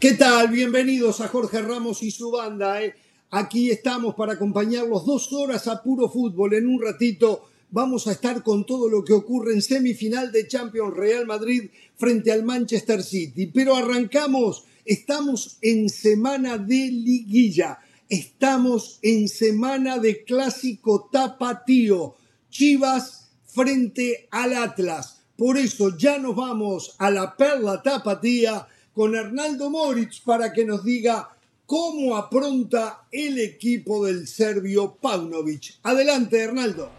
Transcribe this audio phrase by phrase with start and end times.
[0.00, 0.46] ¿Qué tal?
[0.52, 2.84] Bienvenidos a Jorge Ramos y su banda.
[2.84, 2.94] ¿eh?
[3.32, 6.54] Aquí estamos para acompañarlos dos horas a puro fútbol.
[6.54, 10.94] En un ratito vamos a estar con todo lo que ocurre en semifinal de Champions
[10.94, 13.46] Real Madrid frente al Manchester City.
[13.46, 22.14] Pero arrancamos, estamos en semana de liguilla, estamos en semana de clásico tapatío,
[22.50, 25.22] Chivas frente al Atlas.
[25.36, 28.68] Por eso ya nos vamos a la perla tapatía
[28.98, 31.28] con Hernaldo Moritz para que nos diga
[31.66, 35.74] cómo apronta el equipo del serbio Paunovic.
[35.84, 36.90] Adelante, Hernaldo.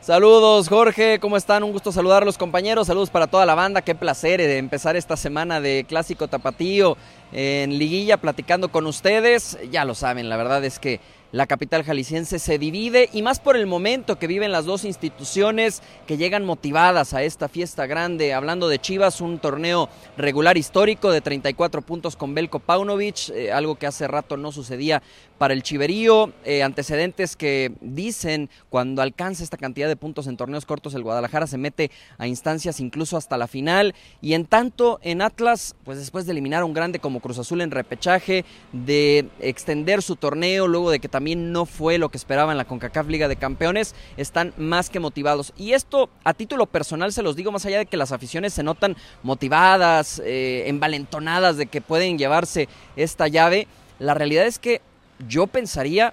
[0.00, 1.64] Saludos Jorge, ¿cómo están?
[1.64, 4.94] Un gusto saludar a los compañeros, saludos para toda la banda, qué placer de empezar
[4.94, 6.96] esta semana de Clásico Tapatío
[7.32, 9.58] en Liguilla platicando con ustedes.
[9.72, 11.00] Ya lo saben, la verdad es que
[11.32, 15.82] la capital jalisciense se divide y más por el momento que viven las dos instituciones
[16.06, 18.32] que llegan motivadas a esta fiesta grande.
[18.32, 23.74] Hablando de Chivas, un torneo regular histórico de 34 puntos con Belko Paunovic, eh, algo
[23.76, 25.02] que hace rato no sucedía
[25.38, 26.32] para el Chiverío.
[26.44, 31.46] Eh, antecedentes que dicen cuando alcanza esta cantidad de puntos en torneos cortos, el Guadalajara
[31.46, 33.94] se mete a instancias incluso hasta la final.
[34.20, 37.60] Y en tanto, en Atlas, pues después de eliminar a un grande como Cruz Azul
[37.60, 42.52] en repechaje, de extender su torneo luego de que también no fue lo que esperaba
[42.52, 45.52] en la CONCACAF Liga de Campeones, están más que motivados.
[45.56, 48.62] Y esto a título personal se los digo, más allá de que las aficiones se
[48.62, 53.66] notan motivadas, eh, envalentonadas de que pueden llevarse esta llave,
[53.98, 54.80] la realidad es que
[55.28, 56.12] yo pensaría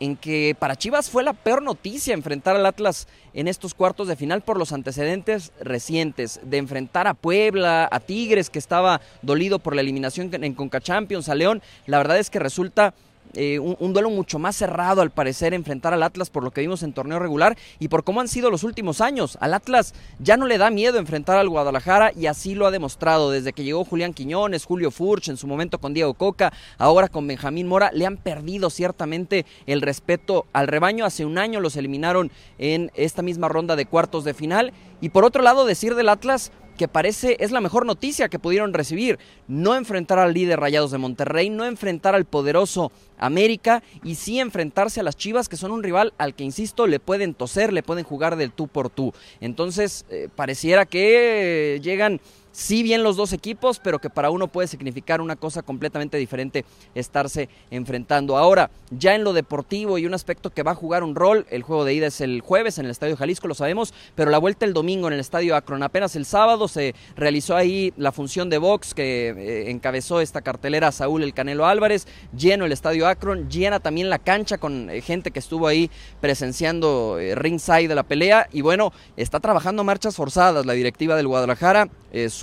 [0.00, 4.16] en que para Chivas fue la peor noticia enfrentar al Atlas en estos cuartos de
[4.16, 9.74] final por los antecedentes recientes, de enfrentar a Puebla, a Tigres, que estaba dolido por
[9.74, 11.62] la eliminación en Conca Champions, a León.
[11.86, 12.94] La verdad es que resulta
[13.36, 16.82] eh, un, duelo mucho más cerrado al parecer enfrentar al Atlas por lo que vimos
[16.82, 19.38] en torneo regular y por cómo han sido los últimos años.
[19.40, 23.30] Al Atlas ya no le da miedo enfrentar al Guadalajara y así lo ha demostrado
[23.30, 27.26] desde que llegó Julián Quiñones, Julio Furch, en su momento con Diego Coca, ahora con
[27.26, 31.04] Benjamín Mora, le han perdido ciertamente el respeto al rebaño.
[31.04, 35.24] Hace un año los eliminaron en esta misma ronda de cuartos de final y por
[35.24, 39.18] otro lado decir del Atlas que parece es la mejor noticia que pudieron recibir.
[39.48, 45.00] No enfrentar al líder Rayados de Monterrey, no enfrentar al poderoso América y sí enfrentarse
[45.00, 48.04] a las Chivas, que son un rival al que, insisto, le pueden toser, le pueden
[48.04, 49.12] jugar del tú por tú.
[49.40, 52.20] Entonces, eh, pareciera que llegan
[52.54, 56.64] sí bien los dos equipos, pero que para uno puede significar una cosa completamente diferente
[56.94, 58.36] estarse enfrentando.
[58.36, 61.64] Ahora, ya en lo deportivo y un aspecto que va a jugar un rol, el
[61.64, 64.64] juego de ida es el jueves en el Estadio Jalisco, lo sabemos, pero la vuelta
[64.64, 65.82] el domingo en el Estadio Akron.
[65.82, 70.92] Apenas el sábado se realizó ahí la función de box que eh, encabezó esta cartelera
[70.92, 72.06] Saúl El Canelo Álvarez,
[72.36, 77.18] lleno el Estadio Akron, llena también la cancha con eh, gente que estuvo ahí presenciando
[77.18, 81.88] eh, ringside de la pelea y bueno, está trabajando marchas forzadas la directiva del Guadalajara,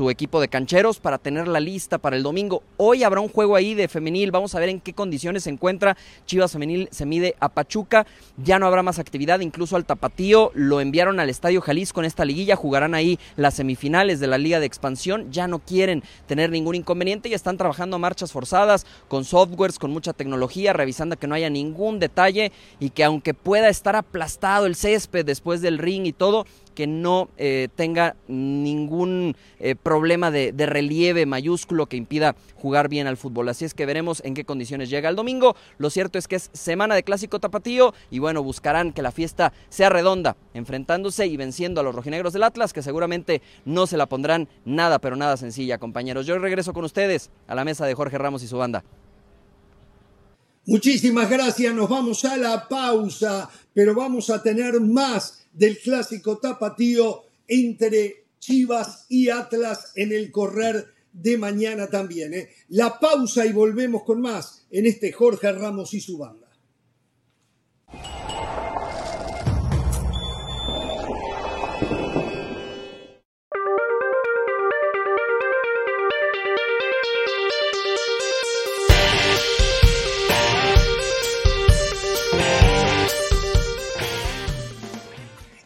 [0.09, 2.63] equipo de cancheros para tener la lista para el domingo.
[2.77, 5.97] Hoy habrá un juego ahí de femenil, vamos a ver en qué condiciones se encuentra.
[6.25, 8.07] Chivas Femenil se mide a Pachuca,
[8.37, 12.25] ya no habrá más actividad, incluso al Tapatío lo enviaron al Estadio Jalisco en esta
[12.25, 16.75] liguilla, jugarán ahí las semifinales de la Liga de Expansión, ya no quieren tener ningún
[16.75, 21.35] inconveniente y están trabajando a marchas forzadas, con softwares, con mucha tecnología, revisando que no
[21.35, 26.13] haya ningún detalle y que aunque pueda estar aplastado el césped después del ring y
[26.13, 32.89] todo, que no eh, tenga ningún eh, problema de, de, relieve mayúsculo que impida jugar
[32.89, 33.49] bien al fútbol.
[33.49, 35.55] Así es que veremos en qué condiciones llega el domingo.
[35.77, 39.53] Lo cierto es que es semana de clásico tapatío y bueno, buscarán que la fiesta
[39.69, 44.07] sea redonda, enfrentándose y venciendo a los rojinegros del Atlas, que seguramente no se la
[44.07, 46.25] pondrán nada, pero nada sencilla, compañeros.
[46.25, 48.83] Yo regreso con ustedes a la mesa de Jorge Ramos y su banda.
[50.65, 57.23] Muchísimas gracias, nos vamos a la pausa, pero vamos a tener más del clásico tapatío
[57.47, 62.33] entre Chivas y Atlas en el correr de mañana también.
[62.35, 62.49] ¿eh?
[62.69, 66.47] La pausa y volvemos con más en este Jorge Ramos y su banda.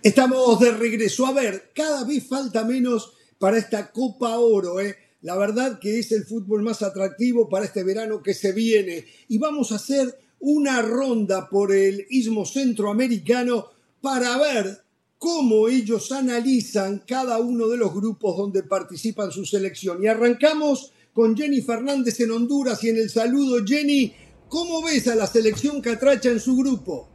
[0.05, 1.25] Estamos de regreso.
[1.25, 4.79] A ver, cada vez falta menos para esta Copa Oro.
[4.79, 4.95] ¿eh?
[5.23, 9.03] La verdad que es el fútbol más atractivo para este verano que se viene.
[9.29, 13.65] Y vamos a hacer una ronda por el istmo centroamericano
[13.99, 14.83] para ver
[15.17, 20.03] cómo ellos analizan cada uno de los grupos donde participan su selección.
[20.03, 24.13] Y arrancamos con Jenny Fernández en Honduras y en el saludo, Jenny,
[24.49, 27.14] ¿cómo ves a la selección catracha en su grupo?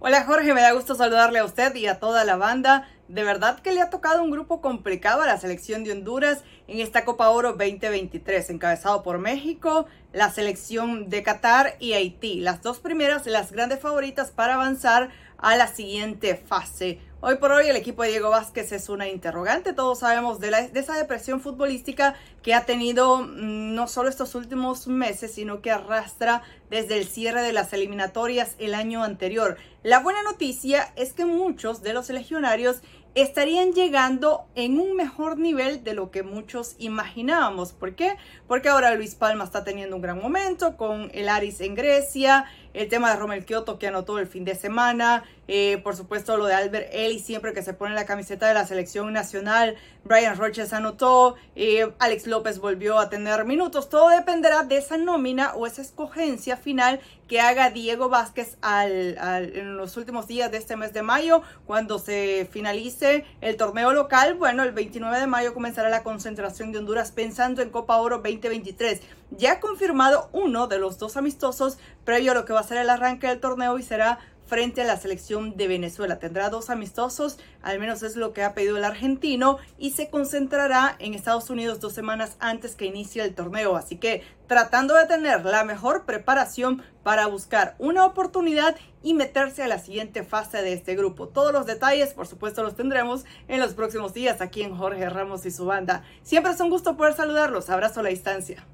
[0.00, 2.88] Hola Jorge, me da gusto saludarle a usted y a toda la banda.
[3.08, 6.78] de verdad que le ha tocado un grupo complicado a la selección de Honduras en
[6.78, 12.38] esta Copa Oro 2023, encabezado por México, la selección de Qatar y Haití.
[12.38, 17.00] Las dos primeras, las grandes favoritas para avanzar a la siguiente fase.
[17.20, 19.72] Hoy por hoy el equipo de Diego Vázquez es una interrogante.
[19.72, 24.86] Todos sabemos de, de, esa depresión futbolística que ha tenido mm, no solo estos últimos
[24.86, 29.56] meses, sino que arrastra desde el cierre de las eliminatorias el año anterior.
[29.82, 32.82] La buena noticia es que muchos de los legionarios
[33.14, 37.72] estarían llegando en un mejor nivel de lo que muchos imaginábamos.
[37.72, 38.16] ¿Por qué?
[38.46, 42.44] Porque ahora Luis Palma está teniendo un gran momento con el Aris en Grecia,
[42.78, 46.46] el tema de Romel Kioto que anotó el fin de semana, eh, por supuesto lo
[46.46, 50.72] de Albert Ellis siempre que se pone la camiseta de la selección nacional, Brian Roches
[50.72, 55.82] anotó, eh, Alex López volvió a tener minutos, todo dependerá de esa nómina o esa
[55.82, 61.42] escogencia final que haga Diego Vázquez en los últimos días de este mes de mayo,
[61.66, 64.34] cuando se finalice el torneo local.
[64.34, 69.02] Bueno, el 29 de mayo comenzará la concentración de Honduras pensando en Copa Oro 2023.
[69.30, 72.88] Ya confirmado uno de los dos amistosos previo a lo que va a ser el
[72.88, 74.18] arranque del torneo y será
[74.48, 76.18] frente a la selección de Venezuela.
[76.18, 80.96] Tendrá dos amistosos, al menos es lo que ha pedido el argentino, y se concentrará
[80.98, 83.76] en Estados Unidos dos semanas antes que inicie el torneo.
[83.76, 89.68] Así que tratando de tener la mejor preparación para buscar una oportunidad y meterse a
[89.68, 91.28] la siguiente fase de este grupo.
[91.28, 95.44] Todos los detalles, por supuesto, los tendremos en los próximos días aquí en Jorge Ramos
[95.44, 96.02] y su banda.
[96.22, 97.68] Siempre es un gusto poder saludarlos.
[97.68, 98.66] Abrazo a la distancia.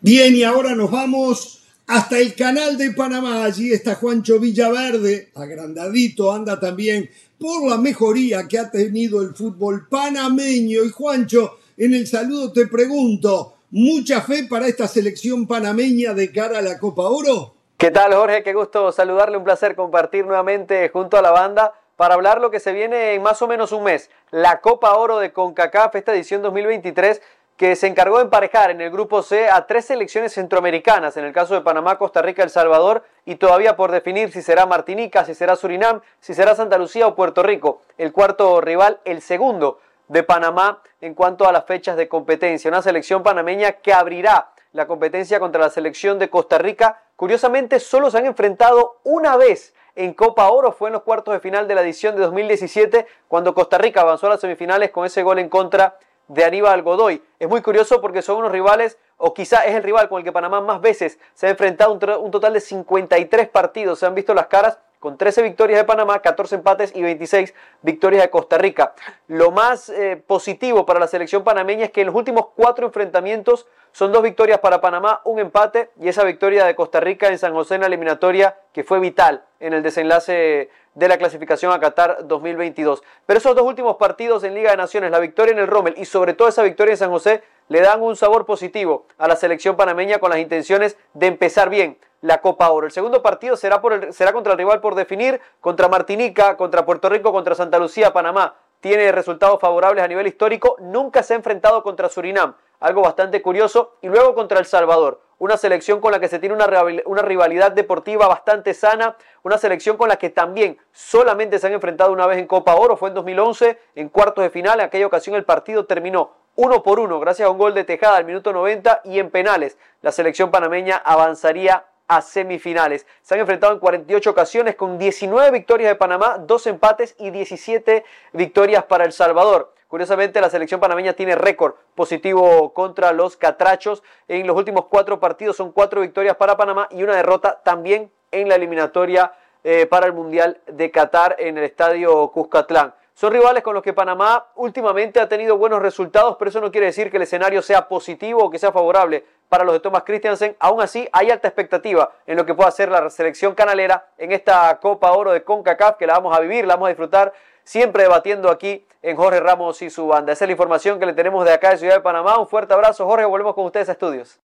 [0.00, 3.44] Bien, y ahora nos vamos hasta el canal de Panamá.
[3.44, 9.88] Allí está Juancho Villaverde, agrandadito, anda también por la mejoría que ha tenido el fútbol
[9.88, 10.84] panameño.
[10.84, 16.58] Y Juancho, en el saludo te pregunto, ¿mucha fe para esta selección panameña de cara
[16.58, 17.54] a la Copa Oro?
[17.76, 18.44] ¿Qué tal, Jorge?
[18.44, 22.60] Qué gusto saludarle, un placer compartir nuevamente junto a la banda para hablar lo que
[22.60, 26.42] se viene en más o menos un mes, la Copa Oro de CONCACAF, esta edición
[26.42, 27.20] 2023
[27.56, 31.32] que se encargó de emparejar en el grupo C a tres selecciones centroamericanas, en el
[31.32, 35.34] caso de Panamá, Costa Rica, El Salvador, y todavía por definir si será Martinica, si
[35.34, 37.82] será Surinam, si será Santa Lucía o Puerto Rico.
[37.98, 39.78] El cuarto rival, el segundo
[40.08, 42.68] de Panamá en cuanto a las fechas de competencia.
[42.68, 47.02] Una selección panameña que abrirá la competencia contra la selección de Costa Rica.
[47.16, 51.40] Curiosamente, solo se han enfrentado una vez en Copa Oro, fue en los cuartos de
[51.40, 55.22] final de la edición de 2017, cuando Costa Rica avanzó a las semifinales con ese
[55.22, 57.22] gol en contra de Aníbal Godoy.
[57.38, 60.32] Es muy curioso porque son unos rivales, o quizá es el rival con el que
[60.32, 64.46] Panamá más veces se ha enfrentado, un, total de 53 partidos, se han visto las
[64.46, 67.52] caras con 13 victorias de Panamá, 14 empates y 26
[67.82, 68.94] victorias de Costa Rica.
[69.26, 73.66] Lo más eh, positivo para la selección panameña es que en los últimos cuatro enfrentamientos
[73.90, 77.52] son dos victorias para Panamá, un empate y esa victoria de Costa Rica en San
[77.52, 82.26] José en la eliminatoria que fue vital en el desenlace de la clasificación a Qatar
[82.26, 83.02] 2022.
[83.26, 86.04] Pero esos dos últimos partidos en Liga de Naciones, la victoria en el Rommel y
[86.04, 89.76] sobre todo esa victoria en San José, le dan un sabor positivo a la selección
[89.76, 92.86] panameña con las intenciones de empezar bien la Copa Oro.
[92.86, 97.08] El segundo partido será, por será contra el rival por definir, contra Martinica, contra Puerto
[97.08, 98.54] Rico, contra Santa Lucía, Panamá.
[98.80, 103.96] Tiene resultados favorables a nivel histórico, nunca se ha enfrentado contra Surinam, algo bastante curioso,
[104.02, 106.68] y luego contra El Salvador una selección con la que se tiene una,
[107.04, 112.12] una, rivalidad deportiva bastante sana, una selección con la que también solamente se han enfrentado
[112.12, 115.34] una vez en Copa Oro, fue en 2011, en cuartos de final, en aquella ocasión
[115.34, 119.00] el partido terminó uno por uno, gracias a un gol de Tejada al minuto 90
[119.02, 123.04] y en penales la selección panameña avanzaría a semifinales.
[123.22, 128.04] Se han enfrentado en 48 ocasiones con 19 victorias de Panamá, 2 empates y 17
[128.32, 129.74] victorias para El Salvador.
[129.92, 134.02] Curiosamente, la selección panameña tiene récord positivo contra los catrachos.
[134.26, 138.48] En los últimos cuatro partidos son cuatro victorias para Panamá y una derrota también en
[138.48, 142.94] la eliminatoria eh, para el Mundial de Qatar en el estadio Cuscatlán.
[143.12, 146.86] Son rivales con los que Panamá últimamente ha tenido buenos resultados, pero eso no quiere
[146.86, 150.56] decir que el escenario sea positivo o que sea favorable para los de Thomas Christiansen.
[150.58, 154.78] Aún así, hay alta expectativa en lo que pueda hacer la selección canalera en esta
[154.80, 157.34] Copa Oro de CONCACAF, que la vamos a vivir, la vamos a disfrutar
[157.64, 160.32] siempre debatiendo aquí en Jorge Ramos y su banda.
[160.32, 162.38] Esa es la información que le tenemos de acá de Ciudad de Panamá.
[162.38, 163.24] Un fuerte abrazo, Jorge.
[163.24, 164.38] Volvemos con ustedes a estudios.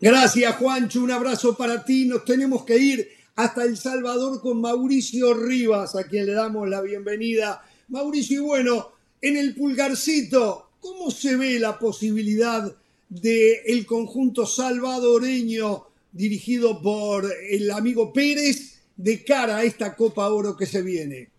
[0.00, 1.02] Gracias, Juancho.
[1.02, 2.06] Un abrazo para ti.
[2.06, 6.80] Nos tenemos que ir hasta El Salvador con Mauricio Rivas, a quien le damos la
[6.80, 7.62] bienvenida.
[7.88, 12.74] Mauricio, y bueno, en el pulgarcito, ¿cómo se ve la posibilidad
[13.08, 20.56] del el conjunto salvadoreño dirigido por el amigo Pérez de cara a esta Copa Oro
[20.56, 21.31] que se viene?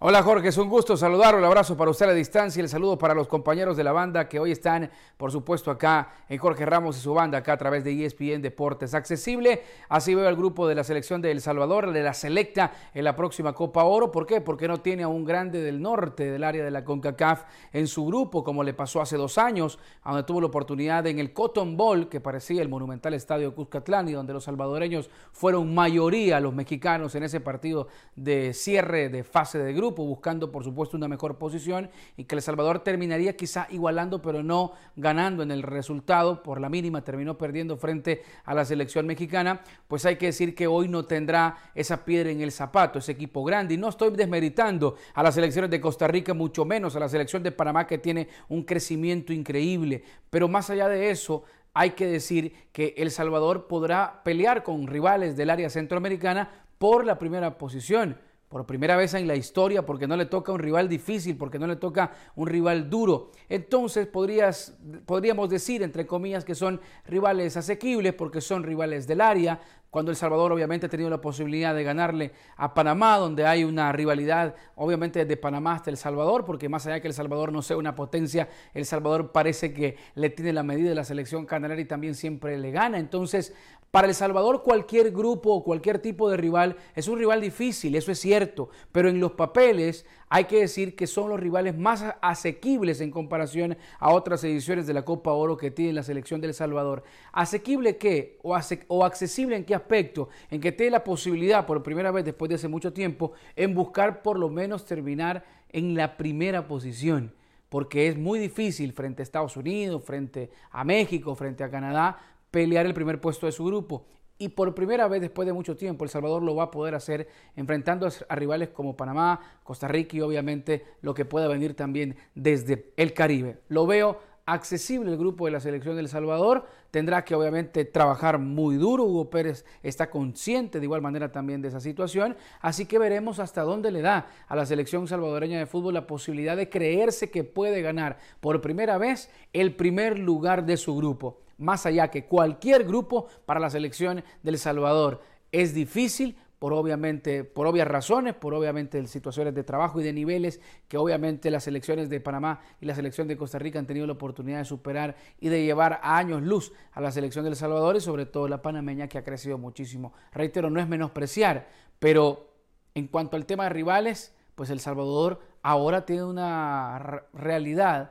[0.00, 2.68] Hola Jorge, es un gusto saludarlo, un abrazo para usted a la distancia y el
[2.68, 6.64] saludo para los compañeros de la banda que hoy están, por supuesto, acá en Jorge
[6.64, 8.94] Ramos y su banda, acá a través de ESPN Deportes.
[8.94, 13.02] Accesible, así veo el grupo de la selección de El Salvador, de la selecta en
[13.02, 14.12] la próxima Copa Oro.
[14.12, 14.40] ¿Por qué?
[14.40, 18.06] Porque no tiene a un grande del norte del área de la CONCACAF en su
[18.06, 22.08] grupo, como le pasó hace dos años, donde tuvo la oportunidad en el Cotton Bowl,
[22.08, 27.24] que parecía el monumental estadio Cuscatlán y donde los salvadoreños fueron mayoría los mexicanos en
[27.24, 32.24] ese partido de cierre de fase de grupo buscando por supuesto una mejor posición y
[32.24, 37.02] que El Salvador terminaría quizá igualando, pero no ganando en el resultado, por la mínima
[37.02, 41.70] terminó perdiendo frente a la selección mexicana, pues hay que decir que hoy no tendrá
[41.74, 43.74] esa piedra en el zapato, ese equipo grande.
[43.74, 47.42] Y no estoy desmeritando a las selecciones de Costa Rica, mucho menos a la selección
[47.42, 52.52] de Panamá que tiene un crecimiento increíble, pero más allá de eso, hay que decir
[52.72, 58.18] que El Salvador podrá pelear con rivales del área centroamericana por la primera posición
[58.48, 61.66] por primera vez en la historia, porque no le toca un rival difícil, porque no
[61.66, 63.30] le toca un rival duro.
[63.48, 69.60] Entonces podrías, podríamos decir, entre comillas, que son rivales asequibles, porque son rivales del área,
[69.90, 73.90] cuando El Salvador obviamente ha tenido la posibilidad de ganarle a Panamá, donde hay una
[73.92, 77.62] rivalidad obviamente de Panamá hasta El Salvador, porque más allá de que El Salvador no
[77.62, 81.80] sea una potencia, El Salvador parece que le tiene la medida de la selección canaria
[81.80, 82.98] y también siempre le gana.
[82.98, 83.54] Entonces,
[83.90, 88.12] para El Salvador cualquier grupo o cualquier tipo de rival es un rival difícil, eso
[88.12, 93.00] es cierto, pero en los papeles hay que decir que son los rivales más asequibles
[93.00, 96.54] en comparación a otras ediciones de la Copa Oro que tiene la selección de El
[96.54, 97.02] Salvador.
[97.32, 98.38] ¿Asequible qué?
[98.42, 98.58] O,
[98.88, 100.28] o accesible en qué aspecto?
[100.50, 104.22] En que tiene la posibilidad, por primera vez después de hace mucho tiempo, en buscar
[104.22, 107.34] por lo menos terminar en la primera posición
[107.68, 112.18] porque es muy difícil frente a Estados Unidos, frente a México, frente a Canadá,
[112.50, 114.06] pelear el primer puesto de su grupo.
[114.38, 117.28] Y por primera vez después de mucho tiempo, El Salvador lo va a poder hacer
[117.56, 122.92] enfrentando a rivales como Panamá, Costa Rica y obviamente lo que pueda venir también desde
[122.96, 123.58] el Caribe.
[123.68, 126.66] Lo veo accesible el grupo de la selección del Salvador.
[126.92, 129.04] Tendrá que obviamente trabajar muy duro.
[129.04, 132.36] Hugo Pérez está consciente de igual manera también de esa situación.
[132.60, 136.56] Así que veremos hasta dónde le da a la selección salvadoreña de fútbol la posibilidad
[136.56, 141.86] de creerse que puede ganar por primera vez el primer lugar de su grupo más
[141.86, 145.20] allá que cualquier grupo para la selección del Salvador.
[145.52, 150.60] Es difícil por obviamente, por obvias razones, por obviamente situaciones de trabajo y de niveles
[150.88, 154.14] que obviamente las selecciones de Panamá y la selección de Costa Rica han tenido la
[154.14, 158.00] oportunidad de superar y de llevar a años luz a la selección del Salvador y
[158.00, 160.12] sobre todo la panameña que ha crecido muchísimo.
[160.32, 161.68] Reitero, no es menospreciar,
[162.00, 162.52] pero
[162.94, 168.10] en cuanto al tema de rivales, pues El Salvador ahora tiene una realidad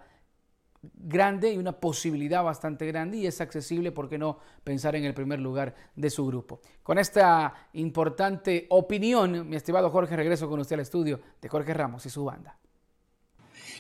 [0.96, 5.14] grande y una posibilidad bastante grande y es accesible, ¿por qué no pensar en el
[5.14, 6.62] primer lugar de su grupo?
[6.84, 12.06] Con esta importante opinión, mi estimado Jorge, regreso con usted al estudio de Jorge Ramos
[12.06, 12.58] y su banda.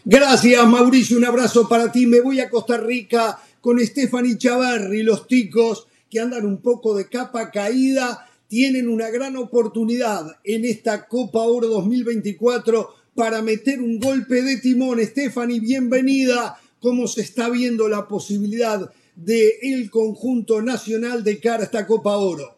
[0.06, 1.18] Gracias, Mauricio.
[1.18, 2.06] Un abrazo para ti.
[2.06, 5.04] Me voy a Costa Rica con Stephanie Chavarri.
[5.04, 11.08] Los ticos que andan un poco de capa caída tienen una gran oportunidad en esta
[11.08, 15.04] Copa Oro 2024 para meter un golpe de timón.
[15.04, 21.66] Stephanie, bienvenida cómo se está viendo la posibilidad del el conjunto nacional de cara a
[21.66, 22.57] esta Copa Oro.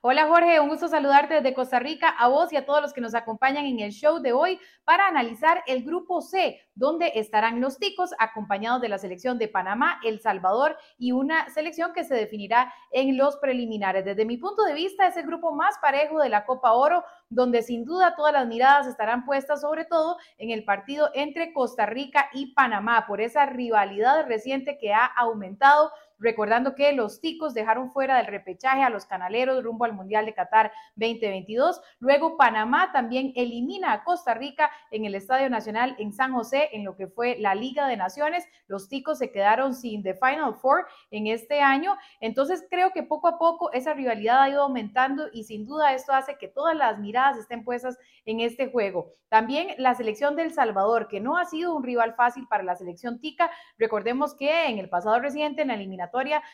[0.00, 3.00] Hola Jorge, un gusto saludarte desde Costa Rica, a vos y a todos los que
[3.00, 7.80] nos acompañan en el show de hoy para analizar el grupo C, donde estarán los
[7.80, 12.72] ticos acompañados de la selección de Panamá, El Salvador y una selección que se definirá
[12.92, 14.04] en los preliminares.
[14.04, 17.62] Desde mi punto de vista es el grupo más parejo de la Copa Oro, donde
[17.62, 22.30] sin duda todas las miradas estarán puestas sobre todo en el partido entre Costa Rica
[22.32, 28.16] y Panamá por esa rivalidad reciente que ha aumentado recordando que los ticos dejaron fuera
[28.16, 31.80] del repechaje a los canaleros rumbo al Mundial de Qatar 2022.
[32.00, 36.84] Luego Panamá también elimina a Costa Rica en el Estadio Nacional en San José en
[36.84, 38.46] lo que fue la Liga de Naciones.
[38.66, 41.96] Los ticos se quedaron sin The Final Four en este año.
[42.20, 46.12] Entonces creo que poco a poco esa rivalidad ha ido aumentando y sin duda esto
[46.12, 49.12] hace que todas las miradas estén puestas en este juego.
[49.28, 53.20] También la selección del Salvador, que no ha sido un rival fácil para la selección
[53.20, 53.50] tica.
[53.76, 56.07] Recordemos que en el pasado reciente, en la eliminación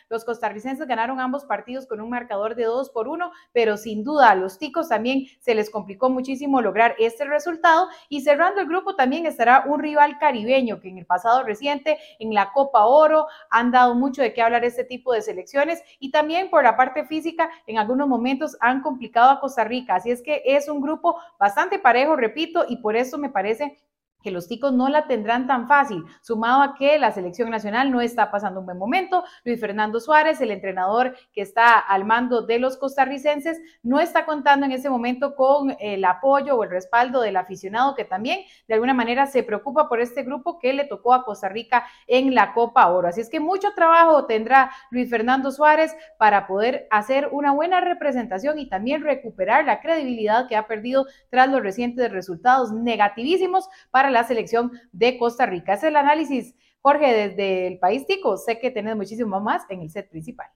[0.09, 4.31] los costarricenses ganaron ambos partidos con un marcador de 2 por 1, pero sin duda
[4.31, 7.89] a los ticos también se les complicó muchísimo lograr este resultado.
[8.09, 12.35] Y cerrando el grupo también estará un rival caribeño que en el pasado reciente, en
[12.35, 16.51] la Copa Oro, han dado mucho de qué hablar este tipo de selecciones y también
[16.51, 19.97] por la parte física, en algunos momentos han complicado a Costa Rica.
[19.97, 23.79] Así es que es un grupo bastante parejo, repito, y por eso me parece
[24.25, 28.01] que los ticos no la tendrán tan fácil, sumado a que la selección nacional no
[28.01, 29.23] está pasando un buen momento.
[29.45, 34.65] Luis Fernando Suárez, el entrenador que está al mando de los costarricenses, no está contando
[34.65, 38.95] en ese momento con el apoyo o el respaldo del aficionado que también de alguna
[38.95, 42.89] manera se preocupa por este grupo que le tocó a Costa Rica en la Copa
[42.89, 43.09] Oro.
[43.09, 48.59] Así es que mucho trabajo tendrá Luis Fernando Suárez para poder hacer una buena representación
[48.59, 54.27] y también recuperar la credibilidad que ha perdido tras los recientes resultados negativísimos para la
[54.27, 55.75] selección de Costa Rica.
[55.75, 58.39] Es el análisis, Jorge, desde el país tico.
[58.39, 60.47] Sé que tenés muchísimo más en el set principal.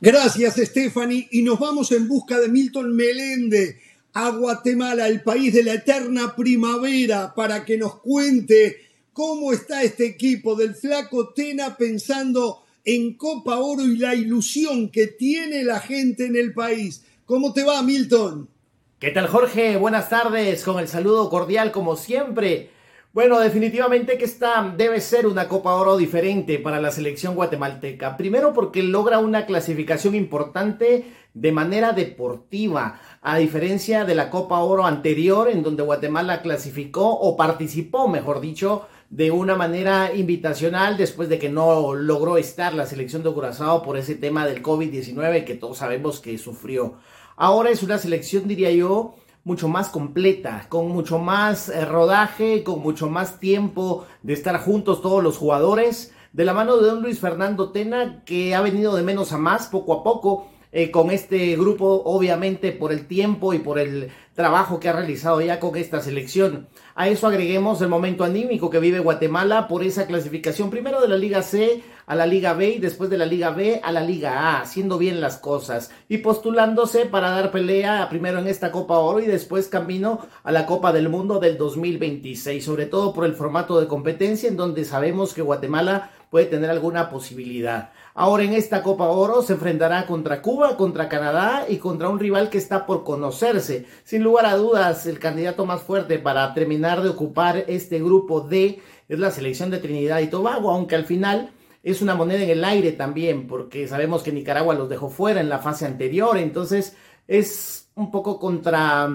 [0.00, 1.28] Gracias, Stephanie.
[1.30, 3.78] Y nos vamos en busca de Milton Melende
[4.14, 8.78] a Guatemala, el país de la eterna primavera, para que nos cuente
[9.12, 15.06] cómo está este equipo del Flaco Tena pensando en Copa Oro y la ilusión que
[15.06, 17.04] tiene la gente en el país.
[17.24, 18.48] ¿Cómo te va, Milton?
[19.02, 19.76] ¿Qué tal Jorge?
[19.78, 22.70] Buenas tardes, con el saludo cordial como siempre.
[23.12, 28.16] Bueno, definitivamente que esta debe ser una Copa Oro diferente para la selección guatemalteca.
[28.16, 31.04] Primero porque logra una clasificación importante
[31.34, 37.36] de manera deportiva, a diferencia de la Copa Oro anterior en donde Guatemala clasificó o
[37.36, 43.24] participó, mejor dicho, de una manera invitacional después de que no logró estar la selección
[43.24, 46.98] de Curazao por ese tema del COVID-19 que todos sabemos que sufrió.
[47.36, 52.80] Ahora es una selección, diría yo, mucho más completa, con mucho más eh, rodaje, con
[52.80, 57.18] mucho más tiempo de estar juntos todos los jugadores, de la mano de don Luis
[57.18, 60.48] Fernando Tena, que ha venido de menos a más poco a poco.
[60.74, 65.42] Eh, con este grupo, obviamente por el tiempo y por el trabajo que ha realizado
[65.42, 66.66] ya con esta selección.
[66.94, 71.18] A eso agreguemos el momento anímico que vive Guatemala por esa clasificación primero de la
[71.18, 74.38] Liga C a la Liga B y después de la Liga B a la Liga
[74.38, 79.20] A, haciendo bien las cosas y postulándose para dar pelea primero en esta Copa Oro
[79.20, 83.80] y después camino a la Copa del Mundo del 2026, sobre todo por el formato
[83.80, 87.92] de competencia en donde sabemos que Guatemala puede tener alguna posibilidad.
[88.12, 92.50] Ahora en esta Copa Oro se enfrentará contra Cuba, contra Canadá y contra un rival
[92.50, 93.86] que está por conocerse.
[94.04, 98.82] Sin lugar a dudas, el candidato más fuerte para terminar de ocupar este grupo D
[99.08, 101.52] es la selección de Trinidad y Tobago, aunque al final
[101.82, 105.48] es una moneda en el aire también, porque sabemos que Nicaragua los dejó fuera en
[105.48, 106.96] la fase anterior, entonces
[107.26, 109.08] es un poco contra,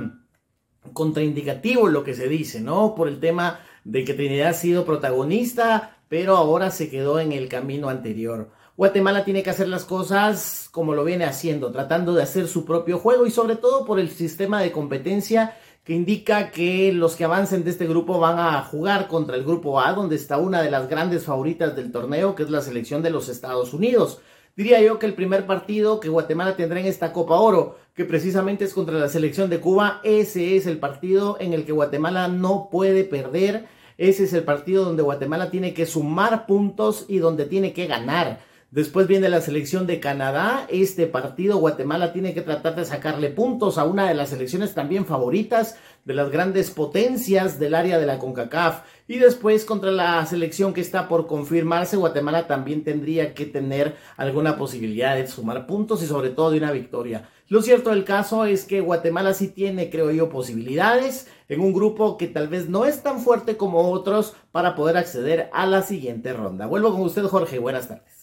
[0.94, 2.96] contraindicativo lo que se dice, ¿no?
[2.96, 7.48] Por el tema de que Trinidad ha sido protagonista, pero ahora se quedó en el
[7.48, 8.52] camino anterior.
[8.78, 13.00] Guatemala tiene que hacer las cosas como lo viene haciendo, tratando de hacer su propio
[13.00, 17.64] juego y sobre todo por el sistema de competencia que indica que los que avancen
[17.64, 20.88] de este grupo van a jugar contra el grupo A, donde está una de las
[20.90, 24.20] grandes favoritas del torneo, que es la selección de los Estados Unidos.
[24.56, 28.66] Diría yo que el primer partido que Guatemala tendrá en esta Copa Oro, que precisamente
[28.66, 32.70] es contra la selección de Cuba, ese es el partido en el que Guatemala no
[32.72, 33.66] puede perder.
[33.98, 38.46] Ese es el partido donde Guatemala tiene que sumar puntos y donde tiene que ganar.
[38.70, 40.68] Después viene la selección de Canadá.
[40.70, 45.06] Este partido Guatemala tiene que tratar de sacarle puntos a una de las selecciones también
[45.06, 48.82] favoritas de las grandes potencias del área de la CONCACAF.
[49.08, 54.58] Y después contra la selección que está por confirmarse, Guatemala también tendría que tener alguna
[54.58, 57.30] posibilidad de sumar puntos y sobre todo de una victoria.
[57.48, 62.18] Lo cierto del caso es que Guatemala sí tiene, creo yo, posibilidades en un grupo
[62.18, 66.34] que tal vez no es tan fuerte como otros para poder acceder a la siguiente
[66.34, 66.66] ronda.
[66.66, 67.60] Vuelvo con usted, Jorge.
[67.60, 68.17] Buenas tardes.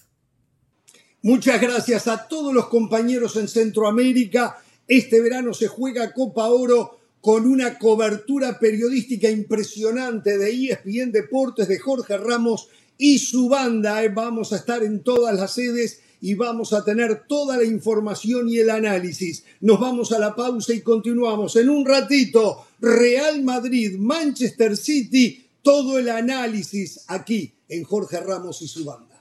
[1.25, 4.63] Muchas gracias a todos los compañeros en Centroamérica.
[4.87, 11.79] Este verano se juega Copa Oro con una cobertura periodística impresionante de ESPN Deportes de
[11.79, 14.05] Jorge Ramos y su banda.
[14.05, 18.51] Eh, vamos a estar en todas las sedes y vamos a tener toda la información
[18.51, 19.45] y el análisis.
[19.63, 22.67] Nos vamos a la pausa y continuamos en un ratito.
[22.81, 29.14] Real Madrid, Manchester City, todo el análisis aquí en Jorge Ramos y su banda.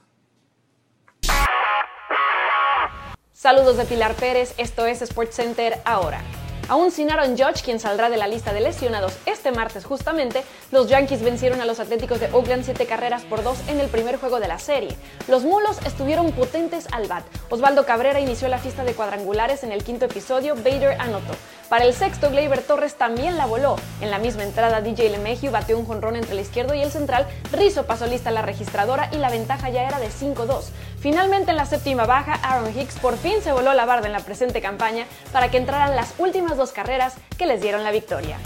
[3.44, 6.22] Saludos de Pilar Pérez, esto es SportsCenter ahora.
[6.70, 10.88] Aún sin Aaron Judge, quien saldrá de la lista de lesionados este martes justamente, los
[10.88, 14.40] Yankees vencieron a los Atléticos de Oakland siete carreras por dos en el primer juego
[14.40, 14.96] de la serie.
[15.28, 17.26] Los mulos estuvieron potentes al bat.
[17.50, 21.34] Osvaldo Cabrera inició la fiesta de cuadrangulares en el quinto episodio, Bader anotó.
[21.68, 23.76] Para el sexto, Gleyber Torres también la voló.
[24.00, 27.28] En la misma entrada, DJ LeMahieu batió un jonrón entre el izquierdo y el central,
[27.52, 30.66] Rizzo pasó lista la registradora y la ventaja ya era de 5-2.
[31.04, 34.22] Finalmente, en la séptima baja, Aaron Hicks por fin se voló la barda en la
[34.22, 38.38] presente campaña para que entraran las últimas dos carreras que les dieron la victoria.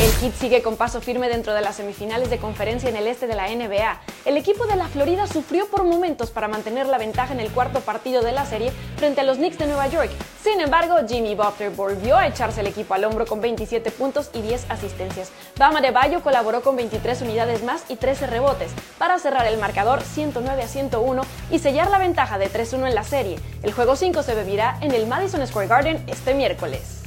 [0.00, 3.26] El Heat sigue con paso firme dentro de las semifinales de conferencia en el este
[3.26, 4.00] de la NBA.
[4.24, 7.80] El equipo de la Florida sufrió por momentos para mantener la ventaja en el cuarto
[7.80, 10.10] partido de la serie frente a los Knicks de Nueva York.
[10.42, 14.40] Sin embargo, Jimmy Butler volvió a echarse el equipo al hombro con 27 puntos y
[14.40, 15.30] 10 asistencias.
[15.56, 20.02] Bama de Bayo colaboró con 23 unidades más y 13 rebotes para cerrar el marcador
[20.02, 23.38] 109 a 101 y sellar la ventaja de 3-1 en la serie.
[23.62, 27.02] El juego 5 se beberá en el Madison Square Garden este miércoles.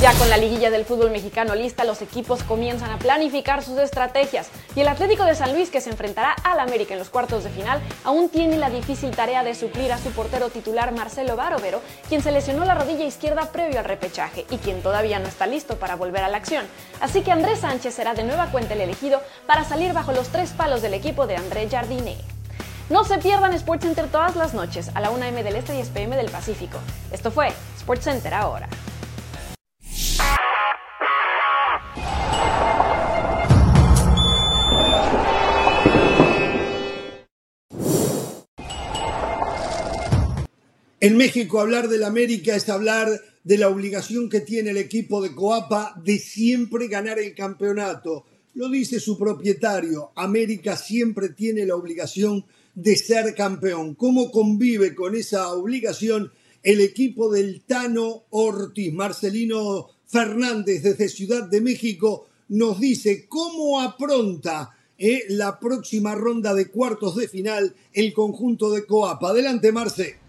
[0.00, 4.48] Ya con la liguilla del fútbol mexicano lista, los equipos comienzan a planificar sus estrategias
[4.76, 7.50] y el Atlético de San Luis, que se enfrentará al América en los cuartos de
[7.50, 12.22] final, aún tiene la difícil tarea de suplir a su portero titular Marcelo Barovero, quien
[12.22, 15.96] se lesionó la rodilla izquierda previo al repechaje y quien todavía no está listo para
[15.96, 16.66] volver a la acción.
[17.00, 20.50] Así que Andrés Sánchez será de nueva cuenta el elegido para salir bajo los tres
[20.50, 22.16] palos del equipo de André Jardine.
[22.90, 25.88] No se pierdan SportsCenter todas las noches a la 1 m del Este y 10
[25.88, 26.78] pm del Pacífico.
[27.10, 28.68] Esto fue SportsCenter ahora.
[41.04, 45.34] En México hablar del América es hablar de la obligación que tiene el equipo de
[45.34, 48.24] Coapa de siempre ganar el campeonato.
[48.54, 53.96] Lo dice su propietario, América siempre tiene la obligación de ser campeón.
[53.96, 58.90] ¿Cómo convive con esa obligación el equipo del Tano Ortiz?
[58.94, 66.70] Marcelino Fernández desde Ciudad de México nos dice cómo apronta eh, la próxima ronda de
[66.70, 69.28] cuartos de final el conjunto de Coapa.
[69.28, 70.23] Adelante, Marce.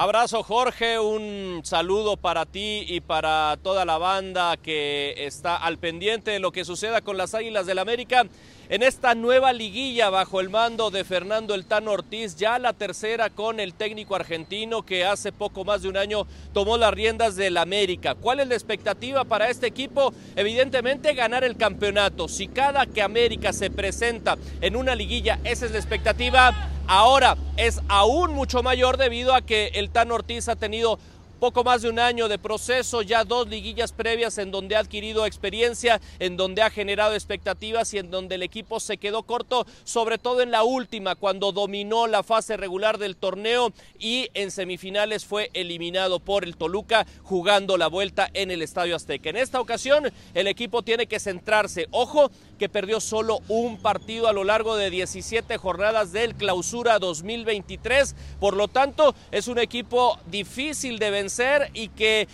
[0.00, 6.30] Abrazo Jorge, un saludo para ti y para toda la banda que está al pendiente
[6.30, 8.24] de lo que suceda con las Águilas del América
[8.68, 13.30] en esta nueva liguilla bajo el mando de Fernando El Tano Ortiz, ya la tercera
[13.30, 17.56] con el técnico argentino que hace poco más de un año tomó las riendas del
[17.56, 18.14] América.
[18.14, 20.14] ¿Cuál es la expectativa para este equipo?
[20.36, 22.28] Evidentemente ganar el campeonato.
[22.28, 27.82] Si cada que América se presenta en una liguilla, esa es la expectativa Ahora es
[27.88, 30.98] aún mucho mayor debido a que el Tan Ortiz ha tenido
[31.38, 35.26] poco más de un año de proceso, ya dos liguillas previas en donde ha adquirido
[35.26, 40.16] experiencia, en donde ha generado expectativas y en donde el equipo se quedó corto, sobre
[40.16, 45.50] todo en la última, cuando dominó la fase regular del torneo y en semifinales fue
[45.52, 49.30] eliminado por el Toluca jugando la vuelta en el Estadio Azteca.
[49.30, 54.32] En esta ocasión el equipo tiene que centrarse, ojo, que perdió solo un partido a
[54.32, 60.98] lo largo de 17 jornadas del clausura 2023, por lo tanto es un equipo difícil
[60.98, 62.28] de vencer y que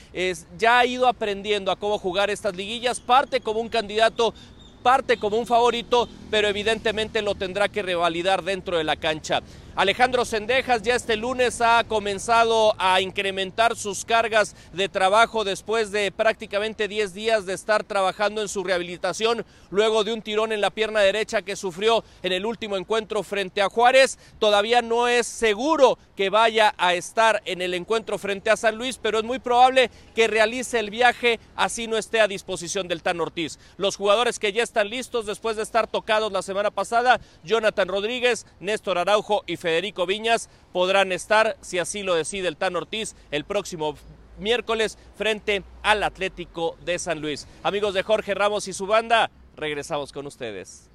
[0.58, 4.34] ya ha ido aprendiendo a cómo jugar estas liguillas, parte como un candidato
[4.82, 9.42] parte como un favorito, pero evidentemente lo tendrá que revalidar dentro de la cancha.
[9.76, 16.12] Alejandro Sendejas ya este lunes ha comenzado a incrementar sus cargas de trabajo después de
[16.12, 20.70] prácticamente 10 días de estar trabajando en su rehabilitación luego de un tirón en la
[20.70, 24.16] pierna derecha que sufrió en el último encuentro frente a Juárez.
[24.38, 29.00] Todavía no es seguro que vaya a estar en el encuentro frente a San Luis,
[29.02, 33.20] pero es muy probable que realice el viaje así no esté a disposición del Tan
[33.20, 33.58] Ortiz.
[33.76, 38.46] Los jugadores que ya están listos después de estar tocados la semana pasada, Jonathan Rodríguez,
[38.60, 43.46] Néstor Araujo y Federico Viñas podrán estar, si así lo decide el Tan Ortiz, el
[43.46, 43.94] próximo
[44.38, 47.48] miércoles frente al Atlético de San Luis.
[47.62, 50.90] Amigos de Jorge Ramos y su banda, regresamos con ustedes.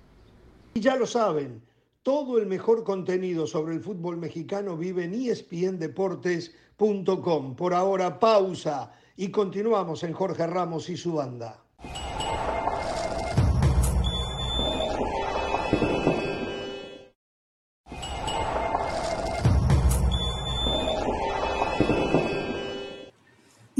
[0.75, 1.63] Y ya lo saben,
[2.03, 7.55] todo el mejor contenido sobre el fútbol mexicano vive en espndeportes.com.
[7.55, 11.63] Por ahora, pausa y continuamos en Jorge Ramos y su banda.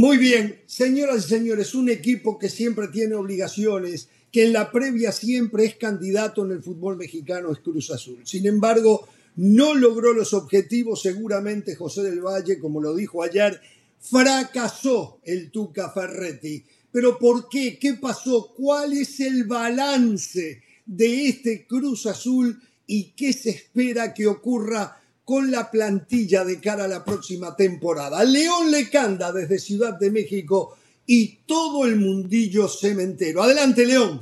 [0.09, 5.11] Muy bien, señoras y señores, un equipo que siempre tiene obligaciones, que en la previa
[5.11, 8.17] siempre es candidato en el fútbol mexicano, es Cruz Azul.
[8.23, 13.61] Sin embargo, no logró los objetivos, seguramente José del Valle, como lo dijo ayer,
[13.99, 16.63] fracasó el Tuca Ferretti.
[16.91, 17.77] Pero ¿por qué?
[17.77, 18.51] ¿Qué pasó?
[18.57, 24.98] ¿Cuál es el balance de este Cruz Azul y qué se espera que ocurra
[25.29, 28.23] con la plantilla de cara a la próxima temporada.
[28.23, 33.43] León Lecanda desde Ciudad de México y todo el mundillo cementero.
[33.43, 34.19] Adelante, León.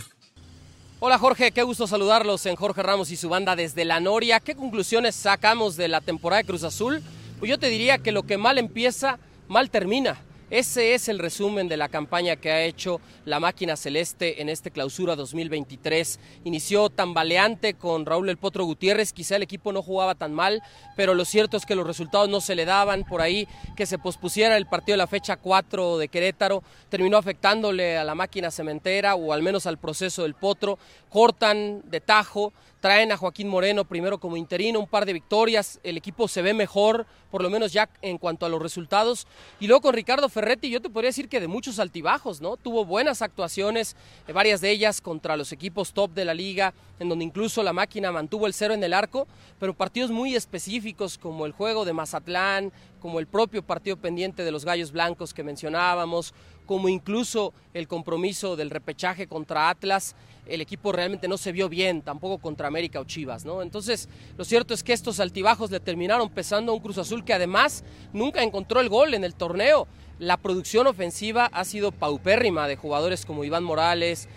[0.99, 4.41] Hola Jorge, qué gusto saludarlos en Jorge Ramos y su banda desde La Noria.
[4.41, 7.01] ¿Qué conclusiones sacamos de la temporada de Cruz Azul?
[7.39, 9.17] Pues yo te diría que lo que mal empieza,
[9.47, 10.19] mal termina.
[10.49, 14.71] Ese es el resumen de la campaña que ha hecho la máquina celeste en este
[14.71, 16.21] clausura 2023.
[16.45, 20.63] Inició tambaleante con Raúl El Potro Gutiérrez, quizá el equipo no jugaba tan mal,
[20.95, 23.03] pero lo cierto es que los resultados no se le daban.
[23.03, 27.97] Por ahí que se pospusiera el partido de la fecha 4 de Querétaro terminó afectándole
[27.97, 30.79] a la máquina cementera o al menos al proceso del Potro.
[31.09, 35.97] Cortan de tajo traen a Joaquín Moreno primero como interino, un par de victorias, el
[35.97, 39.27] equipo se ve mejor, por lo menos ya en cuanto a los resultados.
[39.59, 42.55] Y luego con Ricardo Ferretti, yo te podría decir que de muchos altibajos, ¿no?
[42.57, 43.95] Tuvo buenas actuaciones,
[44.27, 47.73] eh, varias de ellas contra los equipos top de la liga, en donde incluso la
[47.73, 49.27] máquina mantuvo el cero en el arco,
[49.59, 54.51] pero partidos muy específicos como el juego de Mazatlán, como el propio partido pendiente de
[54.51, 56.33] los Gallos Blancos que mencionábamos,
[56.65, 60.15] como incluso el compromiso del repechaje contra Atlas
[60.49, 63.61] el equipo realmente no se vio bien, tampoco contra América o Chivas, ¿no?
[63.61, 67.33] Entonces, lo cierto es que estos altibajos le terminaron pesando a un Cruz Azul que
[67.33, 67.83] además
[68.13, 69.87] nunca encontró el gol en el torneo.
[70.19, 74.27] La producción ofensiva ha sido paupérrima de jugadores como Iván Morales,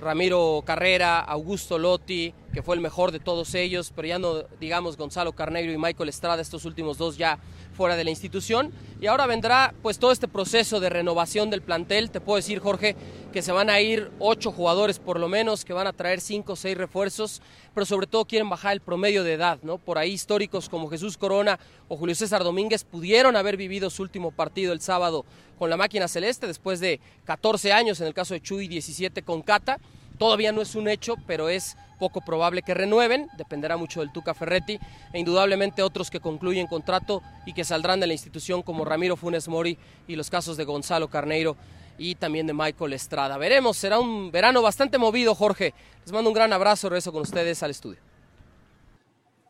[0.00, 4.96] Ramiro Carrera, Augusto Lotti, que fue el mejor de todos ellos, pero ya no, digamos,
[4.96, 7.38] Gonzalo Carneiro y Michael Estrada, estos últimos dos ya
[7.78, 8.72] fuera de la institución.
[9.00, 12.10] Y ahora vendrá pues todo este proceso de renovación del plantel.
[12.10, 12.96] Te puedo decir, Jorge,
[13.32, 16.54] que se van a ir ocho jugadores por lo menos, que van a traer cinco
[16.54, 17.40] o seis refuerzos,
[17.74, 19.78] pero sobre todo quieren bajar el promedio de edad, ¿no?
[19.78, 24.32] Por ahí históricos como Jesús Corona o Julio César Domínguez pudieron haber vivido su último
[24.32, 25.24] partido el sábado
[25.56, 29.42] con la máquina celeste después de 14 años, en el caso de Chuy 17 con
[29.42, 29.78] Cata.
[30.18, 34.34] Todavía no es un hecho, pero es poco probable que renueven, dependerá mucho del Tuca
[34.34, 34.78] Ferretti
[35.12, 39.48] e indudablemente otros que concluyen contrato y que saldrán de la institución como Ramiro Funes
[39.48, 41.56] Mori y los casos de Gonzalo Carneiro
[41.98, 43.36] y también de Michael Estrada.
[43.36, 45.74] Veremos, será un verano bastante movido, Jorge.
[46.04, 47.98] Les mando un gran abrazo, regreso con ustedes al estudio.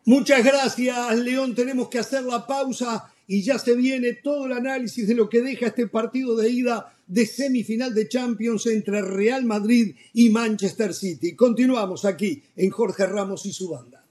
[0.04, 1.54] Muchas gracias, León.
[1.54, 5.43] Tenemos que hacer la pausa y ya se viene todo el análisis de lo que
[5.43, 11.37] deja este partido de ida de semifinal de Champions entre Real Madrid y Manchester City.
[11.37, 14.05] Continuamos aquí en Jorge Ramos y su banda.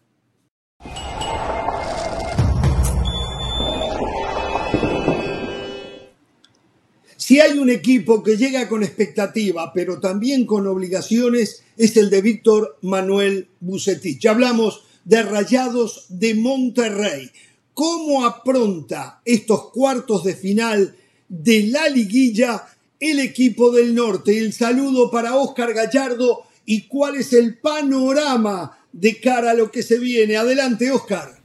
[7.17, 12.21] Si hay un equipo que llega con expectativa, pero también con obligaciones, es el de
[12.21, 14.25] Víctor Manuel Bucetich.
[14.27, 17.31] Hablamos de Rayados de Monterrey.
[17.77, 20.95] ¿Cómo apronta estos cuartos de final
[21.29, 22.65] de la liguilla
[22.99, 24.39] el equipo del norte.
[24.39, 29.83] El saludo para Oscar Gallardo y cuál es el panorama de cara a lo que
[29.83, 30.37] se viene.
[30.37, 31.36] Adelante, Oscar.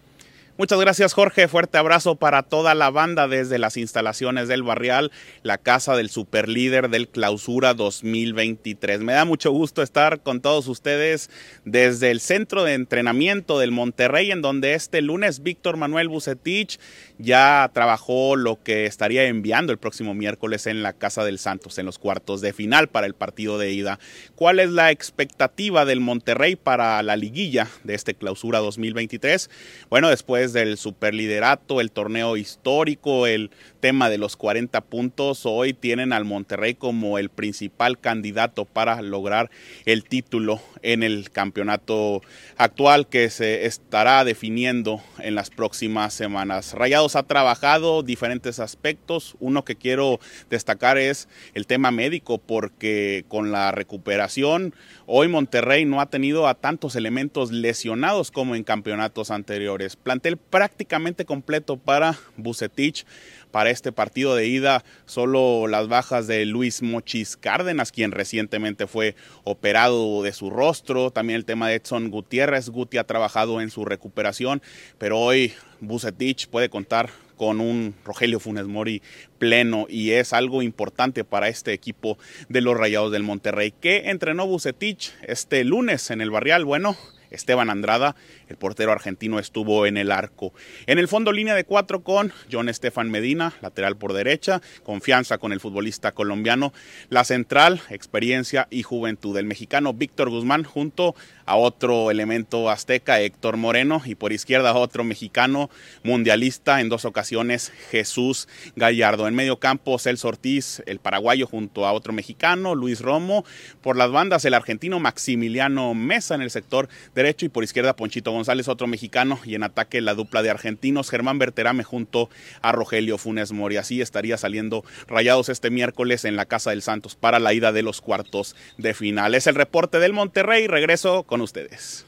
[0.62, 5.11] Muchas gracias Jorge, fuerte abrazo para toda la banda desde las instalaciones del Barrial,
[5.42, 9.01] la casa del superlíder del Clausura 2023.
[9.01, 11.31] Me da mucho gusto estar con todos ustedes
[11.64, 16.79] desde el centro de entrenamiento del Monterrey, en donde este lunes Víctor Manuel Bucetich
[17.23, 21.87] ya trabajó lo que estaría enviando el próximo miércoles en la Casa del Santos en
[21.87, 23.99] los cuartos de final para el partido de ida.
[24.35, 29.51] ¿Cuál es la expectativa del Monterrey para la liguilla de este Clausura 2023?
[29.89, 36.13] Bueno, después del superliderato, el torneo histórico, el tema de los 40 puntos, hoy tienen
[36.13, 39.51] al Monterrey como el principal candidato para lograr
[39.85, 42.21] el título en el campeonato
[42.57, 46.75] actual que se estará definiendo en las próximas semanas.
[46.75, 49.37] Rayados ha trabajado diferentes aspectos.
[49.40, 50.20] Uno que quiero
[50.51, 54.75] destacar es el tema médico porque con la recuperación
[55.07, 59.96] hoy Monterrey no ha tenido a tantos elementos lesionados como en campeonatos anteriores.
[59.96, 63.05] Plantel prácticamente completo para Bucetich
[63.53, 69.15] para este partido de ida solo las bajas de Luis Mochis Cárdenas, quien recientemente fue
[69.45, 73.85] operado de su rostro, también el tema de Edson Gutiérrez, Guti ha trabajado en su
[73.85, 74.62] recuperación,
[74.99, 79.03] pero hoy Bucetich puede contar con un Rogelio Funes Mori
[79.38, 82.17] pleno y es algo importante para este equipo
[82.49, 86.65] de los Rayados del Monterrey que entrenó Bucetich este lunes en el Barrial.
[86.65, 86.97] Bueno,
[87.33, 88.15] Esteban Andrada,
[88.53, 90.53] el portero argentino, estuvo en el arco.
[90.87, 95.53] En el fondo línea de cuatro con John Estefan Medina, lateral por derecha, confianza con
[95.53, 96.75] el futbolista colombiano.
[97.09, 99.37] La central, experiencia y juventud.
[99.38, 101.15] El mexicano Víctor Guzmán junto
[101.47, 105.71] a otro elemento azteca, Héctor Moreno, y por izquierda otro mexicano
[106.03, 109.27] mundialista en dos ocasiones, Jesús Gallardo.
[109.29, 113.45] En medio campo, Celso Ortiz, el paraguayo, junto a otro mexicano, Luis Romo.
[113.81, 118.31] Por las bandas, el argentino Maximiliano Mesa en el sector derecho y por izquierda, Ponchito
[118.31, 119.38] González, otro mexicano.
[119.44, 122.28] Y en ataque, la dupla de argentinos, Germán Berterame junto
[122.61, 123.76] a Rogelio Funes Mori.
[123.76, 127.83] Así estaría saliendo rayados este miércoles en la Casa del Santos para la ida de
[127.83, 129.35] los cuartos de final.
[129.35, 130.66] Es el reporte del Monterrey.
[130.66, 132.07] Regreso con ustedes.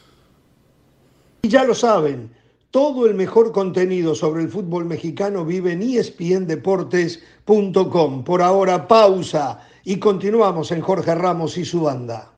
[1.43, 2.31] Ya lo saben,
[2.71, 8.25] Todo el mejor contenido sobre el fútbol mexicano vive en espndeportes.com.
[8.25, 12.34] Por ahora, pausa y continuamos en Jorge Ramos y su banda.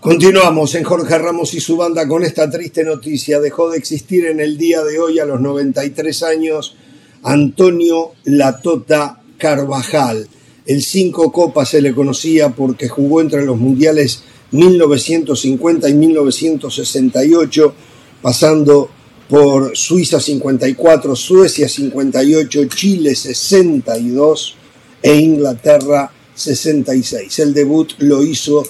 [0.00, 3.38] Continuamos en Jorge Ramos y su banda con esta triste noticia.
[3.38, 6.74] Dejó de existir en el día de hoy a los 93 años
[7.22, 10.26] Antonio Latota Carvajal.
[10.64, 17.74] El cinco copas se le conocía porque jugó entre los mundiales 1950 y 1968,
[18.22, 18.88] pasando
[19.28, 24.56] por Suiza 54, Suecia 58, Chile 62
[25.02, 27.38] e Inglaterra 66.
[27.40, 28.62] El debut lo hizo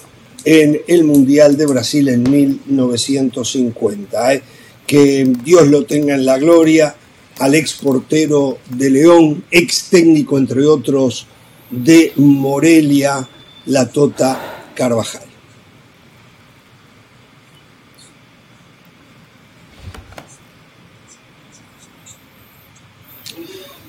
[0.45, 4.35] en el Mundial de Brasil en 1950.
[4.35, 4.43] ¿eh?
[4.87, 6.95] Que Dios lo tenga en la gloria
[7.39, 11.27] al ex portero de León, ex técnico entre otros
[11.71, 13.29] de Morelia,
[13.67, 15.23] la Tota Carvajal.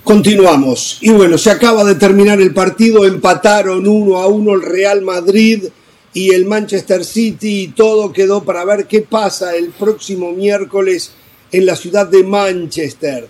[0.04, 0.98] Continuamos.
[1.02, 5.64] Y bueno, se acaba de terminar el partido, empataron uno a uno el Real Madrid
[6.14, 11.12] y el Manchester City y todo quedó para ver qué pasa el próximo miércoles
[11.52, 13.30] en la ciudad de Manchester.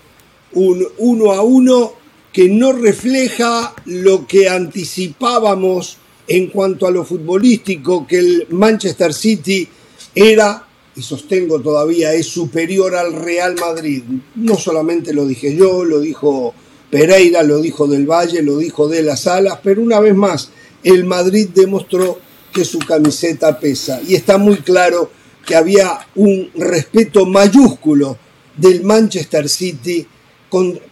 [0.52, 1.94] Un uno a uno
[2.32, 9.68] que no refleja lo que anticipábamos en cuanto a lo futbolístico, que el Manchester City
[10.14, 14.02] era, y sostengo todavía, es superior al Real Madrid.
[14.36, 16.54] No solamente lo dije yo, lo dijo
[16.90, 20.50] Pereira, lo dijo Del Valle, lo dijo De las Alas, pero una vez más,
[20.84, 22.18] el Madrid demostró
[22.52, 24.00] que su camiseta pesa.
[24.06, 25.10] Y está muy claro
[25.44, 28.16] que había un respeto mayúsculo
[28.56, 30.06] del Manchester City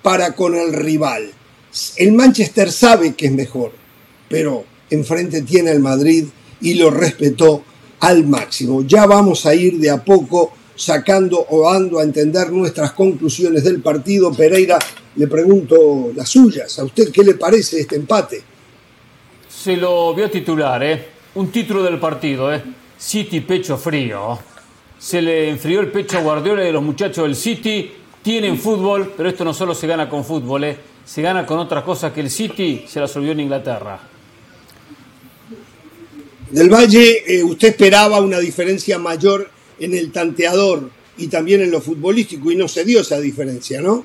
[0.03, 1.31] para con el rival.
[1.97, 3.73] El Manchester sabe que es mejor,
[4.29, 6.27] pero enfrente tiene al Madrid
[6.61, 7.63] y lo respetó
[8.01, 8.83] al máximo.
[8.83, 13.83] Ya vamos a ir de a poco sacando o dando a entender nuestras conclusiones del
[13.83, 14.33] partido.
[14.33, 14.79] Pereira,
[15.17, 16.79] le pregunto las suyas.
[16.79, 18.43] ¿A usted qué le parece este empate?
[19.49, 21.20] Se lo vio titular, ¿eh?
[21.35, 22.63] Un título del partido, ¿eh?
[22.99, 24.39] City pecho frío.
[24.99, 27.93] Se le enfrió el pecho a Guardiola y los muchachos del City.
[28.23, 30.77] Tienen fútbol, pero esto no solo se gana con fútbol, ¿eh?
[31.05, 33.99] se gana con otras cosas que el City se la solvió en Inglaterra.
[36.51, 41.81] Del Valle, eh, usted esperaba una diferencia mayor en el tanteador y también en lo
[41.81, 44.05] futbolístico y no se dio esa diferencia, ¿no?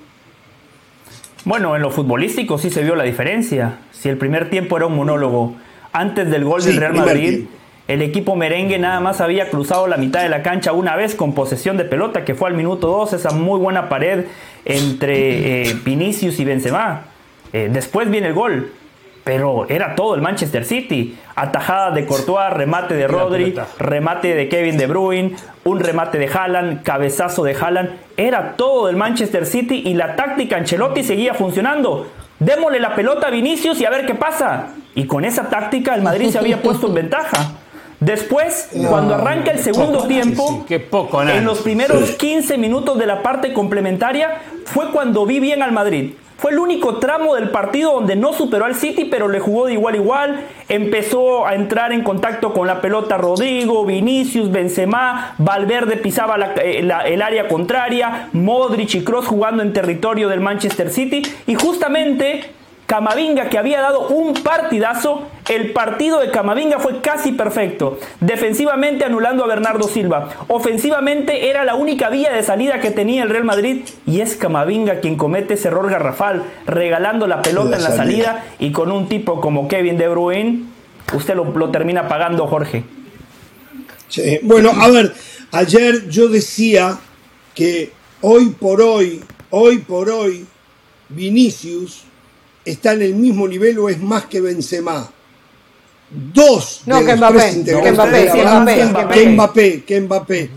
[1.44, 3.82] Bueno, en lo futbolístico sí se vio la diferencia.
[3.92, 5.56] Si el primer tiempo era un monólogo
[5.96, 7.46] antes del gol del Real Madrid,
[7.88, 11.34] el equipo merengue nada más había cruzado la mitad de la cancha una vez con
[11.34, 14.26] posesión de pelota, que fue al minuto 2, esa muy buena pared
[14.66, 17.04] entre eh, Vinicius y Benzema.
[17.54, 18.74] Eh, después viene el gol,
[19.24, 21.18] pero era todo el Manchester City.
[21.34, 26.84] Atajada de Courtois, remate de Rodri, remate de Kevin De Bruyne, un remate de Haaland,
[26.84, 27.92] cabezazo de Haaland.
[28.18, 32.12] Era todo el Manchester City y la táctica Ancelotti seguía funcionando.
[32.40, 34.74] Démosle la pelota a Vinicius y a ver qué pasa.
[34.96, 37.52] Y con esa táctica el Madrid se había puesto en ventaja.
[38.00, 44.42] Después, cuando arranca el segundo tiempo, en los primeros 15 minutos de la parte complementaria,
[44.66, 46.14] fue cuando vi bien al Madrid.
[46.38, 49.74] Fue el único tramo del partido donde no superó al City, pero le jugó de
[49.74, 50.42] igual a igual.
[50.68, 57.22] Empezó a entrar en contacto con la pelota Rodrigo, Vinicius, Benzema, Valverde pisaba eh, el
[57.22, 61.22] área contraria, Modric y Kroos jugando en territorio del Manchester City.
[61.48, 62.52] Y justamente
[62.86, 67.98] Camavinga que había dado un partidazo, el partido de Camavinga fue casi perfecto.
[68.19, 70.30] Defensivamente anulando a Bernardo Silva.
[70.48, 75.00] Ofensivamente era la única vía de salida que tenía el Real Madrid y es Camavinga
[75.00, 78.43] quien comete ese error garrafal, regalando la pelota en la salida.
[78.60, 80.65] y con un tipo como Kevin De Bruyne,
[81.13, 82.84] usted lo, lo termina pagando, Jorge.
[84.10, 84.39] Sí.
[84.43, 85.12] Bueno, a ver,
[85.52, 87.00] ayer yo decía
[87.56, 90.45] que hoy por hoy, hoy por hoy,
[91.10, 92.04] Vinicius
[92.65, 95.12] está en el mismo nivel o es más que Benzema.
[96.10, 100.49] Dos de los tres integrantes de la banda, que Mbappé, que Mbappé.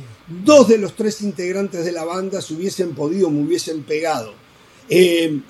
[0.44, 4.34] Dos de los tres integrantes de la banda se hubiesen podido, me hubiesen pegado.
[4.88, 5.40] Eh,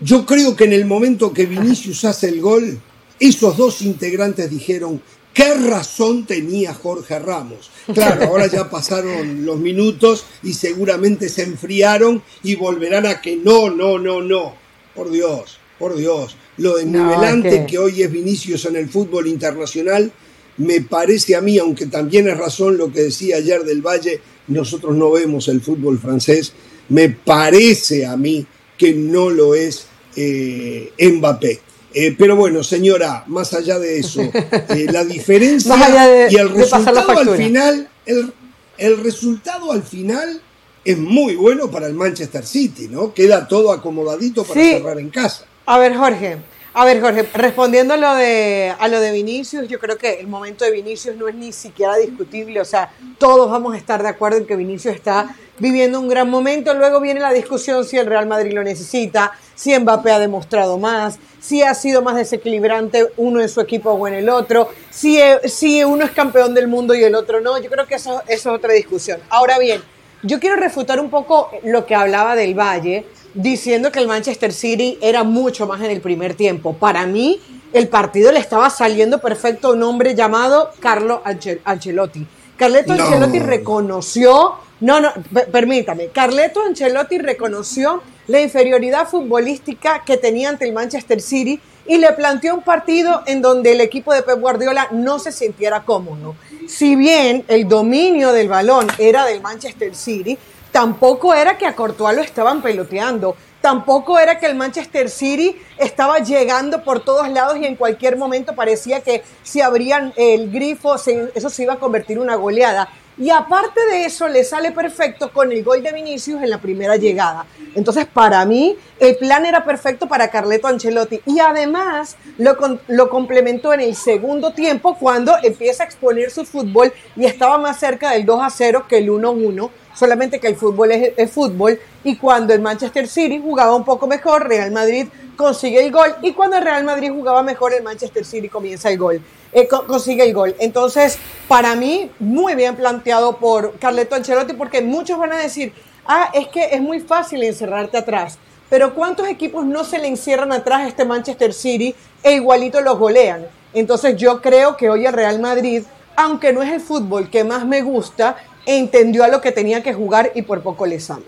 [0.00, 2.78] yo creo que en el momento que Vinicius hace el gol,
[3.18, 5.00] esos dos integrantes dijeron,
[5.32, 7.70] ¿qué razón tenía Jorge Ramos?
[7.92, 13.70] Claro, ahora ya pasaron los minutos y seguramente se enfriaron y volverán a que no,
[13.70, 14.54] no, no, no.
[14.94, 17.78] Por Dios, por Dios, lo desnivelante que...
[17.78, 20.12] hoy es Vinicius en el fútbol internacional,
[20.58, 24.96] me parece a mí, aunque también es razón lo que decía ayer del Valle, nosotros
[24.96, 26.52] no vemos el fútbol francés,
[26.88, 28.46] me parece a mí
[28.78, 29.86] que no lo es
[30.16, 31.60] eh, Mbappé.
[31.92, 34.20] Eh, pero bueno, señora, más allá de eso,
[34.70, 38.32] eh, la diferencia y el resultado al final, el,
[38.76, 40.42] el resultado al final
[40.84, 43.12] es muy bueno para el Manchester City, ¿no?
[43.12, 45.46] Queda todo acomodadito para cerrar en casa.
[45.68, 46.36] A ver, Jorge,
[46.74, 50.28] a ver, Jorge, respondiendo a lo, de, a lo de Vinicius, yo creo que el
[50.28, 52.60] momento de Vinicius no es ni siquiera discutible.
[52.60, 56.30] O sea, todos vamos a estar de acuerdo en que Vinicius está viviendo un gran
[56.30, 56.72] momento.
[56.72, 61.18] Luego viene la discusión si el Real Madrid lo necesita, si Mbappé ha demostrado más,
[61.40, 65.82] si ha sido más desequilibrante uno en su equipo o en el otro, si, si
[65.82, 67.60] uno es campeón del mundo y el otro no.
[67.60, 69.18] Yo creo que eso, eso es otra discusión.
[69.30, 69.82] Ahora bien,
[70.22, 73.04] yo quiero refutar un poco lo que hablaba del Valle
[73.36, 76.72] diciendo que el Manchester City era mucho más en el primer tiempo.
[76.72, 77.38] Para mí,
[77.72, 81.22] el partido le estaba saliendo perfecto a un hombre llamado Carlo
[81.64, 82.26] Ancelotti.
[82.56, 85.12] Carleto Ancelotti reconoció, no, no,
[85.52, 92.12] permítame, Carleto Ancelotti reconoció la inferioridad futbolística que tenía ante el Manchester City y le
[92.12, 96.34] planteó un partido en donde el equipo de Pep Guardiola no se sintiera cómodo.
[96.66, 100.36] Si bien el dominio del balón era del Manchester City,
[100.76, 106.18] tampoco era que a Courtois lo estaban peloteando, tampoco era que el Manchester City estaba
[106.18, 111.48] llegando por todos lados y en cualquier momento parecía que si abrían el grifo, eso
[111.48, 112.90] se iba a convertir en una goleada.
[113.18, 116.96] Y aparte de eso, le sale perfecto con el gol de Vinicius en la primera
[116.96, 117.46] llegada.
[117.74, 121.22] Entonces, para mí, el plan era perfecto para Carleto Ancelotti.
[121.24, 127.24] Y además, lo, complementó en el segundo tiempo cuando empieza a exponer su fútbol y
[127.24, 130.92] estaba más cerca del 2 a 0 que el 1 1 solamente que el fútbol
[130.92, 135.90] es, fútbol y cuando el Manchester City jugaba un poco mejor, Real Madrid consigue el
[135.90, 139.20] gol y cuando el Real Madrid jugaba mejor, el Manchester City comienza el gol,
[139.52, 140.54] eh, consigue el gol.
[140.58, 141.18] Entonces,
[141.48, 145.72] para mí, muy bien planteado por Carleto Ancelotti porque muchos van a decir,
[146.06, 148.38] ah, es que es muy fácil encerrarte atrás.
[148.68, 152.98] Pero ¿cuántos equipos no se le encierran atrás a este Manchester City e igualito los
[152.98, 153.46] golean?
[153.72, 155.84] Entonces yo creo que hoy el Real Madrid,
[156.16, 158.36] aunque no es el fútbol que más me gusta,
[158.66, 161.24] entendió a lo que tenía que jugar y por poco le sale.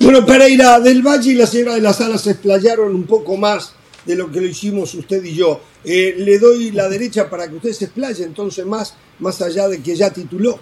[0.00, 3.74] Bueno, Pereira del Valle y la señora de la Sala se explayaron un poco más
[4.04, 5.60] de lo que lo hicimos usted y yo.
[5.84, 9.82] Eh, le doy la derecha para que usted se explaye entonces más, más allá de
[9.82, 10.58] que ya tituló.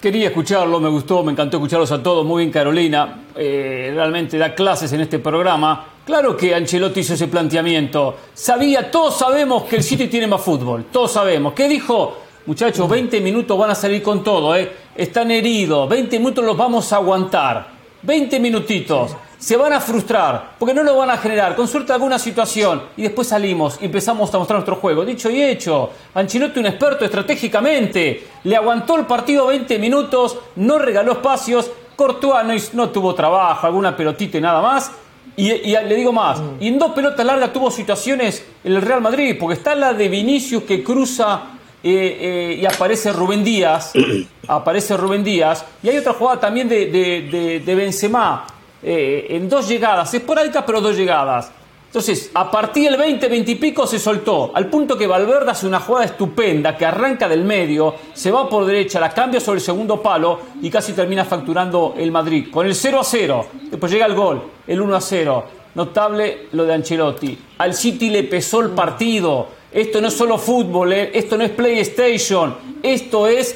[0.00, 2.24] Quería escucharlo, me gustó, me encantó escucharlos a todos.
[2.24, 3.24] Muy bien, Carolina.
[3.34, 5.94] Eh, realmente da clases en este programa.
[6.04, 8.16] Claro que Ancelotti hizo ese planteamiento.
[8.32, 10.86] Sabía, todos sabemos que el City tiene más fútbol.
[10.92, 11.52] Todos sabemos.
[11.52, 12.27] ¿Qué dijo?
[12.48, 14.72] Muchachos, 20 minutos van a salir con todo, ¿eh?
[14.96, 17.68] Están heridos, 20 minutos los vamos a aguantar.
[18.00, 19.14] 20 minutitos.
[19.36, 21.54] Se van a frustrar porque no lo van a generar.
[21.54, 25.04] Con suerte alguna situación y después salimos y empezamos a mostrar nuestro juego.
[25.04, 28.26] Dicho y hecho, Ancelotti un experto estratégicamente.
[28.44, 31.70] Le aguantó el partido 20 minutos, no regaló espacios.
[31.96, 34.90] Courtois no, tuvo trabajo, alguna pelotita y nada más.
[35.36, 39.02] Y, y, le digo más, y en dos pelotas largas tuvo situaciones en el Real
[39.02, 43.92] Madrid, porque está la de Vinicius que cruza eh, eh, y aparece Rubén Díaz,
[44.48, 48.46] aparece Rubén Díaz, y hay otra jugada también de, de, de, Benzema,
[48.82, 51.52] eh, en dos llegadas, esporádicas pero dos llegadas.
[51.86, 55.66] Entonces, a partir del 20, 20 y pico se soltó, al punto que Valverde hace
[55.66, 59.64] una jugada estupenda que arranca del medio, se va por derecha, la cambia sobre el
[59.64, 62.48] segundo palo y casi termina facturando el Madrid.
[62.50, 65.44] Con el 0 a 0, después llega el gol, el 1 a 0.
[65.76, 67.38] Notable lo de Ancelotti.
[67.56, 71.50] Al City le pesó el partido esto no es solo fútbol, eh, esto no es
[71.50, 73.54] PlayStation, esto es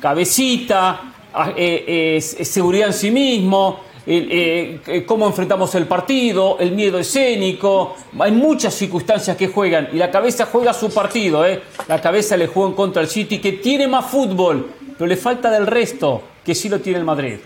[0.00, 7.96] cabecita, ah, eh, seguridad en sí mismo, eh, cómo enfrentamos el partido, el miedo escénico.
[8.18, 11.44] Hay muchas circunstancias que juegan y la cabeza juega su partido.
[11.88, 15.50] La cabeza le juega en contra al City, que tiene más fútbol, pero le falta
[15.50, 17.36] del resto, que sí lo tiene el Madrid.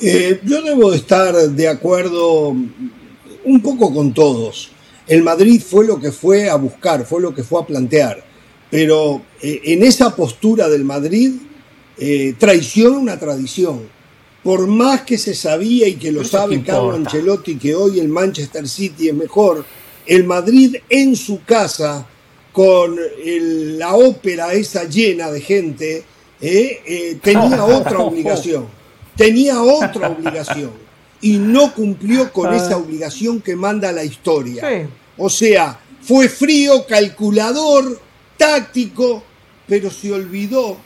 [0.00, 2.54] yo debo estar de acuerdo
[3.44, 4.70] un poco con todos.
[5.08, 8.22] El Madrid fue lo que fue a buscar, fue lo que fue a plantear.
[8.70, 11.32] Pero eh, en esa postura del Madrid
[11.96, 13.88] eh, traiciona una tradición.
[14.44, 18.68] Por más que se sabía y que lo sabe Carlo Ancelotti que hoy el Manchester
[18.68, 19.64] City es mejor,
[20.06, 22.06] el Madrid en su casa,
[22.52, 22.96] con
[23.78, 26.04] la ópera esa llena de gente,
[26.40, 28.66] eh, tenía otra obligación.
[29.16, 30.87] Tenía otra obligación
[31.20, 34.88] y no cumplió con esa obligación que manda la historia.
[35.16, 38.00] O sea, fue frío, calculador,
[38.36, 39.22] táctico,
[39.66, 40.76] pero se olvidó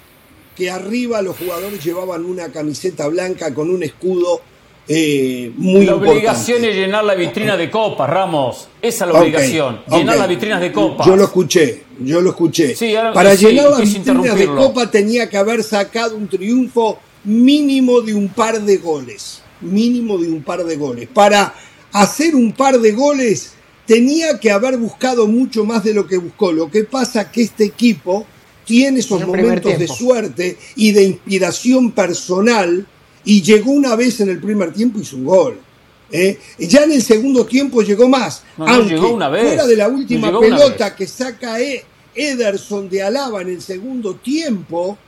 [0.56, 4.40] que arriba los jugadores llevaban una camiseta blanca con un escudo
[4.88, 8.68] eh, muy La obligación es llenar la vitrina de copas, Ramos.
[8.80, 11.06] Esa es la obligación, llenar las vitrinas de copas.
[11.06, 12.74] Yo lo escuché, yo lo escuché.
[13.14, 18.28] Para llenar las vitrinas de copa tenía que haber sacado un triunfo mínimo de un
[18.28, 21.08] par de goles mínimo de un par de goles.
[21.12, 21.54] Para
[21.92, 23.52] hacer un par de goles
[23.86, 26.52] tenía que haber buscado mucho más de lo que buscó.
[26.52, 28.26] Lo que pasa que este equipo
[28.64, 32.86] tiene esos momentos de suerte y de inspiración personal
[33.24, 35.60] y llegó una vez en el primer tiempo y hizo un gol.
[36.10, 36.38] ¿eh?
[36.58, 38.42] Ya en el segundo tiempo llegó más.
[38.56, 39.46] aunque llegó una vez.
[39.46, 41.84] fuera de la última pelota que saca e-
[42.14, 44.98] Ederson de Alaba en el segundo tiempo,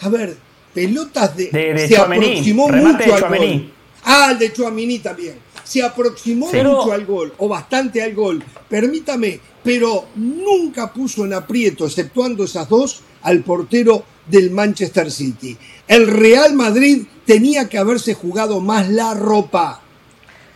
[0.00, 0.36] a ver,
[0.74, 3.72] pelotas de, De- de se aproximó remate mucho de al gol.
[4.04, 5.34] Ah, el de Chuamini también.
[5.64, 8.42] Se aproximó Pero- mucho al gol, o bastante al gol.
[8.68, 15.56] Permítame, pero nunca puso en aprieto, exceptuando esas dos, al portero del Manchester City.
[15.86, 19.82] El Real Madrid tenía que haberse jugado más la ropa,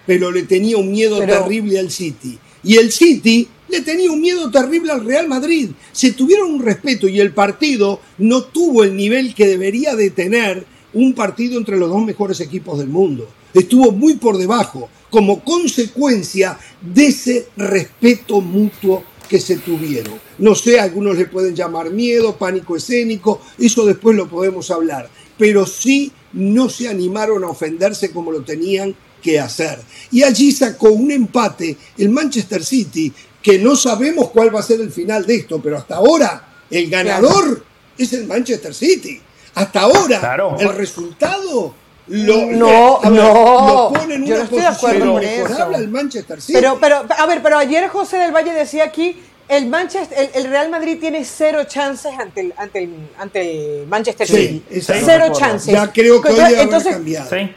[0.06, 2.38] pero le tenía un miedo Pero- terrible al City.
[2.62, 5.70] Y el City le tenía un miedo terrible al Real Madrid.
[5.92, 10.64] Se tuvieron un respeto y el partido no tuvo el nivel que debería de tener
[10.94, 13.28] un partido entre los dos mejores equipos del mundo.
[13.52, 20.14] Estuvo muy por debajo, como consecuencia de ese respeto mutuo que se tuvieron.
[20.38, 25.66] No sé, algunos le pueden llamar miedo, pánico escénico, eso después lo podemos hablar, pero
[25.66, 29.78] sí no se animaron a ofenderse como lo tenían que hacer.
[30.10, 34.80] Y allí sacó un empate el Manchester City, que no sabemos cuál va a ser
[34.80, 37.64] el final de esto, pero hasta ahora el ganador
[37.96, 39.20] es el Manchester City.
[39.54, 40.56] Hasta ahora Claro.
[40.58, 41.74] el resultado
[42.06, 45.64] lo, No, ver, no, lo pone en yo una no estoy de acuerdo con eso.
[45.74, 46.52] al Manchester City.
[46.60, 50.50] Pero, pero, a ver, pero ayer José del Valle decía aquí, el Manchester, el, el
[50.50, 54.80] Real Madrid tiene cero chances ante el, ante el, ante el Manchester Sí, City.
[54.82, 55.72] Cero chances.
[55.72, 57.30] Ya creo que hoy haber Entonces, cambiado.
[57.30, 57.52] Sí.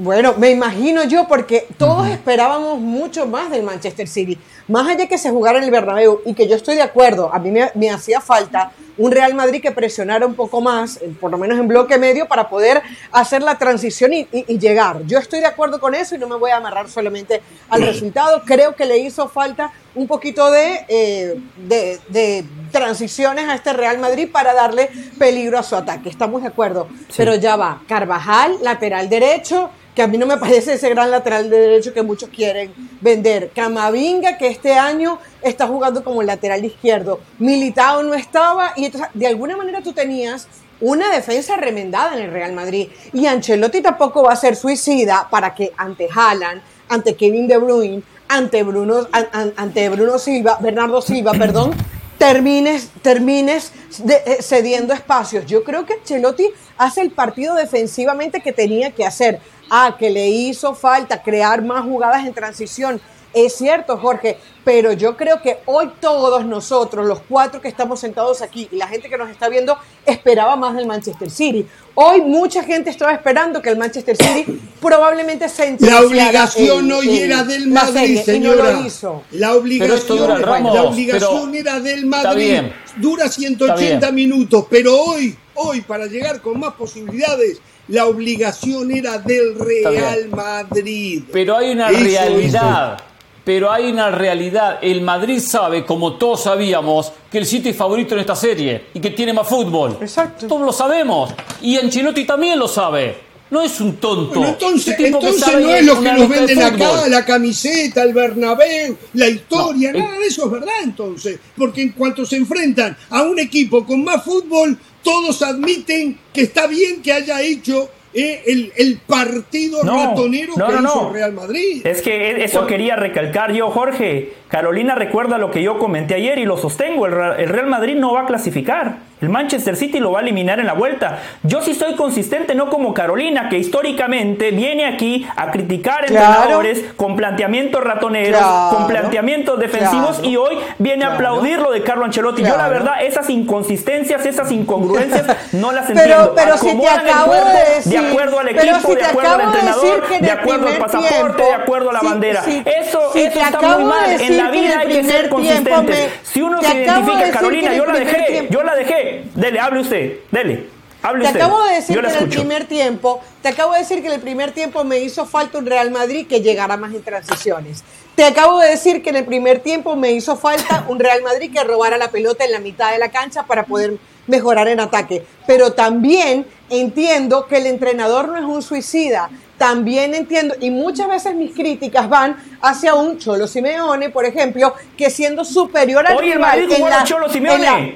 [0.00, 4.38] Bueno, me imagino yo, porque todos esperábamos mucho más del Manchester City.
[4.68, 7.40] Más allá que se jugara en el Bernabéu, y que yo estoy de acuerdo, a
[7.40, 11.32] mí me, me hacía falta un Real Madrid que presionara un poco más, eh, por
[11.32, 12.80] lo menos en bloque medio, para poder
[13.10, 15.02] hacer la transición y, y- y llegar.
[15.06, 18.42] Yo estoy de acuerdo con eso y no me voy a amarrar solamente al resultado.
[18.44, 23.98] Creo que le hizo falta un poquito de, eh, de, de transiciones a este Real
[23.98, 26.08] Madrid para darle peligro a su ataque.
[26.08, 26.86] Estamos de acuerdo.
[27.16, 31.50] Pero ya va, Carvajal, lateral derecho, que a mí no me parece ese gran lateral
[31.50, 33.50] de derecho que muchos quieren vender.
[33.52, 37.18] Camavinga, que este año está jugando como lateral izquierdo.
[37.40, 40.46] Militao no estaba y entonces de alguna manera tú tenías
[40.80, 42.90] una defensa remendada en el Real Madrid.
[43.12, 48.04] Y Ancelotti tampoco va a ser suicida para que ante Haaland, ante Kevin De Bruyne,
[48.28, 51.72] ante Bruno, an- an- ante Bruno Silva, Bernardo Silva, perdón,
[52.18, 53.72] termines, termines
[54.08, 55.44] eh, cediendo espacios.
[55.46, 59.40] Yo creo que Ancelotti hace el partido defensivamente que tenía que hacer.
[59.70, 63.00] Ah, que le hizo falta crear más jugadas en transición.
[63.34, 68.40] Es cierto, Jorge, pero yo creo que hoy todos nosotros, los cuatro que estamos sentados
[68.40, 71.66] aquí y la gente que nos está viendo, esperaba más del Manchester City.
[71.94, 77.18] Hoy mucha gente estaba esperando que el Manchester City probablemente se La obligación el- el-
[77.18, 78.72] era del Madrid, no señora.
[78.72, 79.22] lo hizo.
[79.32, 82.60] La obligación, esto dura, Ramos, la obligación era del Madrid.
[82.96, 84.14] Dura 180 Está bien.
[84.14, 89.58] minutos, pero hoy, hoy, para llegar con más posibilidades, la obligación era del.
[89.58, 91.24] Real Madrid.
[91.32, 92.98] Pero hay una Eso realidad.
[93.44, 94.78] Pero hay una realidad.
[94.82, 99.00] El Madrid sabe, como todos sabíamos, que el City es favorito en esta serie y
[99.00, 99.96] que tiene más fútbol.
[100.02, 100.46] Exacto.
[100.46, 101.32] Todos lo sabemos.
[101.62, 103.28] Y Ancelotti también lo sabe.
[103.50, 104.40] No es un tonto.
[104.40, 108.96] Bueno, entonces, entonces sabe no es lo que nos venden acá, la camiseta, el Bernabéu,
[109.14, 110.02] la historia, No, eh.
[110.02, 114.04] nada de eso es verdad entonces, porque en cuanto se enfrentan a un equipo con
[114.04, 114.78] más fútbol,
[115.08, 120.66] todos admiten que está bien que haya hecho eh, el, el partido No, ratonero no,
[120.66, 121.86] que no, hizo Real Madrid.
[121.86, 124.34] Es que eso quería recalcar yo, Jorge.
[124.48, 127.06] Carolina recuerda lo que yo comenté ayer y lo sostengo.
[127.06, 129.07] El el Real Madrid no va a clasificar.
[129.20, 131.18] El Manchester City lo va a eliminar en la vuelta.
[131.42, 136.26] Yo sí soy consistente, no como Carolina, que históricamente viene aquí a criticar Claro.
[136.28, 138.76] entrenadores con planteamientos ratoneros, Claro.
[138.76, 140.28] con planteamientos defensivos Claro.
[140.28, 142.42] y hoy viene a aplaudir lo de Carlo Ancelotti.
[142.42, 146.32] Yo la verdad, esas inconsistencias, esas incongruencias, no las Pero- entiendo.
[146.36, 149.40] pero si te el acabo de decir- de acuerdo al equipo, si de acuerdo al
[149.40, 152.42] entrenador, en de acuerdo al pasaporte, tiempo, de acuerdo a la bandera.
[152.44, 154.10] si- eso eso está muy mal.
[154.20, 155.96] En la vida hay que ser consistentes.
[155.98, 159.24] me- si uno te se de identifica, Carolina, yo la dejé, tiempo- yo la dejé.
[159.34, 160.66] Dele, hable usted, dele.
[161.00, 161.40] Hable Te usted.
[161.40, 164.14] acabo de decir yo que en el primer tiempo, te acabo de decir que en
[164.14, 167.84] el primer tiempo me hizo falta un Real Madrid que llegara más en transiciones.
[168.16, 171.52] Te acabo de decir que en el primer tiempo me hizo falta un Real Madrid
[171.52, 175.24] que robara la pelota en la mitad de la cancha para poder mejorar en ataque.
[175.46, 179.30] Pero también entiendo que el entrenador no es un suicida.
[179.58, 185.10] También entiendo, y muchas veces mis críticas van hacia un Cholo Simeone, por ejemplo, que
[185.10, 187.64] siendo superior al Oye, el rival jugó en la- Cholo en Simeone.
[187.64, 187.90] la-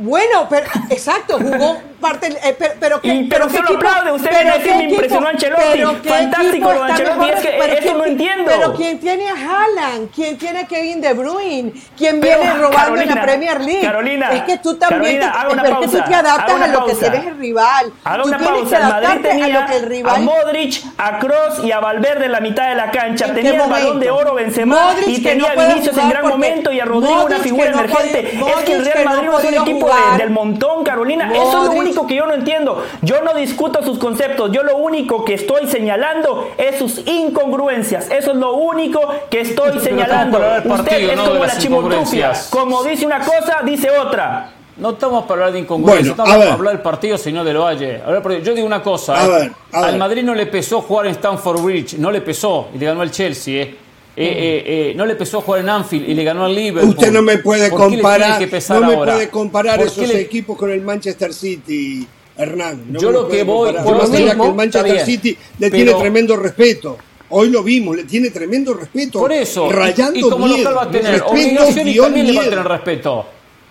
[0.00, 4.12] bueno, pero exacto, jugó, parte, eh, pero, pero, ¿qué, y, pero, pero usted lo aplaude,
[4.12, 8.44] usted decir me impresionó Ancelotti, fantástico lo Ancelotti, es que eso no entiendo.
[8.44, 10.10] Pero ¿quién tiene a Haaland?
[10.14, 11.72] ¿Quién tiene a Kevin De Bruyne?
[11.96, 13.82] ¿Quién viene robando Carolina, en la Premier League?
[13.82, 16.86] Carolina, es que tú también Carolina, te, es pausa, que tú te adaptas a lo
[16.86, 17.92] que tienes el rival.
[18.04, 20.14] Haga tú una tienes pausa, que el Madrid tenía a lo que el rival...
[20.14, 23.70] a Modric, a Kroos y a Valverde en la mitad de la cancha, tenía el
[23.70, 27.38] balón de oro Benzema y tenía a Vinicius en gran momento y a Rodrigo una
[27.38, 28.38] figura emergente.
[28.38, 31.72] Es que el Real Madrid no es un equipo del montón, Carolina, eso es lo
[31.72, 32.82] único que yo no entiendo.
[33.02, 38.10] Yo no discuto sus conceptos, yo lo único que estoy señalando es sus incongruencias.
[38.10, 40.40] Eso es lo único que estoy señalando.
[40.64, 42.32] Usted es como la chimotufia.
[42.50, 44.52] Como dice una cosa, dice otra.
[44.76, 48.00] No estamos para hablar de incongruencia, bueno, estamos para hablar del partido, señor del Valle.
[48.42, 49.28] Yo digo una cosa, a ¿eh?
[49.28, 49.98] ver, a al ver.
[49.98, 53.10] Madrid no le pesó jugar en Stamford Bridge, no le pesó y le ganó al
[53.10, 53.62] Chelsea.
[53.62, 53.76] ¿eh?
[54.14, 56.90] Eh, eh, no le pesó jugar en Anfield y le ganó al Liverpool.
[56.90, 59.12] Usted no me puede ¿Por comparar, tiene que pesar no me ahora?
[59.14, 62.06] puede comparar ¿Por esos le- equipos con el Manchester City,
[62.36, 62.84] Hernán.
[62.90, 65.70] No Yo lo que voy- Más lo allá mismo, que el Manchester bien, City le
[65.70, 66.98] pero- tiene tremendo respeto.
[67.30, 69.18] Hoy lo vimos, le tiene tremendo respeto.
[69.18, 72.26] Por eso, y- rayando y como miedo, local va a tener respeto, obligación y también
[72.26, 72.50] le va a miedo.
[72.56, 73.26] tener respeto.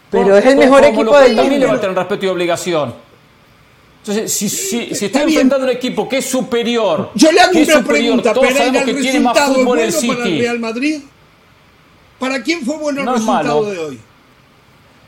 [0.09, 1.81] Pero es el mejor como equipo local del También le va a mundo.
[1.87, 2.93] tener respeto y obligación.
[4.03, 7.61] Entonces, si, si, si está enfrentando un equipo que es superior, Yo le hago que
[7.61, 9.89] es una superior, pregunta, todos Pereira, sabemos ¿el que tiene más fútbol el bueno para
[9.91, 9.93] el
[10.25, 10.41] City.
[10.41, 11.01] Real Madrid?
[12.17, 13.71] ¿Para quién fue bueno el No es resultado malo.
[13.71, 13.99] de hoy?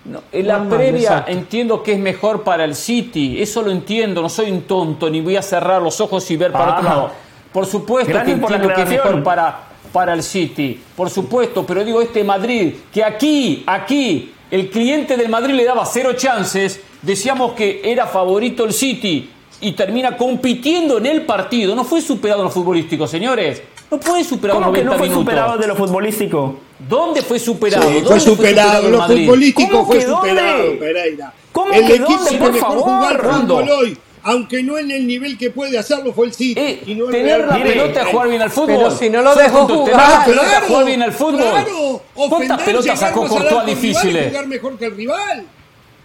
[0.06, 4.22] No, en la No, previa entiendo que es mejor para el City, eso lo entiendo,
[4.22, 6.78] no soy un tonto ni voy a cerrar los ojos y ver para Ah.
[6.78, 7.12] otro lado.
[7.52, 9.60] Por supuesto que entiendo que es mejor para,
[9.92, 15.30] para el City, por supuesto, pero digo este Madrid, que aquí, aquí, el cliente del
[15.30, 19.28] Madrid le daba cero chances, decíamos que era favorito el City
[19.62, 23.64] y termina compitiendo en el partido, no fue superado en lo futbolístico, señores.
[23.90, 25.24] No puede superar ¿Cómo que 90 no fue minutos.
[25.24, 26.56] superado de lo futbolístico?
[26.88, 27.88] ¿Dónde fue superado?
[27.90, 29.26] Sí, ¿Dónde fue superado, el lo Madrid?
[29.26, 31.34] futbolístico ¿Cómo fue que superado, Pereira.
[31.52, 33.58] ¿Cómo el que equipo dónde, que por mejor favor, Rondo?
[33.58, 36.60] fútbol hoy, aunque no en el nivel que puede hacerlo, fue el City.
[36.60, 37.72] Eh, y no el tener Real la Madrid.
[37.74, 38.68] pelota y jugar bien al fútbol.
[38.68, 39.86] Pero si no lo dejó jugar.
[39.86, 41.38] tener la pelota y claro, jugar bien al fútbol.
[41.40, 44.28] Claro, ¿Cuántas pelotas sacó Courtois y difíciles?
[44.30, 45.46] jugar mejor que el rival.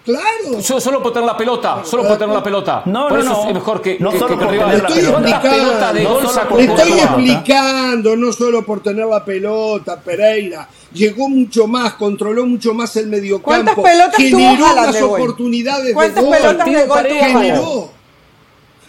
[0.04, 0.62] Claro.
[0.62, 2.80] Solo, solo por tener la pelota, solo por tener la pelota.
[2.86, 3.48] No, por no, eso no.
[3.48, 5.12] es mejor que, No que, solo que por el tener la Estoy pelota.
[5.20, 7.02] ¿Cuántas explicando, pelotas de no solo por Estoy la pelota.
[7.02, 10.68] explicando, no solo por tener la pelota, Pereira.
[10.94, 13.44] Llegó mucho más, controló mucho más el mediocampo.
[13.50, 15.20] ¿Cuántas pelotas tuvo generó Haaland más de gol?
[15.20, 16.36] oportunidades de ¿Cuántas gol.
[16.38, 17.90] pelotas de gol generó.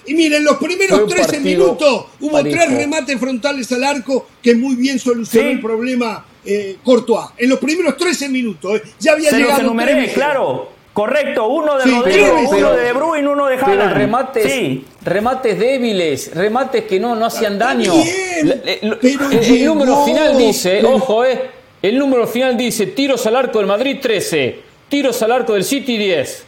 [0.10, 2.56] Y miren, los primeros Fue un 13 partido minutos hubo parejo.
[2.58, 5.54] tres remates frontales al arco que muy bien solucionó Sí.
[5.56, 7.28] el problema eh, Courtois.
[7.38, 10.16] En los primeros 13 minutos eh, ya había Se los llegado enumeré, tres veces.
[10.16, 10.70] claro.
[10.94, 13.94] Correcto, uno de Sí, Rodrigo, pero- uno de De Bruyne, uno de Pero Haaland.
[13.94, 14.86] remates, Sí.
[15.06, 17.94] remates débiles, remates que no, no hacían daño.
[17.94, 18.60] bien,
[19.00, 21.40] pero el, el número final dice, pero- ojo, eh,
[21.84, 25.98] el número final dice tiros al arco del Madrid 13, tiros al arco del City
[25.98, 26.44] 10,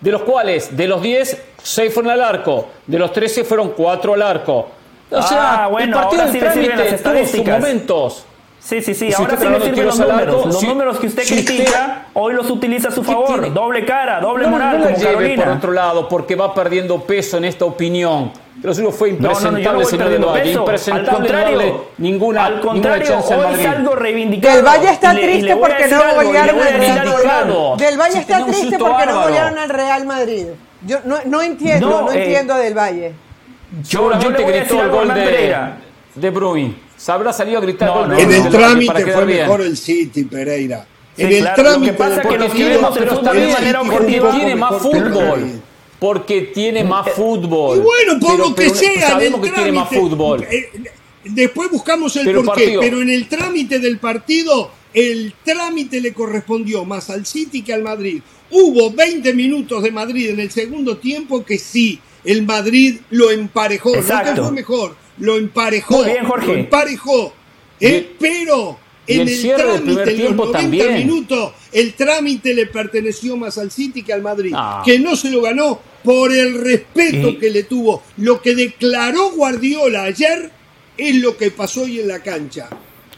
[0.00, 4.14] de los cuales de los 10, 6 fueron al arco, de los 13 fueron 4
[4.14, 4.68] al arco.
[5.10, 6.38] O sea, Ah, bueno, el partido ahora del sí
[6.68, 8.24] trámite las tuvo sus momentos.
[8.58, 9.12] Sí, sí, sí.
[9.12, 10.20] Si Ahora usted sí le sirven los números.
[10.36, 13.12] arco, Los si- números que usted si usted- critica, hoy los utiliza a su ¿Qué
[13.12, 13.28] favor.
[13.40, 13.50] tiene?
[13.50, 15.44] Doble cara, doble No, moral, no la como lleve Carolina.
[15.44, 18.32] por otro lado porque va perdiendo peso en esta opinión.
[18.60, 20.50] Pero eso fue No, no, no, yo impresentable, no señor Valle.
[20.92, 23.64] Al no contrario, darle ninguna, al contrario, ninguna chance al hoy Madrid.
[23.64, 24.56] salgo reivindicado.
[24.56, 27.84] Del Valle está le- le triste a porque no golearon a al Real Madrid.
[27.86, 30.46] Del Valle está triste porque no golearon al Real Madrid.
[30.86, 33.12] Yo no, no entiendo, No, no, eh, entiendo del Valle.
[33.88, 35.56] Yo, a gritó decir el a gol de,
[36.14, 36.74] de Bruyne.
[36.96, 39.40] Se habrá salido a gritar No, gol de no, En el trámite fue bien.
[39.42, 40.86] mejor el City, Pereira.
[41.18, 43.08] En el claro, lo que trámite pasa es que los partido, que vemos el el
[43.08, 44.26] fútbol City de manera jugó Porque un objetiva.
[44.26, 45.62] poco tiene más fútbol.
[45.98, 47.78] Porque tiene más fútbol.
[47.78, 50.42] Y bueno, por Pero- lo que pero sea, sabemos que tiene más fútbol.
[50.50, 50.70] eh,
[51.24, 52.80] después buscamos el Pero porqué, partido.
[52.82, 57.82] pero en el trámite del partido, el trámite le correspondió más al City que al
[57.82, 58.20] Madrid.
[58.50, 63.90] Hubo 20 minutos de Madrid en el segundo tiempo que sí, el Madrid lo emparejó,
[63.92, 64.34] no Exacto.
[64.34, 66.46] que fue mejor, lo emparejó, Muy bien, Jorge.
[66.46, 67.32] lo emparejó,
[67.80, 68.04] eh, el-
[69.06, 70.94] y en el el, cierre del trámite, primer en los tiempo 90 también.
[70.94, 74.82] minutos, el trámite le perteneció más al City que al Madrid, Ah.
[74.84, 78.02] que no se lo ganó por el respeto Y- que le tuvo.
[78.18, 80.50] Lo que declaró Guardiola ayer
[80.96, 82.68] es lo que pasó hoy en la cancha.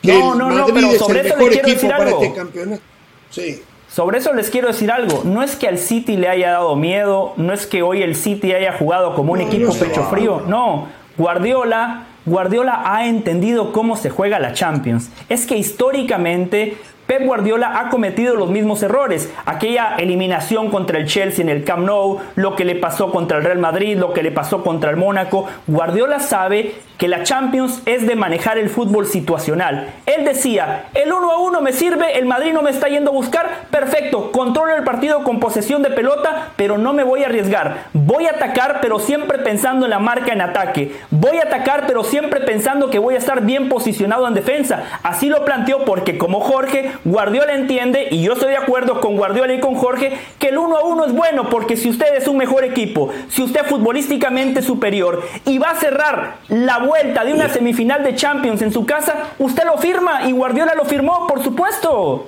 [0.03, 2.23] Que No, no, no, pero es sobre el mejor quiero equipo decir para algo.
[2.23, 2.83] este campeonato.
[3.31, 3.61] Sí.
[3.91, 5.23] Sobre eso les quiero decir algo.
[5.25, 8.53] No es que al City le haya dado miedo, no es que hoy el City
[8.53, 10.43] haya jugado como un No, equipo no pecho frío.
[10.47, 15.11] No, Guardiola, Guardiola ha entendido cómo se juega la Champions.
[15.29, 16.77] Es que históricamente
[17.09, 19.33] Pep Guardiola ha cometido los mismos errores.
[19.47, 23.45] Aquella eliminación contra el Chelsea en el Camp Nou, lo que le pasó contra el
[23.45, 25.47] Real Madrid, lo que le pasó contra el Mónaco.
[25.67, 29.89] Guardiola sabe que la Champions es de manejar el fútbol situacional.
[30.05, 33.15] Él decía, el 1 a 1 me sirve, el Madrid no me está yendo a
[33.15, 37.87] buscar, perfecto, controlo el partido con posesión de pelota, pero no me voy a arriesgar.
[37.93, 40.95] Voy a atacar, pero siempre pensando en la marca en ataque.
[41.11, 44.83] Voy a atacar, pero siempre pensando que voy a estar bien posicionado en defensa.
[45.05, 49.55] Así lo planteó porque como Jorge, Guardiola entiende, y yo estoy de acuerdo con Guardiola
[49.55, 52.37] y con Jorge, que el 1 a 1 es bueno porque si usted es un
[52.37, 58.03] mejor equipo, si usted futbolísticamente superior y va a cerrar la vuelta de una semifinal
[58.03, 62.27] de Champions en su casa, usted lo firma y Guardiola lo firmó, por supuesto.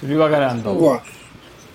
[0.00, 1.00] Se lo iba ganando.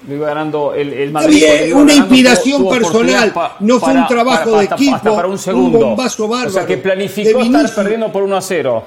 [0.07, 1.35] Lo iba ganando el, el Madrid.
[1.35, 5.77] Bien, una inspiración personal, no fue un trabajo de equipo, para un, segundo.
[5.77, 6.49] un bombazo bárbaro.
[6.49, 8.83] O sea, que planificó estar perdiendo por 1 a 0.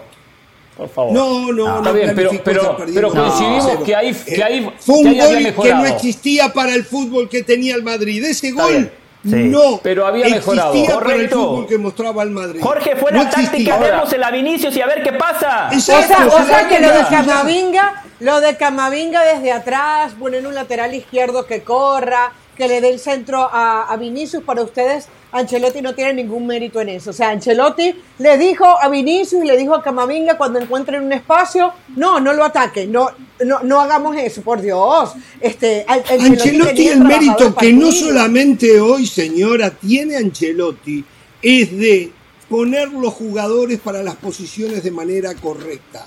[0.77, 1.13] Por favor.
[1.13, 1.77] No, no, ah, no.
[1.79, 5.87] Está bien, pero, pero, pero coincidimos que ahí, que ahí, fue un gol que no
[5.87, 8.25] existía para el fútbol que tenía el Madrid.
[8.25, 8.91] Ese gol
[9.25, 10.75] no, pero había mejorado.
[10.87, 11.67] Correcto.
[11.69, 12.61] que mostraba el Madrid.
[12.63, 15.69] Jorge, fue la táctica, démosela a Vinicius y a ver qué pasa.
[15.73, 20.95] Exacto, o sea, que lo de Camavinga, lo de Camavinga desde atrás, poner un lateral
[20.95, 25.97] izquierdo que corra, que le dé el centro a, a Vinicius para ustedes Ancelotti no
[25.97, 27.11] tiene ningún mérito en eso.
[27.11, 31.13] O sea, Ancelotti le dijo a Vinicius y le dijo a Camavinga cuando encuentren un
[31.13, 33.09] espacio, no, no lo ataquen, no,
[33.45, 35.11] no, no hagamos eso, por Dios.
[35.41, 41.05] Este, Ancelotti, el mérito que no solamente hoy, señora, tiene Ancelotti,
[41.43, 42.13] es de
[42.49, 46.07] poner los jugadores para las posiciones de manera correcta.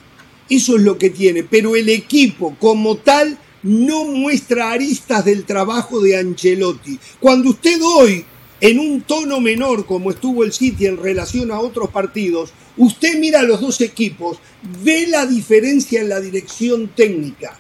[0.50, 6.00] Eso es lo que tiene, pero el equipo como tal no muestra aristas del trabajo
[6.00, 7.00] de Ancelotti.
[7.20, 8.26] Cuando usted hoy
[8.60, 13.42] en un tono menor como estuvo el City en relación a otros partidos, usted mira
[13.42, 14.40] a los dos equipos,
[14.84, 17.60] ve la diferencia en la dirección técnica.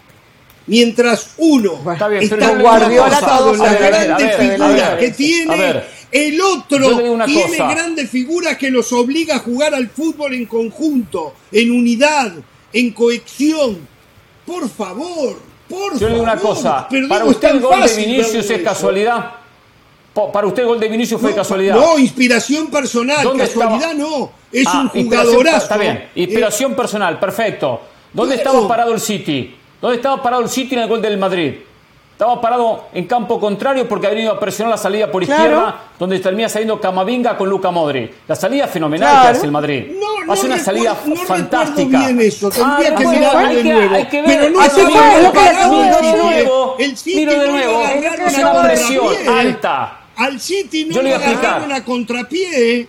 [0.66, 7.58] Mientras uno está, bien, está basado en las grandes figuras que tiene, el otro tiene
[7.58, 12.34] grandes figuras que los obliga a jugar al fútbol en conjunto, en unidad,
[12.74, 13.78] en cohesión.
[14.46, 15.40] Por favor,
[15.70, 16.00] por favor.
[16.00, 19.32] Yo le digo una cosa, para usted el gol de Vinicius es casualidad.
[20.34, 21.76] Para usted el gol de Vinicius fue casualidad.
[21.76, 24.32] No, inspiración personal, casualidad no.
[24.52, 25.58] Es ah, un jugadorazo.
[25.58, 27.82] Está bien, inspiración personal, perfecto.
[28.14, 29.56] ¿Dónde estaba parado el City?
[29.80, 31.54] ¿Dónde estaba parado el City en el gol del Madrid?
[32.18, 36.18] Estaba parado en campo contrario porque ha venido a presionar la salida por izquierda, donde
[36.18, 38.12] termina saliendo Camavinga con Luca Modri.
[38.28, 39.92] La salida fenomenal que hace el Madrid.
[40.26, 42.00] No, hace una salida fantástica.
[42.00, 42.50] Bien eso.
[42.50, 43.96] Tendría que mirarlo de nuevo.
[43.96, 44.40] Hay que ver.
[44.40, 46.76] Pero no así fue, lo que de nuevo.
[46.80, 47.84] El City miro de nuevo.
[47.86, 50.00] Es una presión alta.
[50.16, 52.88] Al City no le agarraron a contrapié.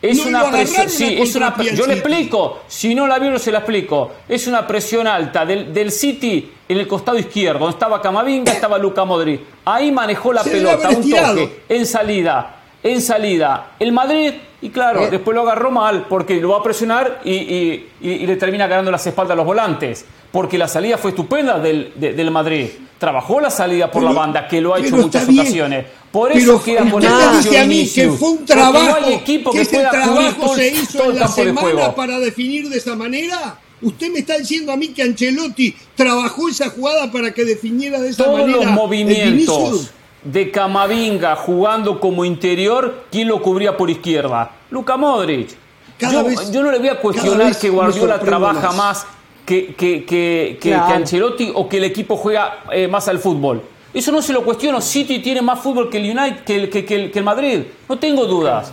[0.00, 3.58] Es una presión, sí, es una yo le explico, si no la vieron se la
[3.58, 4.12] explico.
[4.28, 8.78] Es una presión alta del, del City en el costado izquierdo, donde estaba Camavinga, estaba
[8.78, 9.40] Luca Modri.
[9.64, 13.72] Ahí manejó la pelota, un toque, en salida, en salida.
[13.80, 15.08] El Madrid, y claro, eh.
[15.10, 18.92] después lo agarró mal, porque lo va a presionar y, y, y, le termina ganando
[18.92, 20.04] las espaldas a los volantes.
[20.30, 22.68] Porque la salida fue estupenda del, del Madrid.
[22.98, 25.86] Trabajó la salida por la banda, que lo ha hecho en muchas ocasiones.
[26.10, 29.84] Por eso queda con dice a mí que fue un trabajo, no equipo que, ese
[29.90, 33.58] trabajo se hizo en la semana para definir de esa manera.
[33.80, 38.08] Usted me está diciendo a mí que Ancelotti trabajó esa jugada para que definiera de
[38.08, 38.52] esa manera.
[38.52, 39.90] Todos los movimientos
[40.24, 44.50] de Camavinga jugando como interior, ¿quién lo cubría por izquierda?
[44.70, 45.50] Luca Modric.
[45.98, 49.06] Yo, no le voy a cuestionar que Guardiola trabaja más,
[49.48, 53.62] que, que, que, Ancelotti o que el equipo juega eh, más al fútbol.
[53.94, 54.82] Eso no se lo cuestiono.
[54.82, 57.62] City tiene más fútbol que el United, que el, Madrid.
[57.88, 58.70] No tengo dudas.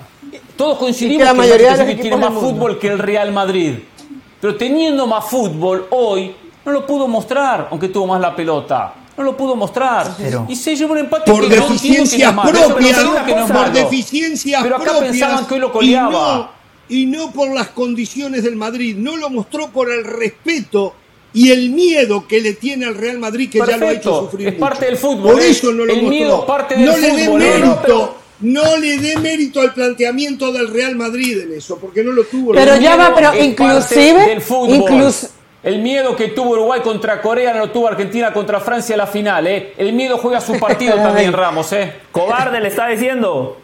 [0.57, 3.75] Todos coincidimos que, la mayoría City tiene más fútbol que el Real Madrid.
[4.41, 8.93] Pero teniendo más fútbol hoy, no lo pudo mostrar, aunque tuvo más la pelota.
[9.15, 10.13] No lo pudo mostrar.
[10.49, 12.99] y se llevó un empate por que deficiencias propias,
[13.49, 16.54] por deficiencias Pero acá pensaban que hoy lo coleaba.
[16.89, 18.95] Y no por las condiciones del Madrid.
[18.97, 20.93] No lo mostró por el respeto
[21.35, 24.47] y el miedo que le tiene al Real Madrid que ya lo ha hecho sufrir.
[24.47, 25.33] Es parte del fútbol.
[25.33, 25.49] Por ¿eh?
[25.49, 27.39] eso no lo el miedo parte del no fútbol.
[27.39, 27.59] Le dé ¿eh?
[27.59, 32.23] mérito, no, le dé mérito al planteamiento del Real Madrid en eso, porque no lo
[32.23, 32.53] tuvo.
[32.53, 35.13] Pero ya va, pero inclusive, del fútbol.
[35.63, 39.07] el miedo que tuvo Uruguay contra Corea no lo tuvo Argentina contra Francia en la
[39.07, 39.73] final, ¿eh?
[39.77, 41.95] El miedo juega su partido también, Ramos, ¿eh?
[42.13, 43.57] Cobarde le está diciendo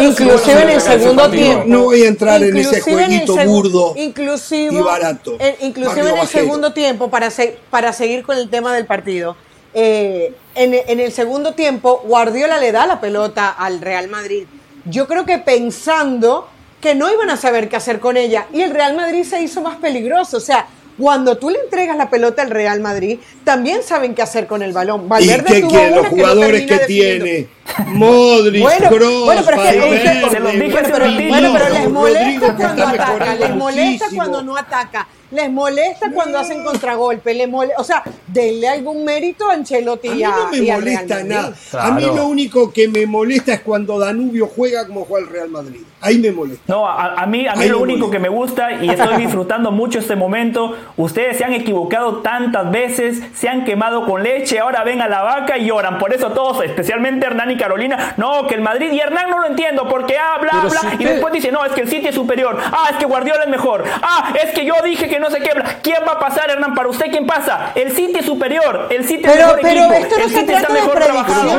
[0.00, 1.64] inclusive en el segundo tiempo.
[1.66, 5.36] No voy a entrar en ese jueguito burdo inclusive, y barato.
[5.60, 7.30] inclusive en el segundo tiempo, para,
[7.70, 9.36] para seguir con el tema del partido,
[9.74, 14.44] eh, en, en, el segundo tiempo, Guardiola le da la pelota al Real Madrid.
[14.84, 16.48] Yo creo que pensando
[16.84, 18.46] que no iban a saber qué hacer con ella.
[18.52, 20.36] Y el Real Madrid se hizo más peligroso.
[20.36, 20.66] O sea,
[20.98, 24.74] cuando tú le entregas la pelota al Real Madrid, también saben qué hacer con el
[24.74, 25.06] balón.
[25.06, 25.86] ¿Y Valverde qué tuvo quiere?
[25.92, 27.48] una Los que no jugadores que tiene.
[27.86, 31.28] Modric, Bueno, Kroos, bueno, pero es que Valverde, usted- se los dije bueno, pero, ratito.
[31.28, 34.16] bueno, pero les molesta cuando ataca, les molesta muchísimo.
[34.16, 39.50] cuando no ataca, les molesta cuando hacen contragolpe, les mole- o sea, denle algún mérito
[39.50, 41.54] a Ancelotti A mí no me molesta nada.
[41.80, 45.48] A mí lo único que me molesta es cuando Danubio juega como juega el Real
[45.48, 45.80] Madrid.
[46.00, 46.62] Ahí me molesta.
[46.68, 48.12] No, a, a mí, a mí Ahí lo único molesta.
[48.12, 53.22] que me gusta y estoy disfrutando mucho este momento, ustedes se han equivocado tantas veces,
[53.34, 55.98] se han quemado con leche, ahora ven a la vaca y lloran.
[55.98, 59.46] Por eso todos, especialmente Hernán y Carolina, no, que el Madrid y Hernán no lo
[59.46, 62.14] entiendo porque habla, Pero habla si y después dice, no, es que el City es
[62.14, 65.40] superior, ah, es que Guardiola es mejor, ah, es que yo dije que no sé
[65.40, 65.78] qué, bla.
[65.82, 66.74] ¿quién va a pasar Hernán?
[66.74, 67.72] Para usted, ¿quién pasa?
[67.74, 70.40] El City es superior, el City es Pero- mejor pero equipo, esto no el se
[70.40, 71.50] City está trata de mejor trabajado,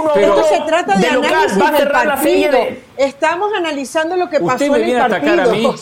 [0.00, 2.64] uno, esto se trata de, de local, análisis va a del cerrar la serie partido.
[2.70, 2.82] de...
[3.06, 5.50] Estamos analizando lo que Usted pasó me en el viene a atacar partido.
[5.70, 5.76] a mí.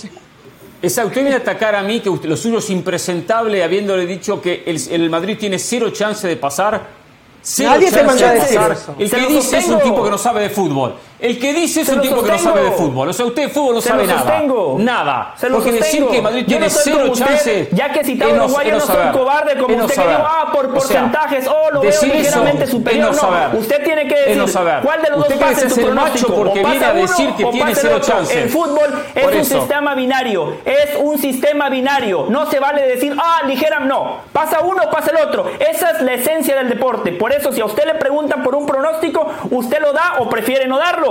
[0.81, 4.41] Exacto, usted viene a atacar a mí, que usted- lo suyo es impresentable, habiéndole dicho
[4.41, 6.98] que el, el Madrid tiene cero chance de pasar.
[7.43, 8.61] Cero Nadie se chance mandó a de decir.
[8.99, 10.95] El que dice es un tipo que no sabe de fútbol.
[11.21, 13.09] El que dice es un tipo que no sabe de fútbol.
[13.09, 14.43] O sea, usted de fútbol no Se sabe lo nada.
[14.79, 15.35] Nada.
[15.37, 16.11] Se lo Porque decir sostengo.
[16.13, 17.69] que Madrid Yo tiene no cero como usted, chance.
[17.73, 19.13] Ya que citado es no- Uruguay, es yo no soy saber.
[19.13, 22.09] cobarde como Es usted que dijo, ah, por O sea, porcentajes, oh, lo veo decir
[22.11, 23.15] eso ligeramente es superior.
[23.53, 24.81] no usted tiene que Es decir no saber.
[24.83, 26.35] cuál de los Usted dos el macho pronóstico.
[26.37, 28.09] porque viene a decir que tiene cero otro.
[28.15, 28.43] chance.
[28.43, 29.59] El fútbol es un eso.
[29.61, 30.55] sistema binario.
[30.65, 32.27] Es un sistema binario.
[32.29, 34.19] No se vale decir, ah, ligera, no.
[34.33, 35.51] Pasa uno, pasa el otro.
[35.59, 37.11] Esa es la esencia del deporte.
[37.13, 40.69] Por eso, si a usted le preguntan por un pronóstico, ¿usted lo da o prefiere
[40.69, 41.08] no darlo?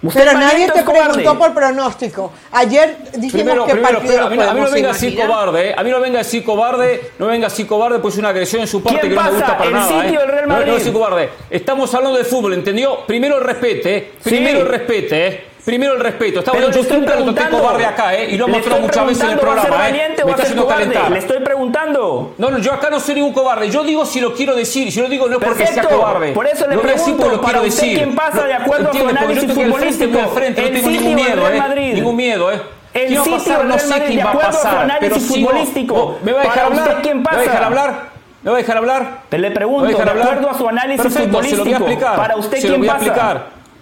[0.00, 2.30] Usted Pero nadie te preguntó por pronóstico.
[2.52, 4.92] Ayer dijimos Primero, que primero, partido primero, a mí, no- a mí no venga a
[4.92, 5.28] decir imaginar.
[5.36, 5.74] cobarde, ¿eh?
[5.76, 8.28] a mí no venga a decir cobarde, no venga a decir cobarde, pues es una
[8.28, 9.38] agresión en su parte ¿Quién que no me pasa?
[9.40, 9.88] gusta para ¿El nada.
[10.02, 10.18] City ¿eh?
[10.22, 10.72] el Real No, no Madrid?
[10.74, 11.28] decir cobarde.
[11.50, 12.98] Estamos hablando de fútbol, ¿entendió?
[13.06, 14.12] Primero el respeto, ¿eh?
[14.22, 14.62] Primero Sí.
[14.62, 15.44] el respeto, ¿eh?
[15.68, 16.42] Primero el respeto.
[16.50, 18.30] Pero le yo estoy nunca lo traté cobarde acá, ¿eh?
[18.30, 20.14] Y lo he mostrado muchas veces en el preguntando, ¿va a ser programa, ¿eh?
[20.24, 21.10] Me está haciendo calentar.
[21.10, 22.34] Le estoy preguntando.
[22.38, 23.68] No, no, yo acá no soy ningún cobarde.
[23.68, 24.90] Yo digo si lo quiero decir.
[24.90, 26.32] Si lo digo no es porque sea cobarde.
[26.32, 27.98] Por eso le decir pregunto, lo para quiero usted, decir.
[27.98, 30.28] ¿quién pasa de acuerdo a su análisis futbolístico?
[30.30, 31.58] frente, no ¿El tengo City ningún miedo, ¿eh?
[31.58, 31.92] Madrid?
[31.92, 32.60] Ningún miedo, ¿eh?
[32.94, 33.64] El ¿Quién City pasar?
[33.66, 35.48] No sé quién de va a pasar, análisis pero no.
[35.48, 36.18] futbolístico.
[36.22, 37.02] ¿Me va a dejar hablar?
[37.02, 37.42] ¿quién ¿Me va a pasa?
[37.42, 38.18] dejar hablar?
[38.42, 39.18] ¿Me va a dejar hablar?
[39.28, 41.86] Te le ¿Me pregunto, de acuerdo a su análisis Perfecto, se lo voy a futbolístico,
[41.90, 42.16] explicar.
[42.16, 42.58] para usted,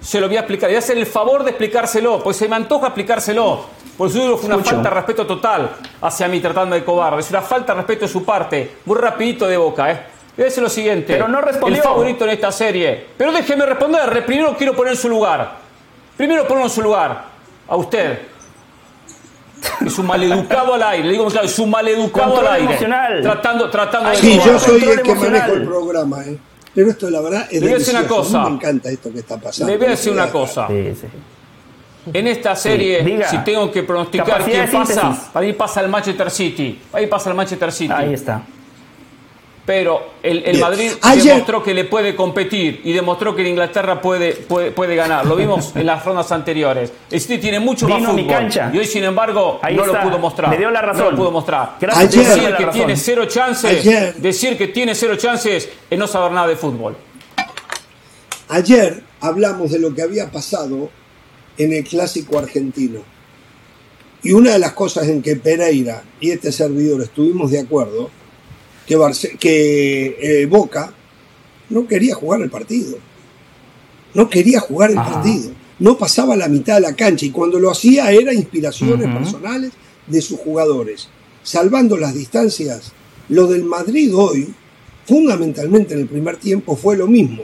[0.07, 0.69] se lo ¿quién voy a explicar.
[0.69, 3.65] Lo voy a hacer el favor de explicárselo, pues se me antoja explicárselo.
[3.99, 7.21] Por eso digo, fue una falta de respeto total hacia mí tratando de cobarde.
[7.21, 8.77] Es una falta de respeto de su parte.
[8.85, 10.01] Muy rapidito de boca, ¿eh?
[10.37, 11.15] Voy a decir lo siguiente.
[11.15, 11.79] Pero no respondió.
[11.79, 13.07] El favorito en esta serie.
[13.17, 14.23] Pero déjeme responderle.
[14.23, 15.57] Primero quiero poner en su lugar.
[16.17, 17.25] Primero ponerlo en su lugar.
[17.67, 18.21] A usted.
[19.85, 21.05] Es un maleducado al aire.
[21.05, 22.67] Le digo claro, es un maleducado Control al aire.
[22.69, 23.23] emocional.
[23.23, 26.39] Tratando, tratando de Sí, yo soy el que manejo el programa, ¿eh?
[26.77, 28.43] Pero esto, la verdad, es Le voy a decir una cosa.
[28.43, 29.73] A mí me encanta esto que está pasando.
[29.73, 30.69] Le voy a decir una cosa.
[30.69, 31.07] Sí, sí.
[32.13, 33.31] En esta serie, diga.
[33.31, 35.25] si tengo que pronosticar quién pasa, síntesis.
[35.33, 36.79] para mí pasa el Manchester City.
[36.93, 37.95] Ahí pasa el Manchester City.
[37.97, 38.43] Ahí está.
[39.67, 40.59] Pero el.
[40.61, 44.95] Madrid Ayer- demostró que le puede competir y demostró que en Inglaterra puede, puede, puede
[44.95, 45.27] ganar.
[45.27, 46.93] Lo vimos en las rondas anteriores.
[47.11, 48.27] El City tiene mucho más mi fútbol.
[48.29, 48.71] cancha.
[48.73, 50.05] Y hoy, sin embargo, Ahí no está.
[50.05, 50.51] lo pudo mostrar.
[50.53, 51.05] Le dio la razón.
[51.07, 51.79] No lo pudo mostrar.
[51.81, 56.47] Decir que tiene cero chances, Ayer- decir que tiene cero chances es no saber nada
[56.47, 56.97] de fútbol.
[58.49, 60.89] Ayer hablamos de lo que había pasado
[61.59, 63.01] en el clásico argentino.
[64.23, 68.11] Y una de las cosas en que Pereira y este servidor estuvimos de acuerdo,
[68.87, 70.93] que, Barce- que eh, Boca
[71.71, 72.99] no quería jugar el partido.
[74.15, 75.15] No quería jugar el Ajá.
[75.15, 75.51] partido.
[75.79, 79.73] No pasaba la mitad de la cancha y cuando lo hacía era inspiraciones personales
[80.07, 81.09] de sus jugadores.
[81.43, 82.93] Salvando las distancias,
[83.29, 84.49] lo del Madrid hoy,
[85.07, 87.43] fundamentalmente en el primer tiempo, fue lo mismo.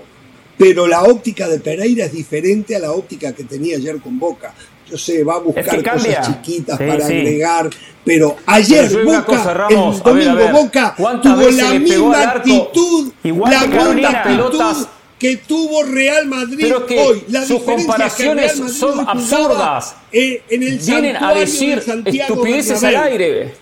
[0.59, 4.55] Pero la óptica de Pereira es diferente a la óptica que tenía ayer con Boca.
[4.93, 7.19] Yo sé, va a buscar que cosas chiquitas Sí, para sí.
[7.21, 7.71] agregar,
[8.05, 11.51] pero ayer Pero Boca, cosa, Ramos, el a ver, a domingo ver, Boca ¿cuántas tuvo
[11.51, 14.87] la misma actitud, Igual la misma actitud
[15.19, 17.25] que tuvo Real Madrid Pero que hoy.
[17.29, 19.97] La sus que comparaciones son absurdas.
[20.13, 23.55] en el Vienen a decir estupideces al aire.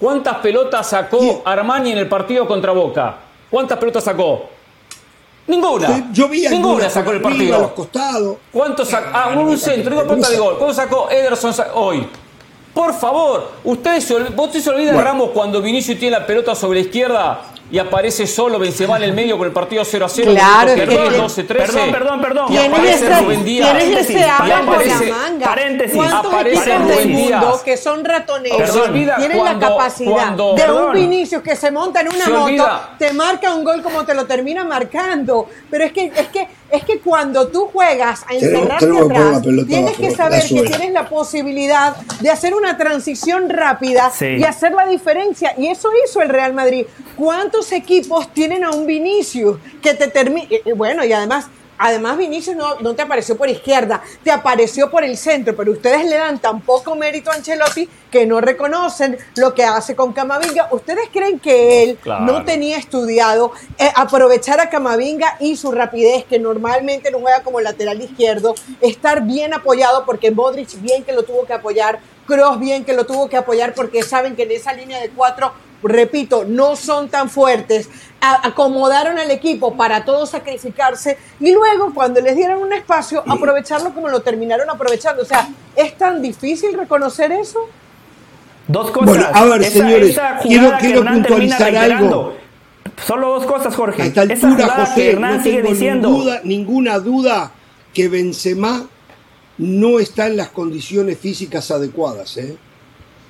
[0.00, 3.18] ¿Cuántas pelotas sacó Armani en el partido contra Boca?
[3.48, 4.50] ¿Cuántas pelotas sacó?
[5.46, 6.08] Ninguna.
[6.12, 7.74] Yo vi Ninguna sacó el arriba, a los partido.
[7.74, 8.36] costados.
[8.52, 9.10] ¿Cuántos sacó?
[9.12, 10.56] Ah, un centro, digo pelota de gol.
[10.58, 12.06] ¿Cuánto sacó Ederson hoy?
[12.72, 16.80] Por favor, ustedes se, ol- usted se olvida, Ramos, cuando Vinicius tiene la pelota sobre
[16.80, 17.40] la izquierda
[17.74, 20.30] y aparece solo Benzema en el medio con el partido 0 a 0.
[20.30, 21.72] Claro, perdón, que- 12 13.
[21.72, 22.44] Perdón, perdón, perdón.
[22.52, 23.78] Y Tienes aparece ese, Rubén Díaz.
[23.78, 25.46] tienes ese Y hambre por la manga.
[25.46, 27.40] paréntesis, ¿Cuántos aparece equipos del Rubén Díaz.
[27.42, 28.72] mundo que son ratoneros
[29.18, 30.92] tienen cuando- la capacidad cuando- de un.
[30.92, 32.94] Vinicius que se monta en una Se moto, olvida.
[32.96, 35.48] te marca un gol como te lo termina marcando?
[35.68, 39.96] Pero es que es que es que cuando tú juegas a encerrarte atrás, pelota tienes
[39.96, 44.26] que saber que tienes la posibilidad de hacer una transición rápida Sí.
[44.38, 45.54] y hacer la diferencia.
[45.58, 46.86] Y eso hizo el Real Madrid.
[47.16, 50.48] ¿Cuántos equipos tienen a un Vinicius que te termina?
[50.76, 51.46] Bueno, y además,
[51.78, 56.04] además Vinicius no, no te apareció por izquierda, te apareció por el centro, pero ustedes
[56.06, 60.68] le dan tan poco mérito a Ancelotti que no reconocen lo que hace con Camavinga.
[60.70, 62.24] ¿Ustedes creen que él Claro.
[62.24, 67.60] no tenía estudiado eh, aprovechar a Camavinga y su rapidez, que normalmente no juega como
[67.60, 72.84] lateral izquierdo, estar bien apoyado porque Modric bien que lo tuvo que apoyar, Kroos bien
[72.86, 75.52] que lo tuvo que apoyar porque saben que en esa línea de cuatro,
[75.84, 77.88] repito, no son tan fuertes,
[78.20, 83.92] a- acomodaron al equipo para todos sacrificarse y luego cuando les dieron un espacio, aprovecharlo
[83.94, 85.22] como lo terminaron aprovechando.
[85.22, 87.60] O sea, ¿es tan difícil reconocer eso?
[88.66, 89.08] Dos cosas.
[89.08, 92.34] Bueno, a ver, Esa- señores, esa quiero- puntualizar algo.
[93.06, 94.02] Solo dos cosas, Jorge.
[94.02, 96.08] A esta Esa altura, jugada que José, Hernán no sigue tengo diciendo.
[96.10, 97.50] duda- ninguna duda
[97.92, 98.86] que Benzema
[99.58, 102.36] no está en las condiciones físicas adecuadas.
[102.38, 102.56] ¿eh?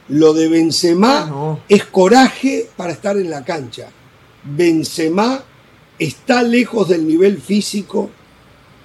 [0.09, 1.61] Lo de Benzema Ah, no.
[1.69, 3.89] es coraje para estar en la cancha.
[4.45, 5.43] Benzema
[5.99, 8.11] está lejos del nivel físico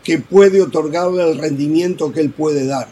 [0.03, 2.87] que puede otorgarle el rendimiento que él puede dar.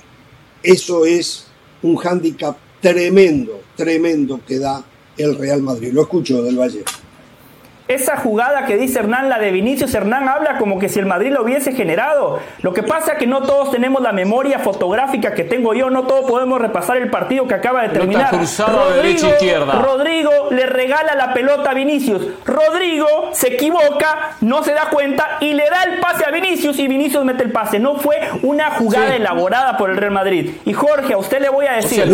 [0.61, 1.45] Eso es
[1.82, 4.84] un hándicap tremendo, tremendo que da
[5.17, 5.91] el Real Madrid.
[5.93, 6.84] Lo escucho del Valle.
[7.88, 11.31] Esa jugada que dice Hernán, la de Vinicius, Hernán habla como que si el Madrid
[11.31, 12.39] lo hubiese generado.
[12.61, 16.03] Lo que pasa es que no todos tenemos la memoria fotográfica que tengo yo, no
[16.03, 18.29] todos podemos repasar el partido que acaba de terminar.
[18.29, 19.57] cruzada de.
[19.81, 22.27] Rodrigo le regala la pelota a Vinicius.
[22.45, 26.88] Rodrigo se equivoca, no se da cuenta y le da el pase a Vinicius y
[26.88, 27.79] Vinicius mete el pase.
[27.79, 29.13] No fue una jugada Sí.
[29.15, 30.51] elaborada por el Real Madrid.
[30.65, 31.89] Y Jorge, a usted le voy a O decir.
[31.89, 32.11] sea, el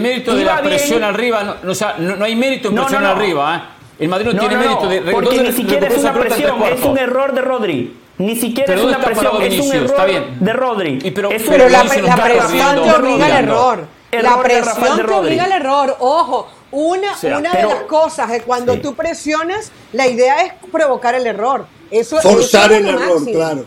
[0.00, 0.64] mérito, de la bien.
[0.68, 3.16] presión arriba, no, no, o sea, no- no hay mérito en No, presión no, no.
[3.16, 3.56] arriba.
[3.56, 3.75] ¿eh?
[3.98, 6.62] El Madrid no, No, tiene no, mérito de porque ¿dónde ni siquiera es una presión,
[6.62, 7.96] es un error de Rodri.
[8.18, 10.36] Ni siquiera Pero es una ¿dónde está presión, es un error Está bien.
[10.40, 10.98] de Rodri.
[11.02, 13.84] Y pero- la, presión te obliga al error.
[14.12, 15.96] La presión te obliga al error.
[15.98, 18.80] Ojo, una, O sea, una pero- de las cosas es cuando Sí.
[18.80, 21.66] tú presionas, la idea es provocar el error.
[21.90, 23.32] Eso, Forzar eso es el lo error, máximo.
[23.38, 23.64] claro.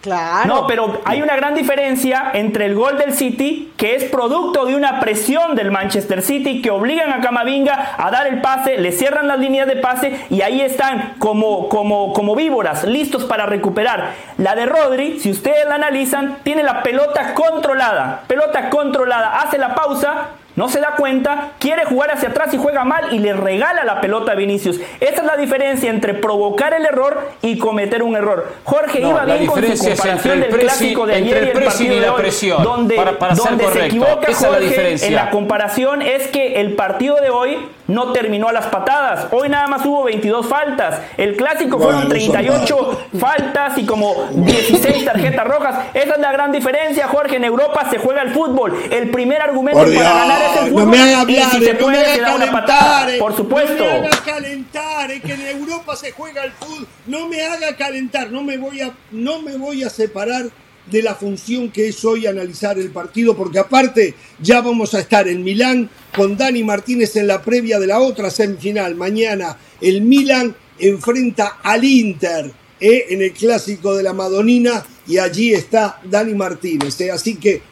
[0.00, 0.48] Claro.
[0.48, 4.74] No, pero hay una gran diferencia entre el gol del City, que es producto de
[4.74, 9.28] una presión del Manchester City, que obligan a Camavinga a dar el pase, le cierran
[9.28, 14.12] las líneas de pase y ahí están como, como, como víboras, listos para recuperar.
[14.38, 19.74] La de Rodri, si ustedes la analizan, tiene la pelota controlada, pelota controlada, hace la
[19.74, 20.28] pausa.
[20.60, 23.98] No se da cuenta, quiere jugar hacia atrás y juega mal y le regala la
[24.02, 24.78] pelota a Vinicius.
[25.00, 28.46] Esa es la diferencia entre provocar el error y cometer un error.
[28.64, 31.94] Jorge No, iba la bien con su comparación del clásico de ayer y el partido
[31.94, 35.08] y de la hoy, presión, donde, para- donde se equivoca Esa es la Jorge diferencia.
[35.08, 37.56] en la comparación es que el partido de hoy
[37.90, 39.26] no terminó a las patadas.
[39.32, 41.00] Hoy nada más hubo 22 faltas.
[41.16, 45.74] El clásico fueron Bueno, son 38 faltas y como 16 tarjetas rojas.
[45.94, 47.36] Esa es la gran diferencia, Jorge.
[47.36, 48.80] En Europa se juega el fútbol.
[48.90, 50.84] El primer argumento Por para Dios, ganar es el fútbol.
[50.84, 53.14] no me haga y hablar, si se no puede, se da una patada.
[53.14, 53.18] eh.
[53.18, 53.84] Por supuesto.
[53.84, 56.86] No me haga calentar, es que en Europa se juega el fútbol.
[57.06, 60.44] No me haga calentar, no me voy a, no me voy a separar
[60.90, 65.28] de la función que es hoy analizar el partido, porque aparte ya vamos a estar
[65.28, 68.94] en Milán con Dani Martínez en la previa de la otra semifinal.
[68.94, 75.52] Mañana el Milán enfrenta al Inter eh, en el clásico de la Madonina y allí
[75.52, 77.00] está Dani Martínez.
[77.00, 77.10] eh.
[77.10, 77.62] Así que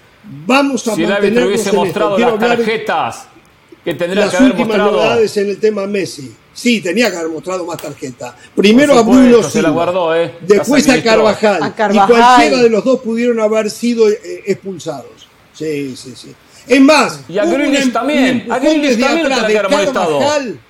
[0.47, 3.27] vamos a Si el árbitro hubiese mostrado las tarjetas
[3.85, 4.93] que tendría las que haber últimas mostrado.
[4.93, 6.35] novedades en el tema Messi.
[6.59, 8.35] Sí, tenía que haber mostrado más tarjeta.
[8.57, 10.35] Primero a Bruno se la Silva, guardó, ¿eh?
[10.41, 11.01] después a.
[11.03, 12.11] Carvajal, A Carvajal.
[12.11, 15.29] Y cualquiera de los dos pudieron haber sido eh, expulsados.
[15.53, 16.35] Sí, sí, sí.
[16.67, 18.47] Es más, Y a hubo un Grealish em- también.
[18.49, 19.55] un empujón A también atrás de.
[19.93, 20.61] Carvajal.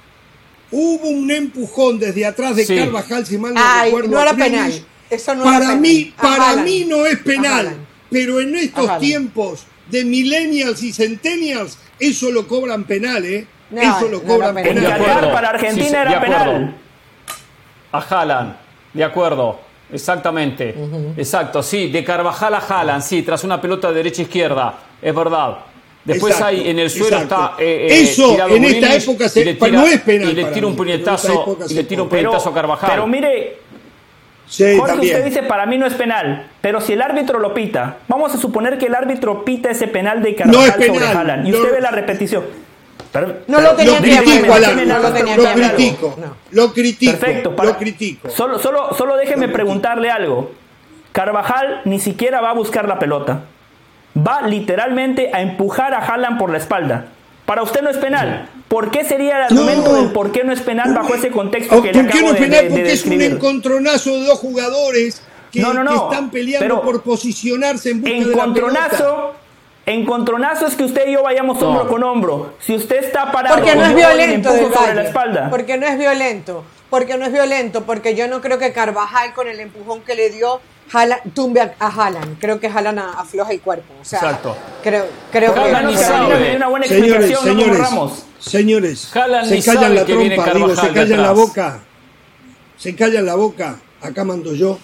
[0.70, 2.76] Hubo un empujón desde atrás de Sí.
[2.76, 4.10] Carvajal, si mal no Ay, recuerdo.
[4.10, 4.84] no era penal.
[5.08, 5.80] Eso no para era penal.
[5.80, 7.76] mí, para mí no es penal.
[8.10, 9.60] Pero en estos tiempos
[9.90, 13.46] de millennials y centennials, eso lo cobran penal, ¿eh?
[13.70, 14.92] No, eso lo no cobran De penal.
[14.92, 15.32] Acuerdo.
[15.32, 16.44] para Argentina Sí, sí, era de acuerdo.
[16.44, 16.74] penal.
[17.92, 18.54] A Haaland,
[18.94, 19.60] de acuerdo,
[19.92, 20.74] exactamente.
[21.16, 25.14] Exacto, sí, de Carvajal a Haaland, sí, tras una pelota de derecha a izquierda, es
[25.14, 25.58] verdad.
[26.04, 27.34] Después Exacto, hay en el suelo exacto.
[27.56, 30.00] está eh, eh, Eso, tirado en esta época se- y le pa- tira, no es
[30.00, 32.90] penal y le tira un puñetazo y le tira un puñetazo a Carvajal.
[32.90, 33.58] pero mire,
[34.46, 35.14] Sí, Jorge, también.
[35.16, 38.38] usted dice para mí no es penal, pero si el árbitro lo pita, vamos a
[38.38, 41.50] suponer que el árbitro pita ese penal de No Carvajal es penal, sobre Haaland y
[41.50, 42.44] no- usted ve la repetición.
[43.46, 46.36] No lo tenía lo que Alan, no lo tenía lo critico, No.
[46.50, 48.30] lo critico, Perfecto, para- lo critico.
[48.30, 50.50] Solo, solo, solo déjeme preguntarle algo.
[51.12, 53.42] Carvajal ni siquiera va a buscar la pelota.
[54.16, 57.06] Va literalmente a empujar a Haaland por la espalda.
[57.46, 58.48] Para usted no es penal.
[58.68, 61.82] ¿Por qué sería el argumento del por qué no es penal bajo ese contexto ¿Por
[61.84, 62.62] que qué le acabo no es de, penal?
[62.62, 66.30] de- de Porque es un encontronazo de dos jugadores que, No, no, no, que están
[66.30, 69.27] peleando pero- por posicionarse en busca de la pelota.
[69.88, 71.68] Encontronazo, encontronazo es que usted y yo vayamos No.
[71.68, 72.54] hombro con hombro.
[72.60, 75.48] Si usted está parado Porque no es violento sobre la espalda.
[75.50, 76.64] Porque no es violento.
[76.90, 77.84] Porque no es violento.
[77.84, 80.60] Porque yo no creo que Carvajal con el empujón que le dio
[80.92, 82.38] Haaland- tumbe a, a Haaland.
[82.38, 83.92] Creo que Haaland a- afloja el cuerpo.
[84.00, 84.56] O sea, Exacto.
[84.82, 86.56] creo, creo que que- sabe.
[86.56, 88.24] una buena Señores, explicación, ¿no, señores, Ramos?
[88.38, 89.12] señores,
[89.50, 91.80] ni se callan la trompa, digo, se callan la boca,
[92.76, 94.78] se callan la boca, acá mando yo,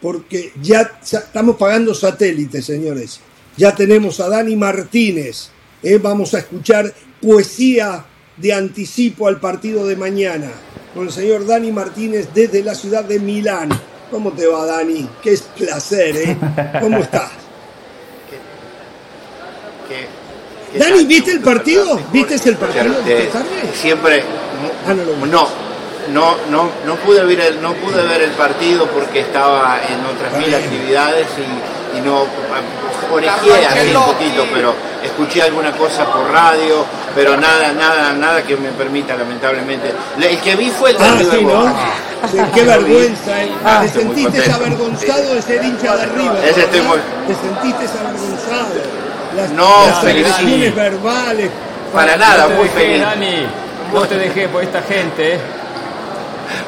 [0.00, 3.20] porque ya estamos pagando satélites, señores.
[3.60, 5.50] Ya tenemos a Dani Martínez,
[5.82, 8.06] eh, vamos a escuchar poesía
[8.38, 10.50] de anticipo al partido de mañana
[10.94, 13.68] con el señor Dani Martínez desde la ciudad de Milán.
[14.10, 15.06] ¿Cómo te va, Dani?
[15.22, 16.36] Qué es placer, ¿eh?
[16.80, 17.32] ¿Cómo estás?
[20.78, 22.00] Dani, ¿viste el partido?
[22.10, 22.94] ¿Viste el partido?
[23.06, 23.74] Eh, esta tarde?
[23.74, 24.22] siempre
[24.86, 25.30] Ah, no, lo vi.
[25.30, 25.46] no
[26.14, 30.38] no no no pude ver el no pude ver el partido porque estaba en otras
[30.38, 32.24] mil actividades y, y no
[33.12, 36.84] orejé así un poquito pero escuché alguna cosa por radio
[37.14, 41.14] pero nada nada nada que me permita lamentablemente el que vi fue el de Ah,
[41.18, 41.50] River sí, ¿no?
[41.58, 41.74] Boca.
[42.30, 43.50] Sí, qué vergüenza, ¿eh?
[43.64, 46.44] Ah, ¿Te sentiste avergonzado de ser hincha de River?
[46.44, 48.74] Ese estoy muy- ¿Te sentiste avergonzado?
[49.36, 51.50] Las, No, las agresiones verbales.
[51.94, 53.46] para nada No te muy dejé, feliz Dani.
[53.94, 55.40] No te dejé por esta gente, ¿eh?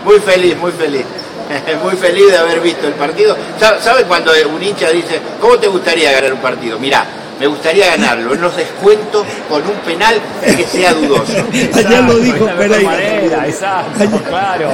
[0.05, 1.05] Muy feliz, muy feliz.
[1.83, 3.37] Muy feliz de haber visto el partido.
[3.59, 6.79] ¿Sabe cuando un hincha dice, ¿cómo te gustaría ganar un partido?
[6.79, 7.05] Mirá,
[7.39, 11.33] me gustaría ganarlo en los descuentos con un penal que sea dudoso.
[11.75, 12.91] Ayer lo dijo Pereira.
[12.91, 14.71] manera, exacto, claro.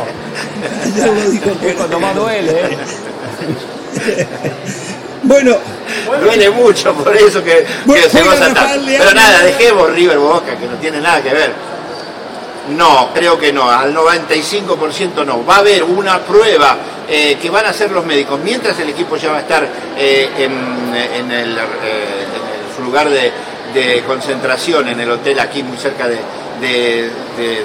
[0.85, 4.27] Ayer lo dijo Es cuando más duele, ¿eh?
[5.23, 5.57] Bueno,
[6.21, 8.83] Duele mucho, por eso que, que Bueno, se juega goza tanto.
[8.87, 11.53] Pero nada, dejemos River Boca, que no tiene nada que ver.
[12.71, 15.45] No, creo que no, al 95% no.
[15.45, 16.77] Va a haber una prueba
[17.09, 19.67] eh, que van a hacer los médicos, mientras el equipo ya va a estar
[19.97, 22.27] eh, en, el, eh,
[22.77, 23.33] su lugar de,
[24.07, 27.11] concentración, en el hotel aquí muy cerca de,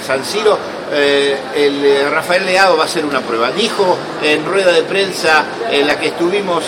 [0.06, 0.58] San Siro.
[0.92, 3.52] eh, el Rafael Leao va a hacer una prueba.
[3.52, 6.66] Dijo en rueda de prensa en la que estuvimos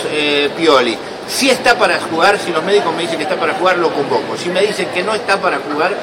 [0.56, 3.92] Pioli, si está para jugar, si los médicos me dicen que está para jugar, lo
[3.92, 4.36] convoco.
[4.36, 5.94] Si me dicen que no está para jugar,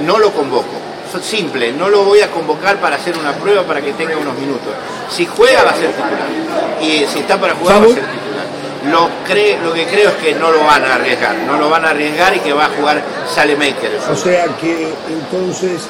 [0.00, 0.85] no lo convoco.
[1.22, 4.72] Simple, no lo voy a convocar para hacer una prueba para que tenga unos minutos.
[5.10, 6.80] Si juega va a ser titular.
[6.80, 8.46] Y si está para jugar va a ser titular.
[8.90, 11.84] Lo, cre- lo que creo es que no lo van a arriesgar, no lo van
[11.84, 13.02] a arriesgar y que va a jugar
[13.34, 13.98] Salemaker.
[14.10, 15.82] o sea que entonces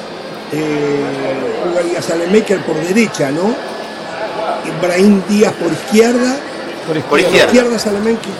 [0.51, 1.03] eh,
[1.63, 3.53] jugaría Salemaker por derecha, ¿no?
[4.65, 6.35] Ibrahim Díaz por izquierda.
[6.87, 7.77] Por izquierda.
[7.79, 8.31] Salemaker.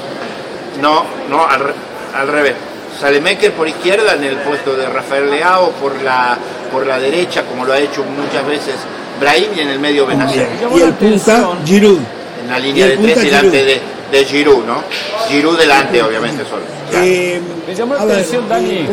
[0.81, 1.73] No, no, al, re-
[2.15, 2.53] al revés.
[2.99, 6.37] Salemaker por izquierda en el puesto de Rafael Leao, por la,
[6.71, 8.75] por la derecha, como lo ha hecho muchas veces
[9.19, 10.47] Brahim, y en el medio Benacer.
[10.75, 11.99] Y el punta Giroud.
[12.43, 13.81] En la línea de tres delante de,
[14.11, 14.83] de Giroud, ¿no?
[15.27, 16.61] Giroud delante, obviamente, solo.
[16.93, 18.87] Eh, Me llamó la a ver, atención, Dani.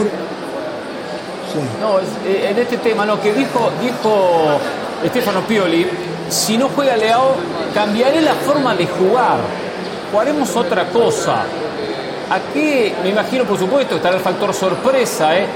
[1.81, 4.59] No, es- eh, en este tema, no, que dijo, dijo
[5.07, 5.87] Stefano Pioli,
[6.29, 7.37] si no juega Leao,
[7.73, 9.39] cambiaré la forma de jugar,
[10.11, 11.45] jugaremos otra cosa.
[12.31, 15.47] Aquí, me imagino, por supuesto, estará el factor sorpresa, ¿eh?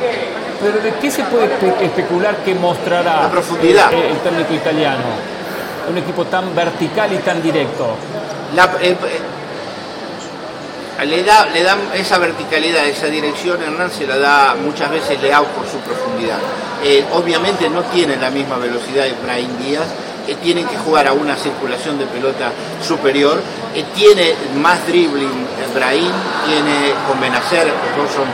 [0.61, 3.93] Pero ¿de qué se puede espe- especular que mostrará La profundidad.
[3.93, 5.05] el técnico italiano?
[5.91, 7.87] Un equipo tan vertical y tan directo.
[8.55, 8.97] La- eh,
[11.01, 15.21] eh, le, da, le dan esa verticalidad, esa dirección, Hernán se la da muchas veces
[15.23, 16.39] Leao por su profundidad.
[16.85, 19.87] Eh, obviamente no tiene la misma velocidad de Brahim Díaz,
[20.37, 22.51] tienen que jugar a una circulación de pelota
[22.87, 23.41] superior,
[23.74, 26.12] eh, tiene más dribbling Brahim,
[26.47, 27.68] tiene con Benacer,
[28.14, 28.24] son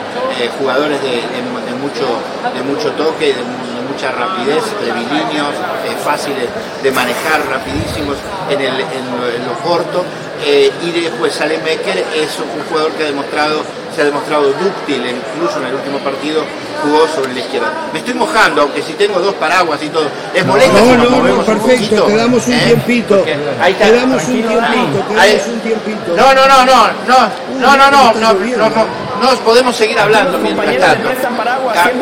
[0.40, 2.06] eh, jugadores de, de- de mucho,
[2.54, 6.48] de mucho toque, de, de mucha rapidez, trevilíneos, eh, fáciles
[6.82, 8.16] de manejar, rapidísimos
[8.50, 9.04] en, el, en
[9.36, 10.04] en lo corto.
[10.42, 13.62] Eh, y después Salemeker es un jugador que ha demostrado,
[13.94, 16.42] se ha demostrado dúctil, incluso en el último partido
[16.82, 17.72] jugó sobre la izquierda.
[17.92, 20.06] Me estoy mojando, aunque si tengo dos paraguas y todo.
[20.34, 22.02] ¿Les molesta si No, nos no, no, movemos un perfecto, poquito?
[22.04, 22.62] te damos un ¿Eh?
[22.66, 23.24] tiempito.
[23.60, 26.16] Ahí está, Te damos un tiempito, te Ahí- damos un tiempito.
[26.16, 28.86] No, no, no, no, no, no, no, no, no, no, no,
[29.22, 31.08] no, podemos seguir hablando mientras tanto.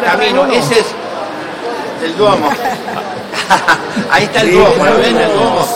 [0.04, 0.86] Camino, ese es
[2.04, 2.50] el Duomo.
[4.10, 5.66] Ahí está el Sí, Duomo, ¿lo ven el Duomo?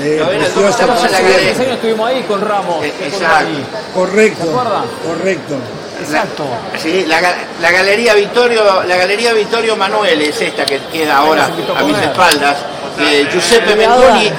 [0.00, 1.46] Eh, preciosa Estamos en la Hace galería.
[1.52, 2.84] 10 años estuvimos ahí con Ramos.
[2.84, 3.48] Eh, exacto.
[3.94, 4.84] Correcto, ¿Se acuerdan?
[5.06, 5.54] correcto.
[6.00, 6.44] Exacto.
[6.82, 7.20] Sí, la,
[7.60, 12.56] la, galería Vittorio, la galería Vittorio Manuel es esta que queda ahora a mis espaldas.
[12.98, 14.30] Que Giuseppe Mengoni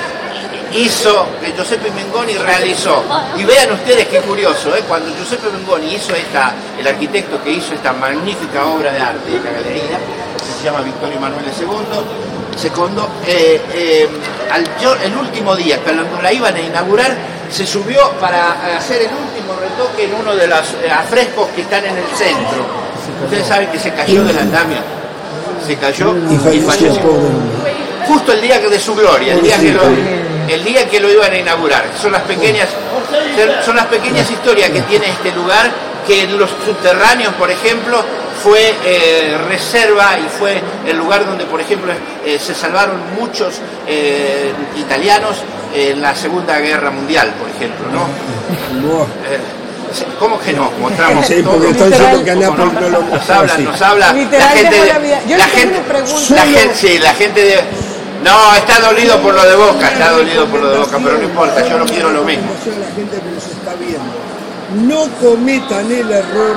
[0.75, 3.03] hizo, que Giuseppe Mengoni realizó.
[3.37, 4.83] Y vean ustedes qué curioso, ¿eh?
[4.87, 9.39] cuando Giuseppe Mengoni hizo esta, el arquitecto que hizo esta magnífica obra de arte de
[9.39, 9.99] la galería,
[10.37, 14.09] que se llama Vittorio Manuel II, segundo, eh, eh,
[14.51, 14.65] al,
[15.03, 17.15] el último día, cuando la iban a inaugurar,
[17.49, 21.97] se subió para hacer el último retoque en uno de los afrescos que están en
[21.97, 22.65] el centro.
[23.23, 24.77] Ustedes saben que se cayó del andamio.
[25.65, 26.15] Se cayó
[26.51, 27.01] y falleció.
[28.07, 29.81] Justo el día de su gloria, el día que lo,
[30.47, 31.85] el día que lo iban a inaugurar.
[31.99, 32.69] Son las pequeñas,
[33.65, 35.71] son las pequeñas historias que tiene este lugar,
[36.05, 38.03] que en los subterráneos, por ejemplo,
[38.43, 41.93] fue eh, reserva y fue el lugar donde, por ejemplo,
[42.25, 43.55] eh, se salvaron muchos
[43.87, 45.37] eh, italianos
[45.73, 48.07] en la Segunda Guerra Mundial, por ejemplo, ¿no?
[50.19, 50.71] ¿Cómo que no?
[50.79, 54.87] Mostramos sí, porque estoy diciendo que no, nos habla, nos habla la gente, de,
[55.37, 55.81] la, gente,
[56.29, 57.63] la gente, sí, la gente de,
[58.23, 61.23] no, está dolido por lo de Boca, está dolido por lo de Boca, pero no
[61.23, 62.47] importa, yo no quiero lo mismo.
[62.79, 64.13] La gente que nos está viendo,
[64.87, 66.55] no cometan el error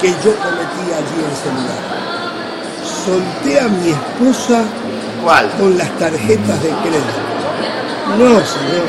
[0.00, 1.98] que yo cometí allí en ese lugar.
[3.04, 4.62] Solté a mi esposa
[5.24, 5.50] ¿Cuál?
[5.58, 7.28] con las tarjetas de crédito.
[8.16, 8.86] No, señor.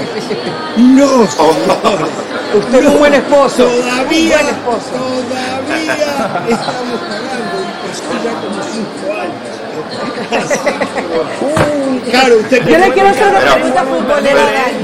[0.77, 2.09] No, señor.
[2.53, 3.65] Usted es un buen esposo.
[3.65, 4.89] Todavía, buen esposo.
[4.91, 9.58] todavía estamos pagando y pasó ya como cinco años.
[12.09, 14.41] Claro, usted Yo le quiero hacer una pregunta futbolera.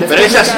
[0.07, 0.53] Pero esas...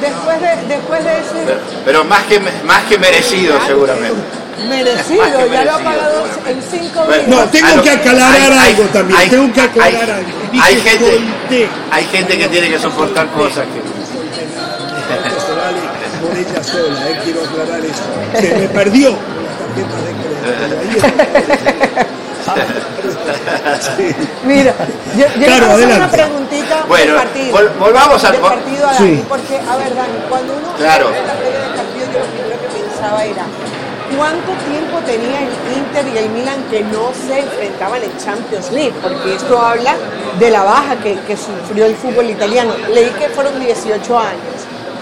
[0.00, 1.44] Después de, después de ese...
[1.46, 4.20] Pero, pero más, que, más que merecido, seguramente.
[4.68, 7.26] Merecido, ya lo ha pagado en cinco días.
[7.28, 9.18] No, tengo que aclarar algo también.
[9.18, 10.30] Hay, tengo que aclarar hay, algo.
[10.62, 11.20] Hay gente,
[11.90, 13.82] hay gente que tiene que soportar cosas que.
[16.22, 18.04] por ella sola, eh, quiero aclarar eso.
[18.40, 19.18] Que me perdió
[23.96, 24.14] Sí.
[24.44, 24.74] Mira,
[25.16, 27.56] yo, yo Claro, quiero hacer una preguntita Bueno, del partido.
[27.58, 29.04] vol- volvamos al- del partido a Sí.
[29.04, 31.08] Dani, porque, a ver, Dani, cuando uno Claro.
[31.10, 33.44] ve la previa del partido, yo lo primero que pensaba era
[34.16, 38.92] ¿cuánto tiempo tenía el Inter y el Milan que no se enfrentaban en Champions League?
[39.02, 39.94] Porque esto habla
[40.38, 42.74] de la baja que, que sufrió el fútbol italiano.
[42.92, 44.54] Leí que fueron 18 años,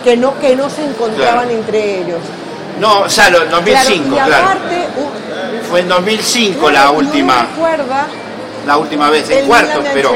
[0.05, 1.51] que no, que no se encontraban Claro.
[1.61, 2.21] entre ellos.
[2.79, 4.45] No, o sea, lo- 2005, Claro, y claro.
[4.47, 5.30] aparte, u-
[5.69, 8.07] Fue en 2005 la claro, uno última, recuerda
[8.67, 10.15] la última vez, en cuartos, de pero.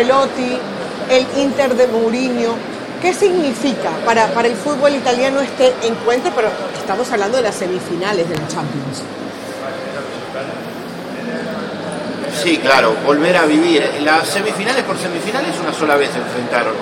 [1.11, 2.55] El Inter de Mourinho.
[3.03, 6.33] ¿Qué significa para, para el fútbol italiano este encuentro?
[6.35, 6.49] Pero
[6.79, 9.03] estamos hablando de las semifinales de la Champions.
[12.45, 13.83] Sí, claro, volver a vivir.
[14.03, 16.75] Las semifinales por semifinales una sola vez se enfrentaron.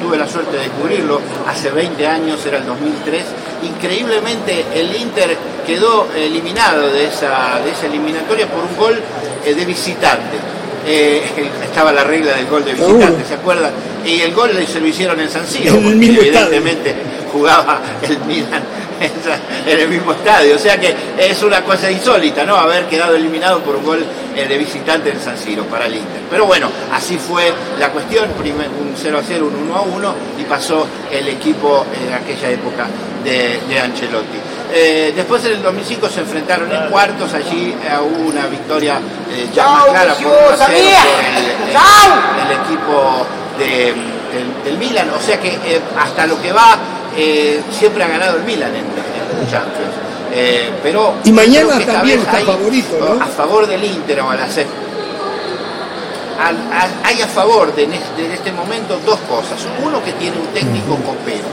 [0.00, 3.22] Tuve la suerte de cubrirlo hace 20 años, era el 2003.
[3.64, 5.36] Increíblemente el Inter
[5.66, 8.98] quedó eliminado de esa, de esa eliminatoria por un gol
[9.44, 10.38] eh, de visitante.
[10.86, 11.22] Eh,
[11.62, 13.72] estaba la regla del gol de visitante, ¿se acuerdan?
[14.06, 16.94] Y el gol se lo hicieron en San Siro, porque evidentemente
[17.30, 18.62] jugaba el Milan
[19.66, 20.56] en el mismo estadio.
[20.56, 22.56] O sea que es una cosa insólita, ¿no?
[22.56, 24.04] Haber quedado eliminado por un gol
[24.36, 26.22] eh, de visitante en San Siro para el Inter.
[26.30, 30.44] Pero bueno, así fue la cuestión, un 0 a 0, un 1 a 1 y
[30.44, 32.86] pasó el equipo en aquella época
[33.22, 34.38] de, de Ancelotti.
[34.72, 38.98] Eh, después en el 2005 se enfrentaron en cuartos, allí eh, hubo una victoria
[39.30, 40.98] eh, ya más clara por yo 1 a 0 sabía.
[41.04, 42.12] por el, el- Chau.
[42.44, 43.26] el equipo
[43.58, 43.94] de-
[44.34, 46.76] del, del Milan, o sea que eh, hasta lo que va
[47.16, 49.92] eh, siempre ha ganado el Milan en, en Champions.
[50.32, 53.22] Eh, pero Y mañana también está favorito, ¿no?
[53.22, 54.66] A favor del Inter o a la C.
[56.40, 59.58] Al- al- hay a favor de, en este, de este momento dos cosas.
[59.84, 61.44] Uno que tiene un técnico copero.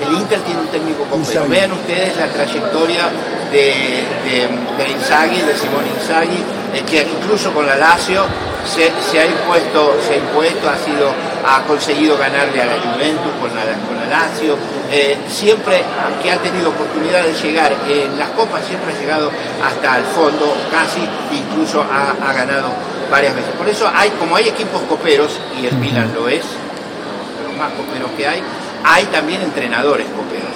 [0.00, 1.46] El Inter tiene un técnico copero.
[1.48, 3.08] Vean ustedes la trayectoria
[3.50, 6.42] de, de, de Inzaghi, de Simone Inzaghi,
[6.74, 8.24] eh, que incluso con la Lazio
[8.66, 11.12] se, se ha impuesto, se ha impuesto, ha sido,
[11.46, 14.56] ha conseguido ganarle a la Juventus con la, con la Lazio.
[14.90, 15.82] Eh, siempre
[16.22, 19.30] que ha tenido oportunidad de llegar en las copas, siempre ha llegado
[19.64, 21.00] hasta el fondo, casi,
[21.32, 22.68] incluso ha, ha ganado
[23.10, 23.50] varias veces.
[23.58, 27.72] Por eso hay, como hay equipos coperos, y el Milan lo es, de los más
[27.72, 28.42] coperos que hay,
[28.86, 30.46] hay también entrenadores coperos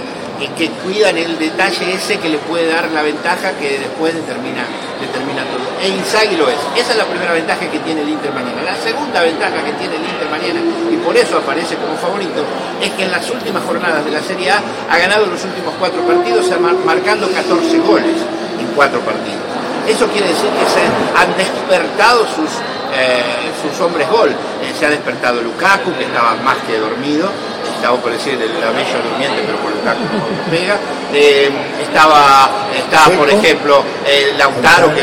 [0.40, 4.64] y que cuidan el detalle ese que le puede dar la ventaja que después determina,
[4.98, 5.60] determina todo.
[5.84, 6.56] E Inzaghi lo es.
[6.76, 8.62] Esa es la primera ventaja que tiene el Inter mañana.
[8.64, 12.40] La segunda ventaja que tiene el Inter mañana, y por eso aparece como favorito,
[12.80, 16.00] es que en las últimas jornadas de la Serie A ha ganado los últimos cuatro
[16.08, 18.16] partidos, mar- marcando 14 goles
[18.58, 19.44] en cuatro partidos.
[19.88, 20.80] Eso quiere decir que se
[21.20, 22.48] han despertado sus,
[22.96, 24.30] eh, sus hombres gol.
[24.30, 27.28] Eh, se ha despertado Lukaku, que estaba más que dormido,
[27.80, 30.76] estaba por decir la bella durmiente, pero por Lukaku no pega.
[31.14, 31.50] Eh,
[31.80, 35.00] estaba, estaba por ejemplo, eh, Lautaro que,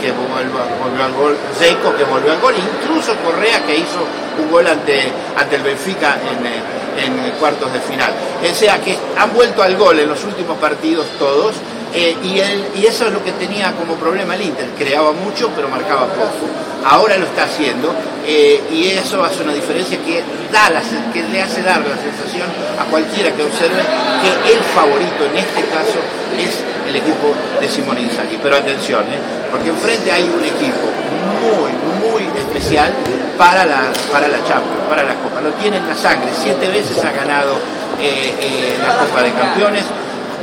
[0.00, 4.00] que, volvió, al gol, Zeco que volvió al gol, incluso Correa que hizo
[4.38, 8.12] un gol ante, ante el Benfica en, en cuartos de final.
[8.50, 11.54] O sea que han vuelto al gol en los últimos partidos todos
[11.94, 15.68] eh, y, y, eso es lo que tenía como problema el Inter, creaba mucho pero
[15.68, 16.50] marcaba poco.
[16.84, 17.94] Ahora lo está haciendo
[18.26, 20.70] eh, y eso hace una diferencia que, da
[21.12, 22.48] que le hace dar la sensación
[22.80, 26.02] a cualquiera que observe que el favorito en este caso
[26.36, 26.58] es
[26.88, 28.40] el equipo de Simone Inzaghi.
[28.42, 29.18] Pero atención, ¿eh?
[29.52, 30.90] porque enfrente hay un equipo
[31.46, 31.70] muy,
[32.02, 32.92] muy especial
[33.38, 35.40] para la, para la Champions, para la Copa.
[35.40, 37.54] Lo tiene en la sangre, siete veces ha ganado
[38.82, 39.84] la Copa de Campeones.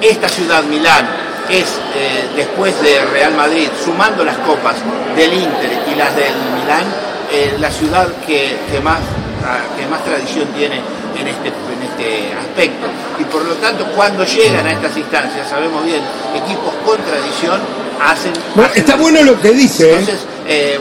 [0.02, 4.76] Esta ciudad, Milán, es eh, después de Real Madrid, sumando las copas
[5.15, 6.85] del Inter y las del Milán,
[7.31, 8.99] eh, la ciudad que, más,
[9.45, 10.81] ah, que más tradición tiene
[11.19, 12.88] en este, en este aspecto.
[13.19, 16.01] Y por lo tanto, cuando llegan a estas instancias, sabemos bien,
[16.35, 17.59] equipos con tradición
[18.01, 18.34] hacen...
[18.76, 19.91] está bueno lo que dice.
[19.91, 19.99] ¿eh?
[19.99, 20.26] Entonces,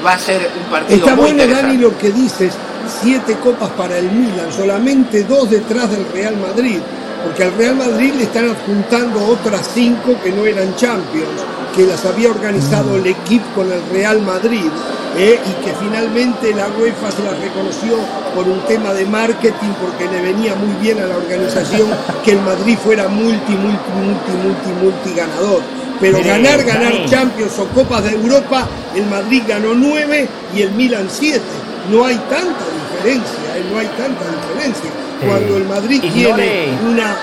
[0.04, 0.98] va a ser un partido...
[0.98, 2.54] Está bueno, Dani, lo que dices.
[3.02, 6.80] Siete copas para el Milan, solamente dos detrás del Real Madrid
[7.24, 11.28] porque al Real Madrid le están adjuntando otras cinco que no eran Champions,
[11.74, 14.70] que las había organizado el equipo con el Real Madrid
[15.16, 17.98] eh, y que finalmente la UEFA se las reconoció
[18.34, 21.88] por un tema de marketing porque le venía muy bien a la organización
[22.24, 25.62] que el Madrid fuera multi, multi, multi, multi, multi ganador.
[26.00, 31.08] Pero ganar, ganar Champions o Copas de Europa, el Madrid ganó nueve y el Milan
[31.10, 31.44] siete.
[31.90, 32.64] No hay tanta
[32.94, 34.90] diferencia, eh, no hay tanta diferencia
[35.26, 37.16] cuando el Madrid tiene una,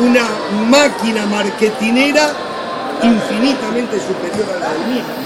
[0.00, 0.26] una
[0.68, 2.30] máquina marketinera
[3.02, 5.24] infinitamente superior a la del Milan.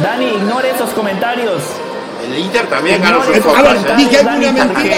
[0.00, 1.62] Dani, ignore esos comentarios.
[2.24, 4.96] El Inter también ganó su ¿Dije alguna mentira?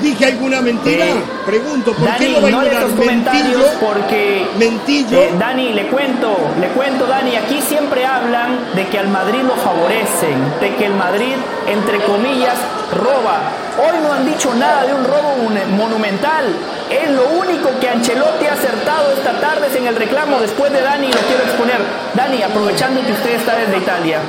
[0.00, 1.06] ¿Dije alguna mentira?
[1.46, 5.22] Pregunto, ¿por qué no va a ignorar comentarios porque Mentillo.
[5.22, 9.54] Eh, Dani, le cuento, le cuento, Dani, aquí siempre hablan de que al Madrid lo
[9.56, 11.34] favorecen, de que el Madrid,
[11.68, 12.56] entre comillas,
[12.92, 13.38] roba.
[13.80, 15.36] Hoy no han dicho nada de un robo
[15.70, 16.44] monumental.
[16.90, 21.06] Es lo único que Ancelotti ha acertado esta tarde en el reclamo después de Dani,
[21.06, 21.78] lo quiero exponer.
[22.14, 24.20] Dani, aprovechando que usted está desde Italia,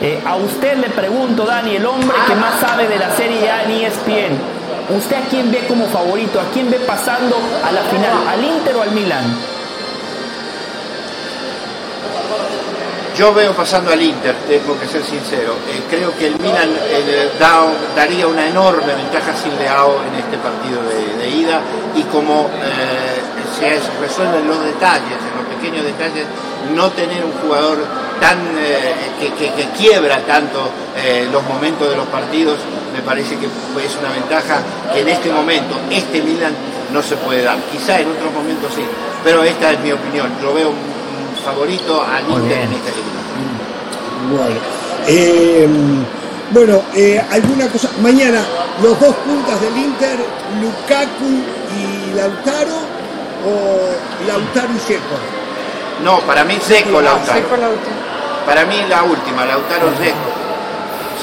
[0.00, 3.64] eh, a usted le pregunto, Dani, el hombre que más sabe de la Serie A
[3.64, 4.38] en ESPN,
[4.96, 6.40] ¿usted a quién ve como favorito?
[6.40, 8.28] ¿A quién ve pasando a la final?
[8.28, 9.57] ¿Al Inter o al Milan?
[13.18, 15.54] Yo veo pasando al Inter, tengo que ser sincero.
[15.68, 17.28] Eh, creo que el Milan eh,
[17.96, 21.60] daría una enorme ventaja sin Leao en este partido de, ida
[21.96, 22.48] y como
[23.58, 26.26] se resuelven los detalles, en los pequeños detalles,
[26.74, 27.78] no tener un jugador
[28.20, 32.58] tan eh, que, quiebra tanto eh, los momentos de los partidos,
[32.92, 34.60] me parece que es una ventaja
[34.92, 36.52] que en este momento, este Milan
[36.92, 37.58] no se puede dar.
[37.70, 38.82] Quizá en otros momentos sí,
[39.22, 40.30] pero esta es mi opinión.
[40.42, 40.72] Yo veo
[41.48, 42.90] favorito al Inter en esta
[44.30, 44.60] Bueno,
[45.06, 45.68] eh,
[46.50, 46.82] bueno
[47.30, 47.88] alguna cosa.
[48.02, 48.42] Mañana,
[48.82, 50.18] los dos puntas del Inter,
[50.60, 51.42] Lukaku
[51.78, 52.76] y Lautaro
[53.46, 55.16] o Lautaro y Seco.
[56.04, 57.42] No, para mí Seco Lautaro.
[58.46, 60.37] Para mí la última, Lautaro Seco.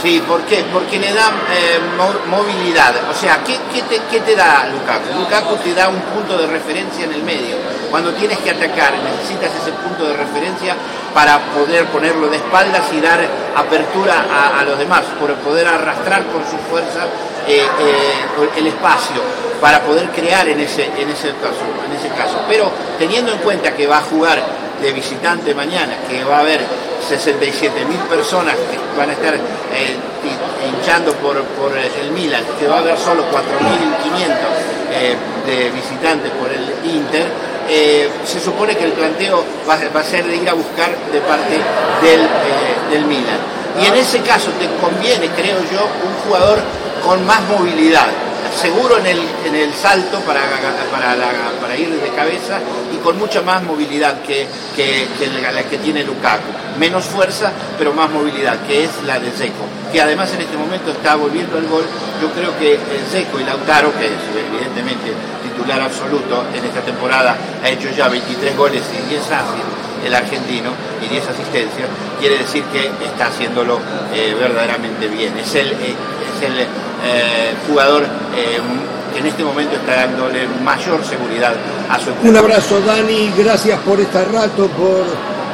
[0.01, 0.63] Sí, ¿por qué?
[0.71, 1.79] Porque le da eh,
[2.29, 2.93] movilidad.
[3.09, 3.57] O sea, ¿qué,
[4.19, 5.19] te, da Lukaku?
[5.19, 7.55] Lukaku te da un punto de referencia en el medio.
[7.89, 10.75] Cuando tienes que atacar, necesitas ese punto de referencia
[11.13, 14.25] para poder ponerlo de espaldas y dar apertura
[14.59, 17.05] a, los demás, por poder arrastrar con su fuerza
[17.47, 19.21] eh, eh, el espacio,
[19.61, 22.41] para poder crear en ese, caso, en ese caso.
[22.49, 22.69] Pero
[22.99, 24.43] teniendo en cuenta que va a jugar
[24.81, 26.59] de visitante mañana, que va a haber
[27.07, 29.39] 67 mil personas que van a estar eh,
[30.65, 33.35] hinchando por, eh, el Milan, que va a haber solo 4.500
[34.91, 35.15] eh,
[35.45, 37.27] de visitantes por el Inter,
[38.25, 41.57] se supone que el planteo va, a ser de ir a buscar de parte
[42.01, 42.21] del,
[42.91, 43.39] del Milan.
[43.81, 46.59] Y en ese caso te conviene, creo yo, un jugador
[47.03, 48.07] con más movilidad
[48.55, 50.41] seguro en el, en el salto para,
[50.91, 52.59] para, ir de cabeza
[52.93, 54.47] y con mucha más movilidad que,
[55.53, 56.79] la que tiene Lukaku.
[56.79, 60.91] Menos fuerza, pero más movilidad, que es la de Seco, que además en este momento
[60.91, 61.85] está volviendo al gol.
[62.21, 62.79] Yo creo que
[63.11, 64.13] Seco y Lautaro, que es
[64.47, 65.11] evidentemente
[65.43, 70.71] titular absoluto en esta temporada, ha hecho ya 23 goles y 10 asistencias el argentino
[71.03, 73.79] y 10 asistencias, quiere decir que está haciéndolo
[74.13, 75.37] eh, verdaderamente bien.
[75.37, 75.95] Es el, eh,
[76.35, 78.05] es el eh, jugador
[79.13, 81.53] que en este momento está dándole mayor seguridad
[81.89, 82.29] a su equipo.
[82.29, 85.05] Un abrazo Dani, gracias por este rato, por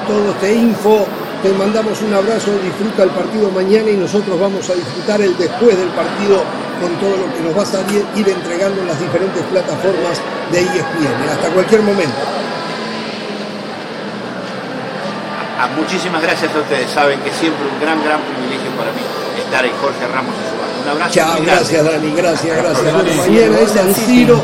[0.07, 1.06] todo este info.
[1.41, 5.76] Te mandamos un abrazo, disfruta el partido mañana y nosotros vamos a disfrutar el después
[5.76, 6.44] del partido
[6.80, 10.22] con todo lo que nos va a salir, ir entregando en las diferentes plataformas
[10.52, 11.30] de ESPN.
[11.32, 12.18] Hasta cualquier momento.
[15.64, 16.90] Ah, muchísimas gracias a ustedes.
[16.90, 19.02] Saben que siempre un gran, gran privilegio para mí
[19.38, 20.82] estar en Jorge Ramos y su banda.
[20.82, 21.14] Un abrazo.
[21.14, 21.86] Chao, gracias.
[21.86, 23.18] Dani, gracias, gracias.
[23.18, 24.42] Mañana es San Siro.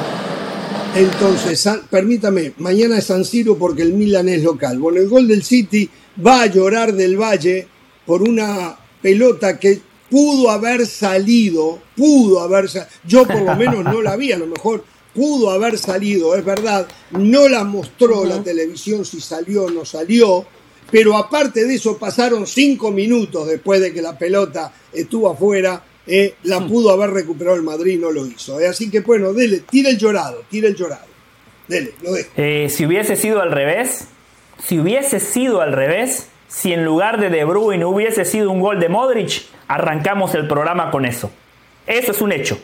[0.96, 4.78] Entonces, San- permítame, mañana es San Siro porque el Milan es local.
[4.78, 5.90] Bueno, el gol del City
[6.24, 7.68] va a llorar del Valle
[8.06, 9.82] por una pelota que
[10.12, 12.92] pudo haber salido, pudo haber salido.
[13.06, 14.84] Yo por lo menos no la vi, a lo mejor
[15.16, 16.88] pudo haber salido, es verdad.
[17.10, 20.46] No la mostró la televisión si salió o no salió.
[20.92, 25.84] Pero aparte de eso, pasaron cinco minutos después de que la pelota estuvo afuera.
[26.10, 28.60] eh, la pudo haber recuperado el Madrid, no lo hizo.
[28.62, 28.68] eh.
[28.68, 31.06] Así que bueno, dele, tira el llorado, tira el llorado.
[31.68, 32.30] Dele, lo dejo.
[32.38, 34.08] Eh, si hubiese sido al revés,
[34.64, 38.80] si hubiese sido al revés, si en lugar de De Bruyne hubiese sido un gol
[38.80, 41.30] de Modric, arrancamos el programa con eso.
[41.86, 42.58] Eso es un hecho.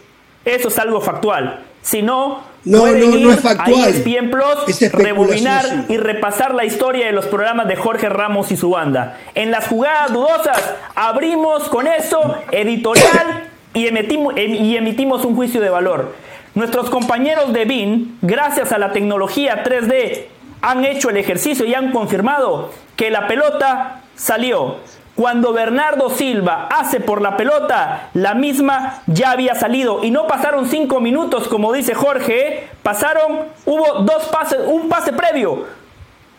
[0.45, 1.65] Eso es algo factual.
[1.81, 3.83] Si no, No, pueden no, no ir es factual.
[3.83, 5.85] a ESPN Plus, Es rebobinar sí.
[5.89, 9.17] y repasar la historia de los programas de Jorge Ramos y su banda.
[9.35, 15.59] En las jugadas dudosas, abrimos con eso editorial y emitimos, em- y emitimos un juicio
[15.59, 16.13] de valor.
[16.55, 20.27] Nuestros compañeros de BIN, gracias a la tecnología 3D,
[20.61, 24.77] han hecho el ejercicio y han confirmado que la pelota salió.
[25.15, 30.03] Cuando Bernardo Silva hace por la pelota, la misma ya había salido.
[30.03, 32.67] Y no pasaron cinco minutos, como dice Jorge, ¿eh?
[32.81, 35.65] pasaron, hubo dos pases, un pase previo.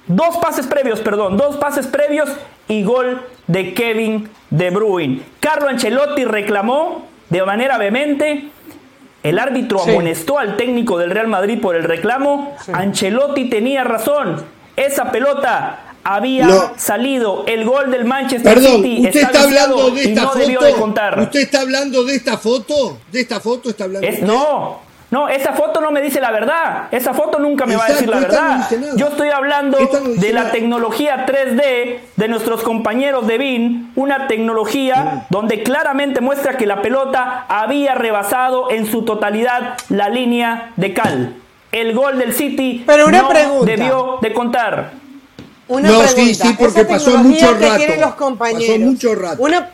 [0.06, 2.28] Dos pases previos, perdón, dos pases previos
[2.68, 5.22] y gol de Kevin De Bruyne.
[5.40, 8.48] Carlo Ancelotti reclamó de manera vehemente.
[9.22, 9.90] El árbitro Sí.
[9.92, 12.54] amonestó al técnico del Real Madrid por el reclamo.
[12.72, 14.44] Ancelotti tenía razón.
[14.76, 16.72] Esa pelota había No.
[16.76, 17.44] salido.
[17.46, 20.38] El gol del Manchester Perdón, City ¿usted está hablando de y esta no foto?
[20.38, 21.18] debió de contar.
[21.20, 22.98] ¿Usted está hablando de esta foto?
[23.10, 24.06] ¿De esta foto está hablando?
[24.06, 26.88] Es- no, no, esa foto no me dice la verdad.
[26.90, 28.68] Esa foto nunca me va a decir la no verdad.
[28.96, 30.52] Yo estoy hablando no de la nada.
[30.52, 37.46] tecnología 3D de nuestros compañeros de BIN, una tecnología donde claramente muestra que la pelota
[37.48, 41.36] había rebasado en su totalidad la línea de cal.
[41.70, 43.66] El gol del City Pero una no pregunta.
[43.66, 45.03] debió de contar.
[45.66, 46.22] Una No, pregunta.
[46.22, 47.76] sí, sí, porque Esa pasó tecnología mucho que rato.
[47.78, 48.78] tienen los Pasó compañeros.
[48.80, 49.42] mucho rato.
[49.42, 49.70] Una,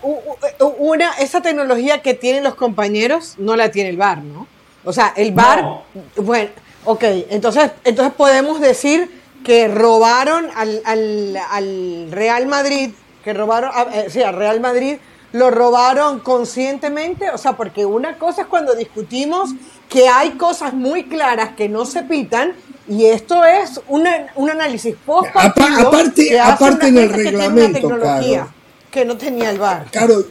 [0.78, 4.46] una, esa tecnología que tienen los compañeros no la tiene el VAR, ¿no?
[4.84, 5.82] O sea, el VAR, No.
[6.16, 6.50] bueno,
[6.84, 9.10] ok, entonces, entonces podemos decir
[9.44, 12.90] que robaron al, al, al Real Madrid,
[13.24, 14.98] que robaron, a- eh, sí, al Real Madrid,
[15.32, 19.50] lo robaron conscientemente, o sea, porque una cosa es cuando discutimos
[19.88, 22.52] que hay cosas muy claras que no se pitan
[22.90, 28.52] y esto es una- un análisis post Apa- aparte- aparte en el reglamento, tecnología Caro.
[28.90, 29.86] que no tenía el VAR.
[29.90, 30.26] Claro,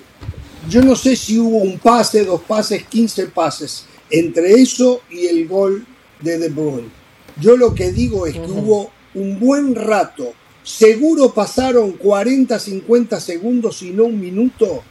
[0.69, 5.47] yo no sé si hubo un pase, dos pases, 15 pases entre eso y el
[5.47, 5.85] gol
[6.21, 6.89] de De Bruyne.
[7.39, 10.33] Yo lo que digo es que hubo un buen rato,
[10.63, 14.83] seguro pasaron 40, 50 segundos y no un minuto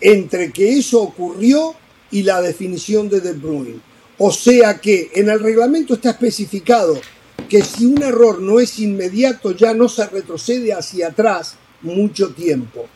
[0.00, 1.74] entre que eso ocurrió
[2.12, 3.80] y la definición de De Bruyne.
[4.22, 7.00] O sea que en el reglamento está especificado
[7.48, 12.86] que si un error no es inmediato ya no se retrocede hacia atrás mucho tiempo.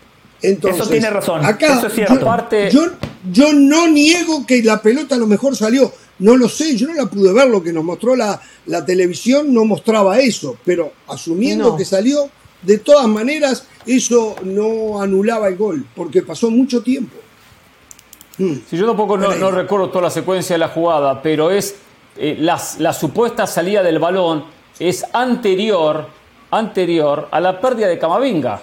[0.42, 2.14] Entonces, Eso tiene razón, Acá, eso es cierto.
[2.14, 2.82] Yo, Aparte- yo,
[3.32, 5.90] yo no niego que la pelota a lo mejor salió.
[6.18, 7.48] No lo sé, yo no la pude ver.
[7.48, 10.58] Lo que nos mostró la, la televisión no mostraba eso.
[10.64, 11.76] Pero asumiendo No.
[11.76, 12.28] que salió,
[12.62, 17.16] de todas maneras, eso no anulaba el gol, porque pasó mucho tiempo.
[18.38, 18.54] Mm.
[18.68, 21.76] Si yo tampoco no, no recuerdo toda la secuencia de la jugada, pero es
[22.16, 24.44] eh, las- la supuesta salida del balón
[24.78, 26.06] es anterior,
[26.50, 28.54] anterior a la pérdida de Camavinga.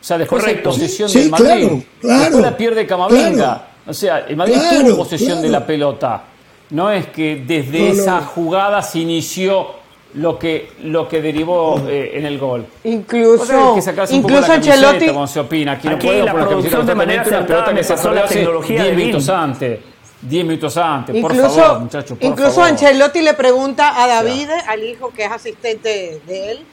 [0.00, 0.70] O sea, después Correcto.
[0.70, 1.46] hay posesión Sí, del Madrid.
[1.46, 3.32] claro, claro, después la pierde Camavinga.
[3.32, 3.60] claro.
[3.88, 6.22] O sea, el Madrid tuvo posesión de la pelota.
[6.70, 8.26] No es que desde no, esa no.
[8.26, 9.75] jugada se inició
[10.16, 12.66] lo que, lo que derivó eh, en el gol.
[12.84, 15.72] Incluso, que sacarse un poco incluso la camiseta, Ancelotti, cuando se opina.
[15.72, 18.82] Aquí, no podemos la camiseta producción de manera una pelota que se pasó la tecnología
[18.82, 19.06] 10 de Bin.
[19.06, 19.80] minutos antes.
[20.22, 22.68] 10 minutos antes, por incluso, favor, muchachos, por incluso favor.
[22.70, 26.64] Ancelotti le pregunta a David, al hijo que es asistente de él,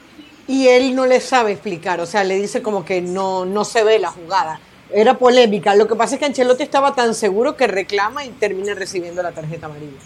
[0.48, 3.84] y él no le sabe explicar, o sea, le dice como que no, no se
[3.84, 4.60] ve la jugada.
[4.90, 5.74] Era polémica.
[5.74, 9.32] Lo que pasa es que Ancelotti estaba tan seguro que reclama y termina recibiendo la
[9.32, 9.98] tarjeta amarilla.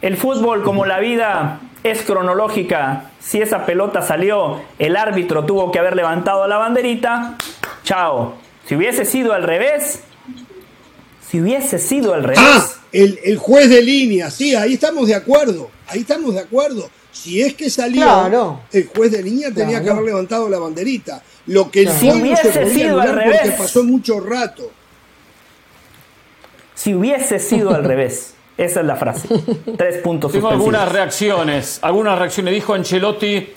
[0.00, 3.10] El fútbol, como la vida, es cronológica.
[3.20, 7.36] Si esa pelota salió, el árbitro tuvo que haber levantado la banderita.
[7.84, 8.34] Chao.
[8.66, 10.00] Si hubiese sido al revés,
[11.28, 15.14] si hubiese sido al revés, Ah, el, el juez de línea, sí, ahí estamos de
[15.14, 15.70] acuerdo.
[15.88, 16.88] Ahí estamos de acuerdo.
[17.10, 18.60] Si es que salió, Claro.
[18.72, 19.84] el juez de línea tenía Claro.
[19.84, 21.22] que haber levantado la banderita.
[21.46, 22.00] Lo que el Claro.
[22.00, 23.54] Si gol no se hubiese podía sido al revés.
[23.58, 24.70] pasó mucho rato.
[26.74, 28.34] Si hubiese sido al revés.
[28.64, 29.28] Esa es la frase.
[29.76, 30.52] Tres puntos Tengo suspensivos.
[30.52, 31.78] algunas reacciones.
[31.82, 32.54] Algunas reacciones.
[32.54, 33.48] Dijo Ancelotti,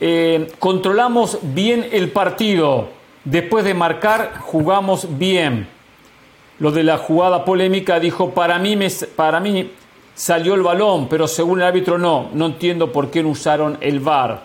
[0.00, 2.88] eh, controlamos bien el partido.
[3.24, 5.68] Después de marcar, jugamos bien.
[6.60, 9.70] Lo de la jugada polémica dijo, para mí, me- para mí
[10.14, 12.30] salió el balón, pero según el árbitro no.
[12.32, 14.42] No entiendo por qué no usaron el VAR.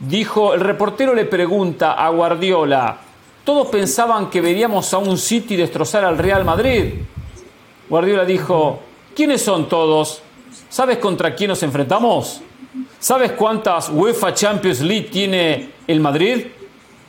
[0.00, 2.98] Dijo, el reportero le pregunta a Guardiola,
[3.44, 6.94] todos pensaban que veríamos a un City destrozar al Real Madrid.
[7.88, 8.80] Guardiola dijo,
[9.18, 10.22] ¿quiénes son todos?
[10.70, 12.40] ¿Sabes contra quién nos enfrentamos?
[13.00, 16.46] ¿Sabes cuántas UEFA Champions League tiene el Madrid?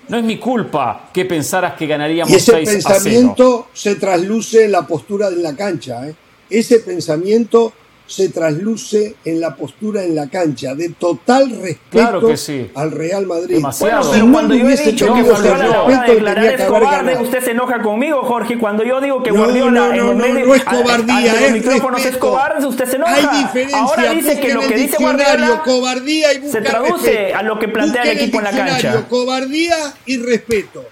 [0.07, 2.83] No es mi culpa que pensaras que ganaríamos Y ese 6 a 0.
[2.89, 6.07] pensamiento se trasluce en la postura de la cancha.
[6.07, 6.15] ¿eh?
[6.49, 7.73] Ese pensamiento
[8.09, 12.71] se trasluce en la postura en la cancha, de total respeto Claro que sí.
[12.73, 13.55] al Real Madrid.
[13.57, 13.97] Demasiado.
[13.97, 16.57] Bueno, Si pero no cuando yo he hubiese dicho que Guardiola a respeto, declarar tenía
[16.57, 18.57] que es cobarde, usted se enoja conmigo, Jorge.
[18.57, 21.15] Cuando yo digo que No, Guardiola no, en no, no, no es a- a- cobardía,
[21.31, 22.19] ante los es es respeto.
[22.19, 23.13] cobarde, usted se enoja.
[23.31, 27.37] Hay diferencia, Ahora dice que lo que dice Guardiola cobardía y se traduce respeto.
[27.37, 29.05] a lo que plantea el equipo en la cancha.
[29.07, 29.75] Cobardía
[30.07, 30.83] y respeto.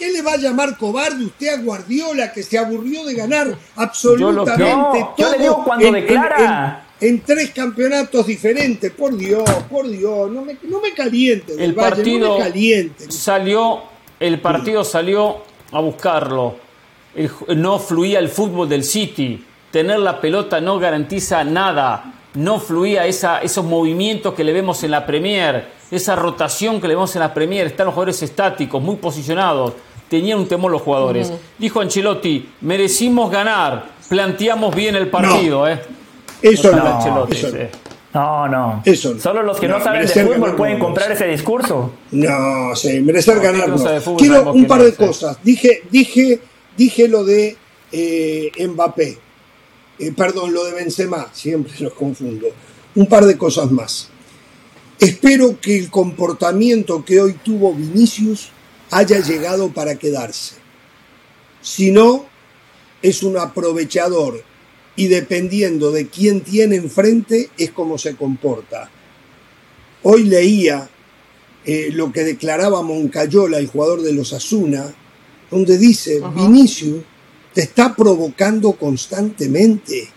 [0.00, 4.64] ¿Qué le va a llamar cobarde usted a Guardiola que se aburrió de ganar absolutamente
[4.64, 5.14] No, todo?
[5.18, 6.84] yo le digo cuando declara.
[7.00, 11.74] en- en tres campeonatos diferentes, por Dios, por Dios, no me, no me caliente, El
[11.74, 13.10] Valle, partido no me caliente.
[13.12, 13.80] salió,
[14.18, 15.36] el partido salió
[15.70, 16.54] a buscarlo.
[17.14, 19.44] El no fluía el fútbol del City.
[19.70, 22.14] Tener la pelota no garantiza nada.
[22.34, 26.94] No fluía esa, esos movimientos que le vemos en la Premier, esa rotación que le
[26.94, 27.66] vemos en la Premier.
[27.66, 29.72] Están los jugadores estáticos, muy posicionados.
[30.10, 31.32] Tenían un temor los jugadores.
[31.56, 35.68] Dijo Ancelotti, merecimos ganar, planteamos bien el partido.
[35.68, 35.80] ¿eh?
[36.42, 37.58] Eso no, Ancelotti, eso sí.
[38.12, 38.82] No, no.
[38.84, 39.20] Eso no.
[39.20, 41.14] Solo los que no, No, saben de fútbol ganar pueden no, comprar no.
[41.14, 41.92] ese discurso.
[42.10, 43.72] No, sí, merecer No, ganar.
[44.18, 44.96] Quiero un par no, de sí.
[44.96, 45.38] cosas.
[45.44, 46.40] Dije, dije,
[46.76, 47.56] dije lo de
[47.92, 49.16] eh, Mbappé.
[50.00, 51.28] Eh, perdón, lo de Benzema.
[51.32, 52.48] Siempre los confundo.
[52.96, 54.08] Un par de cosas más.
[54.98, 58.50] Espero que el comportamiento que hoy tuvo Vinicius
[58.90, 60.54] haya llegado para quedarse.
[61.62, 62.26] Si no,
[63.02, 64.42] es un aprovechador
[64.96, 68.90] y dependiendo de quién tiene enfrente es como se comporta.
[70.02, 70.88] Hoy leía
[71.64, 74.94] eh, lo que declaraba Moncayola, el jugador de los Asuna,
[75.50, 77.02] donde dice, Vinicius
[77.52, 80.08] te está provocando constantemente,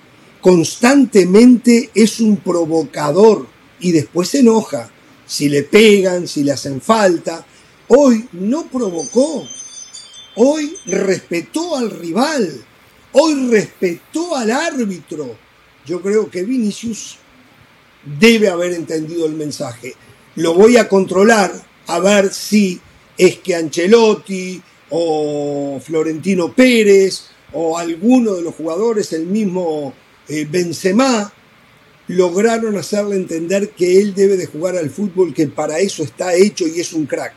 [0.42, 3.48] constantemente es un provocador
[3.80, 4.90] y después se enoja,
[5.26, 7.46] si le pegan, si le hacen falta.
[7.88, 9.46] Hoy no provocó,
[10.36, 12.64] hoy respetó al rival,
[13.12, 15.36] hoy respetó al árbitro.
[15.86, 17.18] Yo creo que Vinicius
[18.20, 19.96] debe haber entendido el mensaje.
[20.36, 21.52] Lo voy a controlar
[21.88, 22.80] a ver si
[23.18, 29.94] es que Ancelotti o Florentino Pérez o alguno de los jugadores, el mismo
[30.30, 31.34] eh, Benzema,
[32.08, 36.66] lograron hacerle entender que él debe de jugar al fútbol, que para eso está hecho
[36.66, 37.34] y es un crack.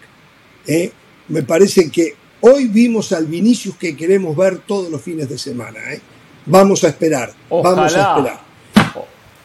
[0.67, 0.91] ¿Eh?
[1.29, 5.79] Me parece que hoy vimos al Vinicius que queremos ver todos los fines de semana.
[5.93, 6.01] ¿eh?
[6.47, 8.17] Vamos a esperar, vamos a Ojalá.
[8.19, 8.41] esperar.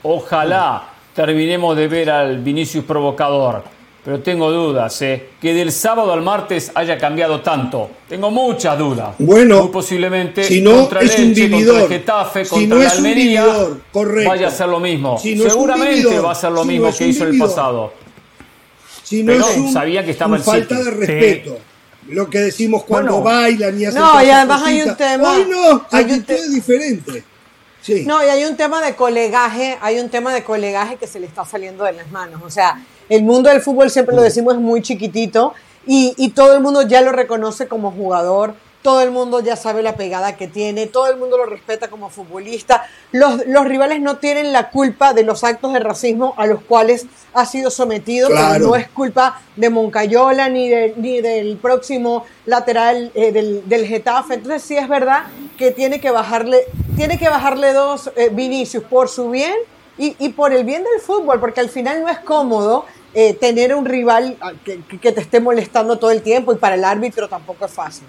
[0.03, 3.63] Ojalá terminemos de ver al Vinicius provocador.
[4.03, 5.29] Pero tengo dudas, ¿eh?
[5.39, 7.91] Que del sábado al martes haya cambiado tanto.
[8.09, 9.13] Tengo muchas dudas.
[9.19, 11.79] Bueno, Muy posiblemente si no, contra el es un vividor.
[11.81, 14.29] contra el Getafe, Si contra no la es un Almería, vividor, correcto.
[14.31, 15.19] vaya a ser lo mismo.
[15.19, 17.47] Si no Seguramente vividor, va a ser lo si mismo que hizo el vividor.
[17.49, 17.93] pasado.
[19.11, 21.57] Si no Pero es un, sabía que estaba un el falta de respeto.
[22.07, 23.25] Lo que decimos cuando Bueno.
[23.25, 27.21] bailan y hacen No, y además hay un tema- Hoy no, hay un es diferente.
[27.81, 28.05] Sí.
[28.05, 31.27] No, y hay un tema de colegaje, hay un tema de colegaje que se le
[31.27, 32.41] está saliendo de las manos.
[32.45, 35.53] O sea, el mundo del fútbol siempre lo decimos es muy chiquitito
[35.85, 39.83] y, y todo el mundo ya lo reconoce como jugador, todo el mundo ya sabe
[39.83, 42.83] la pegada que tiene, todo el mundo lo respeta como futbolista.
[43.11, 47.05] Los, los rivales no tienen la culpa de los actos de racismo a los cuales
[47.33, 48.67] ha sido sometido, Claro.
[48.67, 54.35] no es culpa de Moncayola ni, de- ni del próximo lateral eh, del, del Getafe.
[54.35, 55.23] Entonces sí es verdad
[55.57, 56.59] que tiene que bajarle,
[56.95, 59.55] tiene que bajarle dos eh, Vinicius por su bien
[59.97, 63.75] y, y por el bien del fútbol, porque al final no es cómodo eh, tener
[63.75, 67.27] un rival ah, que- que te esté molestando todo el tiempo y para el árbitro
[67.29, 68.05] tampoco es fácil.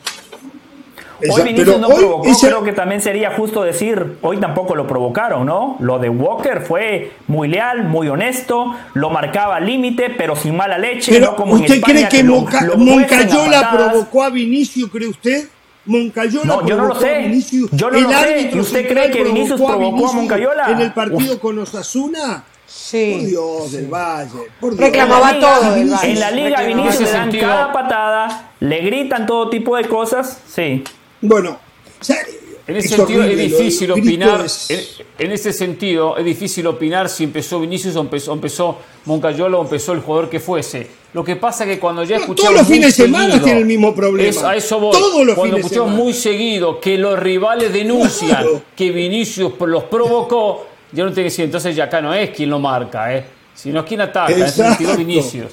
[1.31, 5.77] Hoy Vinicius no provocó, creo que también sería justo decir, hoy tampoco lo provocaron, ¿no?
[5.81, 10.79] Lo de Walker fue muy leal, muy honesto, lo marcaba al límite, pero sin mala
[10.79, 14.23] leche, Pero no como en ¿usted España cree que, lo- Monca- lo a Moncayola provocó
[14.25, 15.49] a Vinicius, cree usted?
[15.85, 17.19] Moncayola No, yo no lo provocó a sé.
[17.29, 17.71] Vinicius.
[17.73, 18.15] Yo no ¿El lo sé.
[18.15, 20.71] árbitro ¿Y usted central cree que Vinicius provocó a Moncayola?
[20.71, 21.41] En el partido Uf.
[21.41, 22.45] con Osasuna.
[22.67, 23.17] Sí.
[23.19, 24.31] Por Dios, del Valle.
[24.61, 24.81] Por Dios.
[24.91, 26.11] Reclamaba En la liga- todo del Valle.
[26.13, 29.77] En la liga a Vinicius ese le dan sentido- cada patada, le gritan todo tipo
[29.77, 30.83] de cosas, sí.
[31.23, 31.59] Bueno,
[32.01, 32.19] o sea,
[32.65, 34.45] En ese Es sentido es horrible, difícil opinar.
[34.45, 39.59] es- En, en ese sentido es difícil opinar si empezó Vinicius o empezó, empezó Moncayola
[39.59, 40.87] o empezó el jugador que fuese.
[41.13, 43.59] Lo que pasa es que cuando ya No, escuchamos todos los fines de semana tiene
[43.59, 44.29] el mismo problema.
[44.31, 44.93] Es- a eso voy.
[44.93, 46.05] Todos los cuando escuchamos semana.
[46.05, 48.63] muy seguido que los rivales denuncian Claro.
[48.77, 52.49] que Vinicius los provocó, ya no tiene que decir, entonces ya acá no es quien
[52.49, 53.25] lo marca, ¿eh?
[53.57, 54.97] sino quien ataca, es el Exacto.
[54.97, 55.51] Vinicius.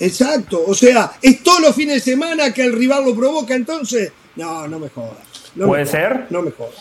[0.00, 4.10] Exacto, o sea, es todos los fines de semana que el rival lo provoca, entonces.
[4.38, 5.18] No, no me jodas.
[5.54, 6.26] No ¿Puede ser?
[6.30, 6.74] No me jodas.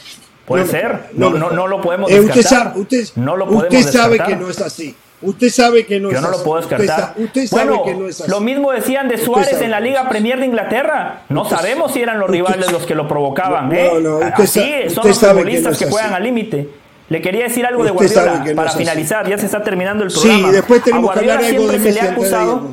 [0.45, 0.99] Puede No ser.
[1.13, 2.67] No, no, no lo podemos Eh, usted descartar.
[2.69, 4.37] sabe, usted, no lo podemos usted sabe descartar.
[4.37, 4.95] que no es así.
[5.19, 6.37] Usted sabe que no Yo es no así.
[6.37, 7.13] lo puedo Usted descartar.
[7.17, 8.29] Usted, sabe bueno, que no es así.
[8.31, 11.23] lo mismo decían de Usted Suárez en la Liga Premier de Inglaterra.
[11.29, 13.67] No Usted sabemos si eran los usted- rivales los que lo provocaban.
[13.69, 13.91] No, ¿eh?
[14.01, 14.59] no, usted Así
[14.93, 16.69] son usted los que futbolistas que, juegan al límite.
[17.09, 19.27] Le quería decir algo de Usted Guardiola para finalizar.
[19.27, 20.51] Ya se está terminando el Sí, programa.
[20.51, 22.71] después A tenemos que Guardiola hablar algo de siempre se Messi acusado.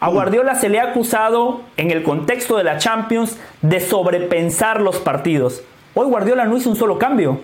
[0.00, 4.96] A Guardiola se le ha acusado en el contexto de la Champions de sobrepensar los
[4.96, 5.62] partidos.
[5.94, 7.40] Hoy Guardiola no hizo un solo cambio.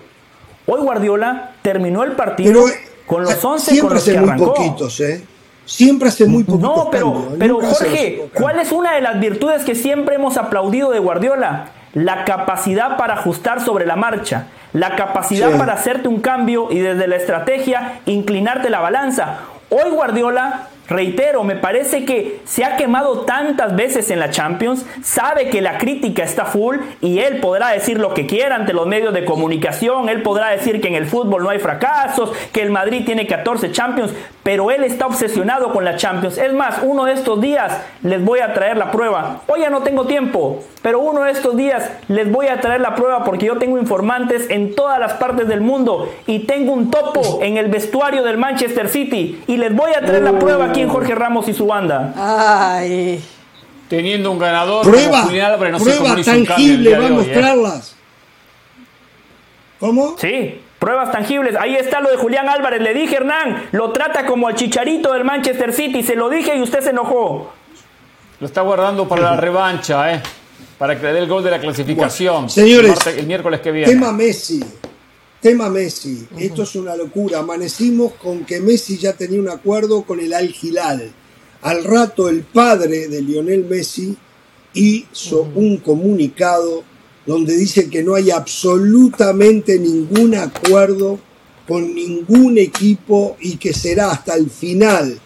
[0.66, 4.28] Hoy Guardiola terminó el partido Pero, eh, con los 11 con Siempre los que muy
[4.28, 4.54] arrancó.
[4.54, 5.24] poquitos, ¿eh?
[5.66, 8.28] Siempre hace muy poquitos No, pero, cambios, pero nunca Jorge.
[8.34, 11.66] ¿cuál es una de las virtudes que siempre hemos aplaudido de Guardiola?
[11.92, 15.58] La capacidad para ajustar sobre la marcha, la capacidad Sí.
[15.58, 19.40] para hacerte un cambio y desde la estrategia inclinarte la balanza.
[19.70, 25.50] Hoy Guardiola, reitero, me parece que se ha quemado tantas veces en la Champions, sabe
[25.50, 29.12] que la crítica está full y él podrá decir lo que quiera ante los medios
[29.12, 33.04] de comunicación, él podrá decir que en el fútbol no hay fracasos, que el Madrid
[33.04, 36.38] tiene 14 Champions, pero él está obsesionado con la Champions.
[36.38, 39.42] Es más, uno de estos días les voy a traer la prueba.
[39.48, 42.94] Hoy ya no tengo tiempo, pero uno de estos días les voy a traer la
[42.94, 47.40] prueba porque yo tengo informantes en todas las partes del mundo y tengo un topo
[47.42, 50.88] en el vestuario del Manchester City y les voy a traer la prueba aquí en
[50.90, 52.12] Jorge Ramos y su banda.
[52.16, 53.24] Ay.
[53.88, 57.10] Teniendo un ganador Prueba, como Julián Álvarez, no sé cómo prueba tangible, va a ¿eh?
[57.10, 57.96] mostrarlas.
[59.78, 60.16] ¿Cómo?
[60.18, 61.54] Sí, pruebas tangibles.
[61.56, 62.80] Ahí está lo de Julián Álvarez.
[62.80, 66.02] Le dije, Hernán, lo trata como al chicharito del Manchester City.
[66.02, 67.52] Se lo dije y usted se enojó.
[68.40, 70.20] Lo está guardando para la revancha, ¿eh?
[70.78, 72.50] Para que le dé el gol de la clasificación.
[72.50, 73.92] Señores, el, martes- el miércoles que viene.
[73.92, 74.62] Tema Messi.
[75.46, 76.26] Tema Messi.
[76.36, 77.38] Esto es una locura.
[77.38, 81.12] Amanecimos con que Messi ya tenía un acuerdo con el Al Hilal.
[81.62, 84.16] Al rato el padre de Lionel Messi
[84.74, 86.82] hizo un comunicado
[87.24, 91.20] donde dice que no hay absolutamente ningún acuerdo
[91.68, 95.16] con ningún equipo y que será hasta el final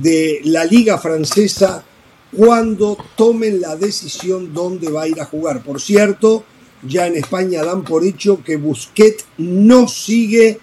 [0.00, 1.84] de la liga francesa
[2.32, 5.64] cuando tomen la decisión dónde va a ir a jugar.
[5.64, 6.44] Por cierto,
[6.82, 10.58] ya en España dan por hecho que Busquets no sigue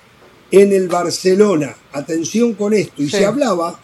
[0.51, 1.75] en el Barcelona.
[1.91, 3.01] Atención con esto.
[3.01, 3.17] Y Sí.
[3.17, 3.79] se hablaba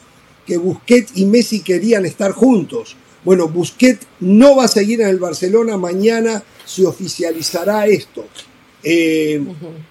[0.45, 2.95] que Busquets y Messi querían estar juntos.
[3.23, 5.77] Bueno, Busquets no va a seguir en el Barcelona.
[5.77, 8.25] Mañana se oficializará esto.
[8.83, 9.43] Eh,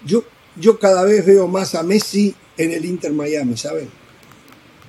[0.04, 0.24] yo,
[0.56, 3.88] yo cada vez veo más a Messi en el Inter Miami, ¿saben?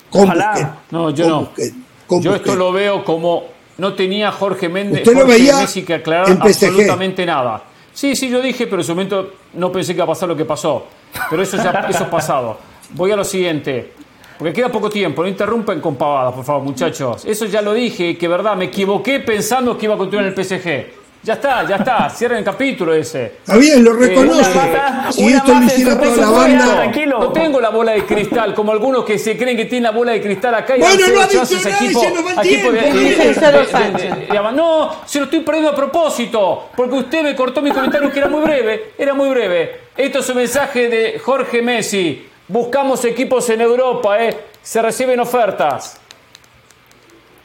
[0.10, 0.52] Con Ojalá.
[0.54, 1.40] Busquets, No, yo con no.
[1.46, 1.76] Busquets,
[2.08, 3.44] con Yo esto lo veo como
[3.82, 7.64] no tenía Jorge Méndez Usted lo Jorge veía Messi que aclarar absolutamente nada.
[7.92, 10.38] Sí, sí, yo dije, pero en su momento no pensé que iba a pasar lo
[10.38, 10.86] que pasó.
[11.32, 12.60] Pero eso ya eso es pasado.
[12.92, 13.94] Voy a lo siguiente.
[14.38, 17.26] Porque queda poco tiempo, no interrumpen con pavadas, por favor, muchachos.
[17.26, 20.46] Eso ya lo dije, que verdad, me equivoqué pensando que iba a continuar en el
[20.46, 21.01] PSG.
[21.24, 23.26] Ya está, ya está, cierren el capítulo ese.
[23.46, 24.40] Está bien, lo Eh, reconoce.
[24.58, 26.76] una si una esto lo hiciera toda la banda.
[26.78, 27.20] tranquilo.
[27.20, 30.14] No tengo la bola de cristal, como algunos que se creen que tienen la bola
[30.14, 32.72] de cristal acá y Bueno, no ha dicho nada equipo- se nos va el tiempo.
[32.72, 38.12] de- de- No, se lo estoy perdiendo a propósito, porque usted me cortó mi comentario
[38.12, 39.80] que era muy breve, era muy breve.
[39.96, 42.28] Esto es un mensaje de Jorge Messi.
[42.48, 44.36] Buscamos equipos en Europa, ¿eh?
[44.64, 45.98] Se reciben ofertas.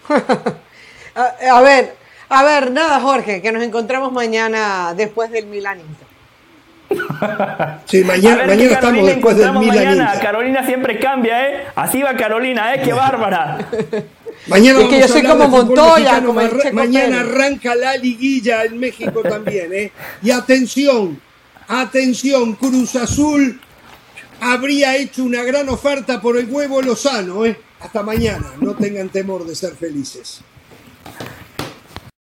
[1.14, 1.94] A, a ver,
[2.28, 6.06] a ver, nada, Jorge, que nos encontramos mañana después del Milan Inter.
[7.86, 10.20] Sí, mañana, ver mañana estamos Carolina después del Milan mañana.
[10.20, 11.64] Carolina siempre cambia, ¿eh?
[11.74, 12.82] Así va Carolina, ¿eh?
[12.84, 13.58] ¡Qué bárbara!
[14.48, 16.26] Mañana Es que yo soy como Montoya, mexicano.
[16.28, 17.32] como el Marra- Checo Mañana Pérez.
[17.32, 19.90] arranca la liguilla en México también, ¿eh?
[20.22, 21.20] Y atención,
[21.66, 23.60] atención, Cruz Azul
[24.40, 27.58] habría hecho una gran oferta por el huevo Lozano, ¿eh?
[27.80, 30.40] Hasta mañana, no tengan temor de ser felices.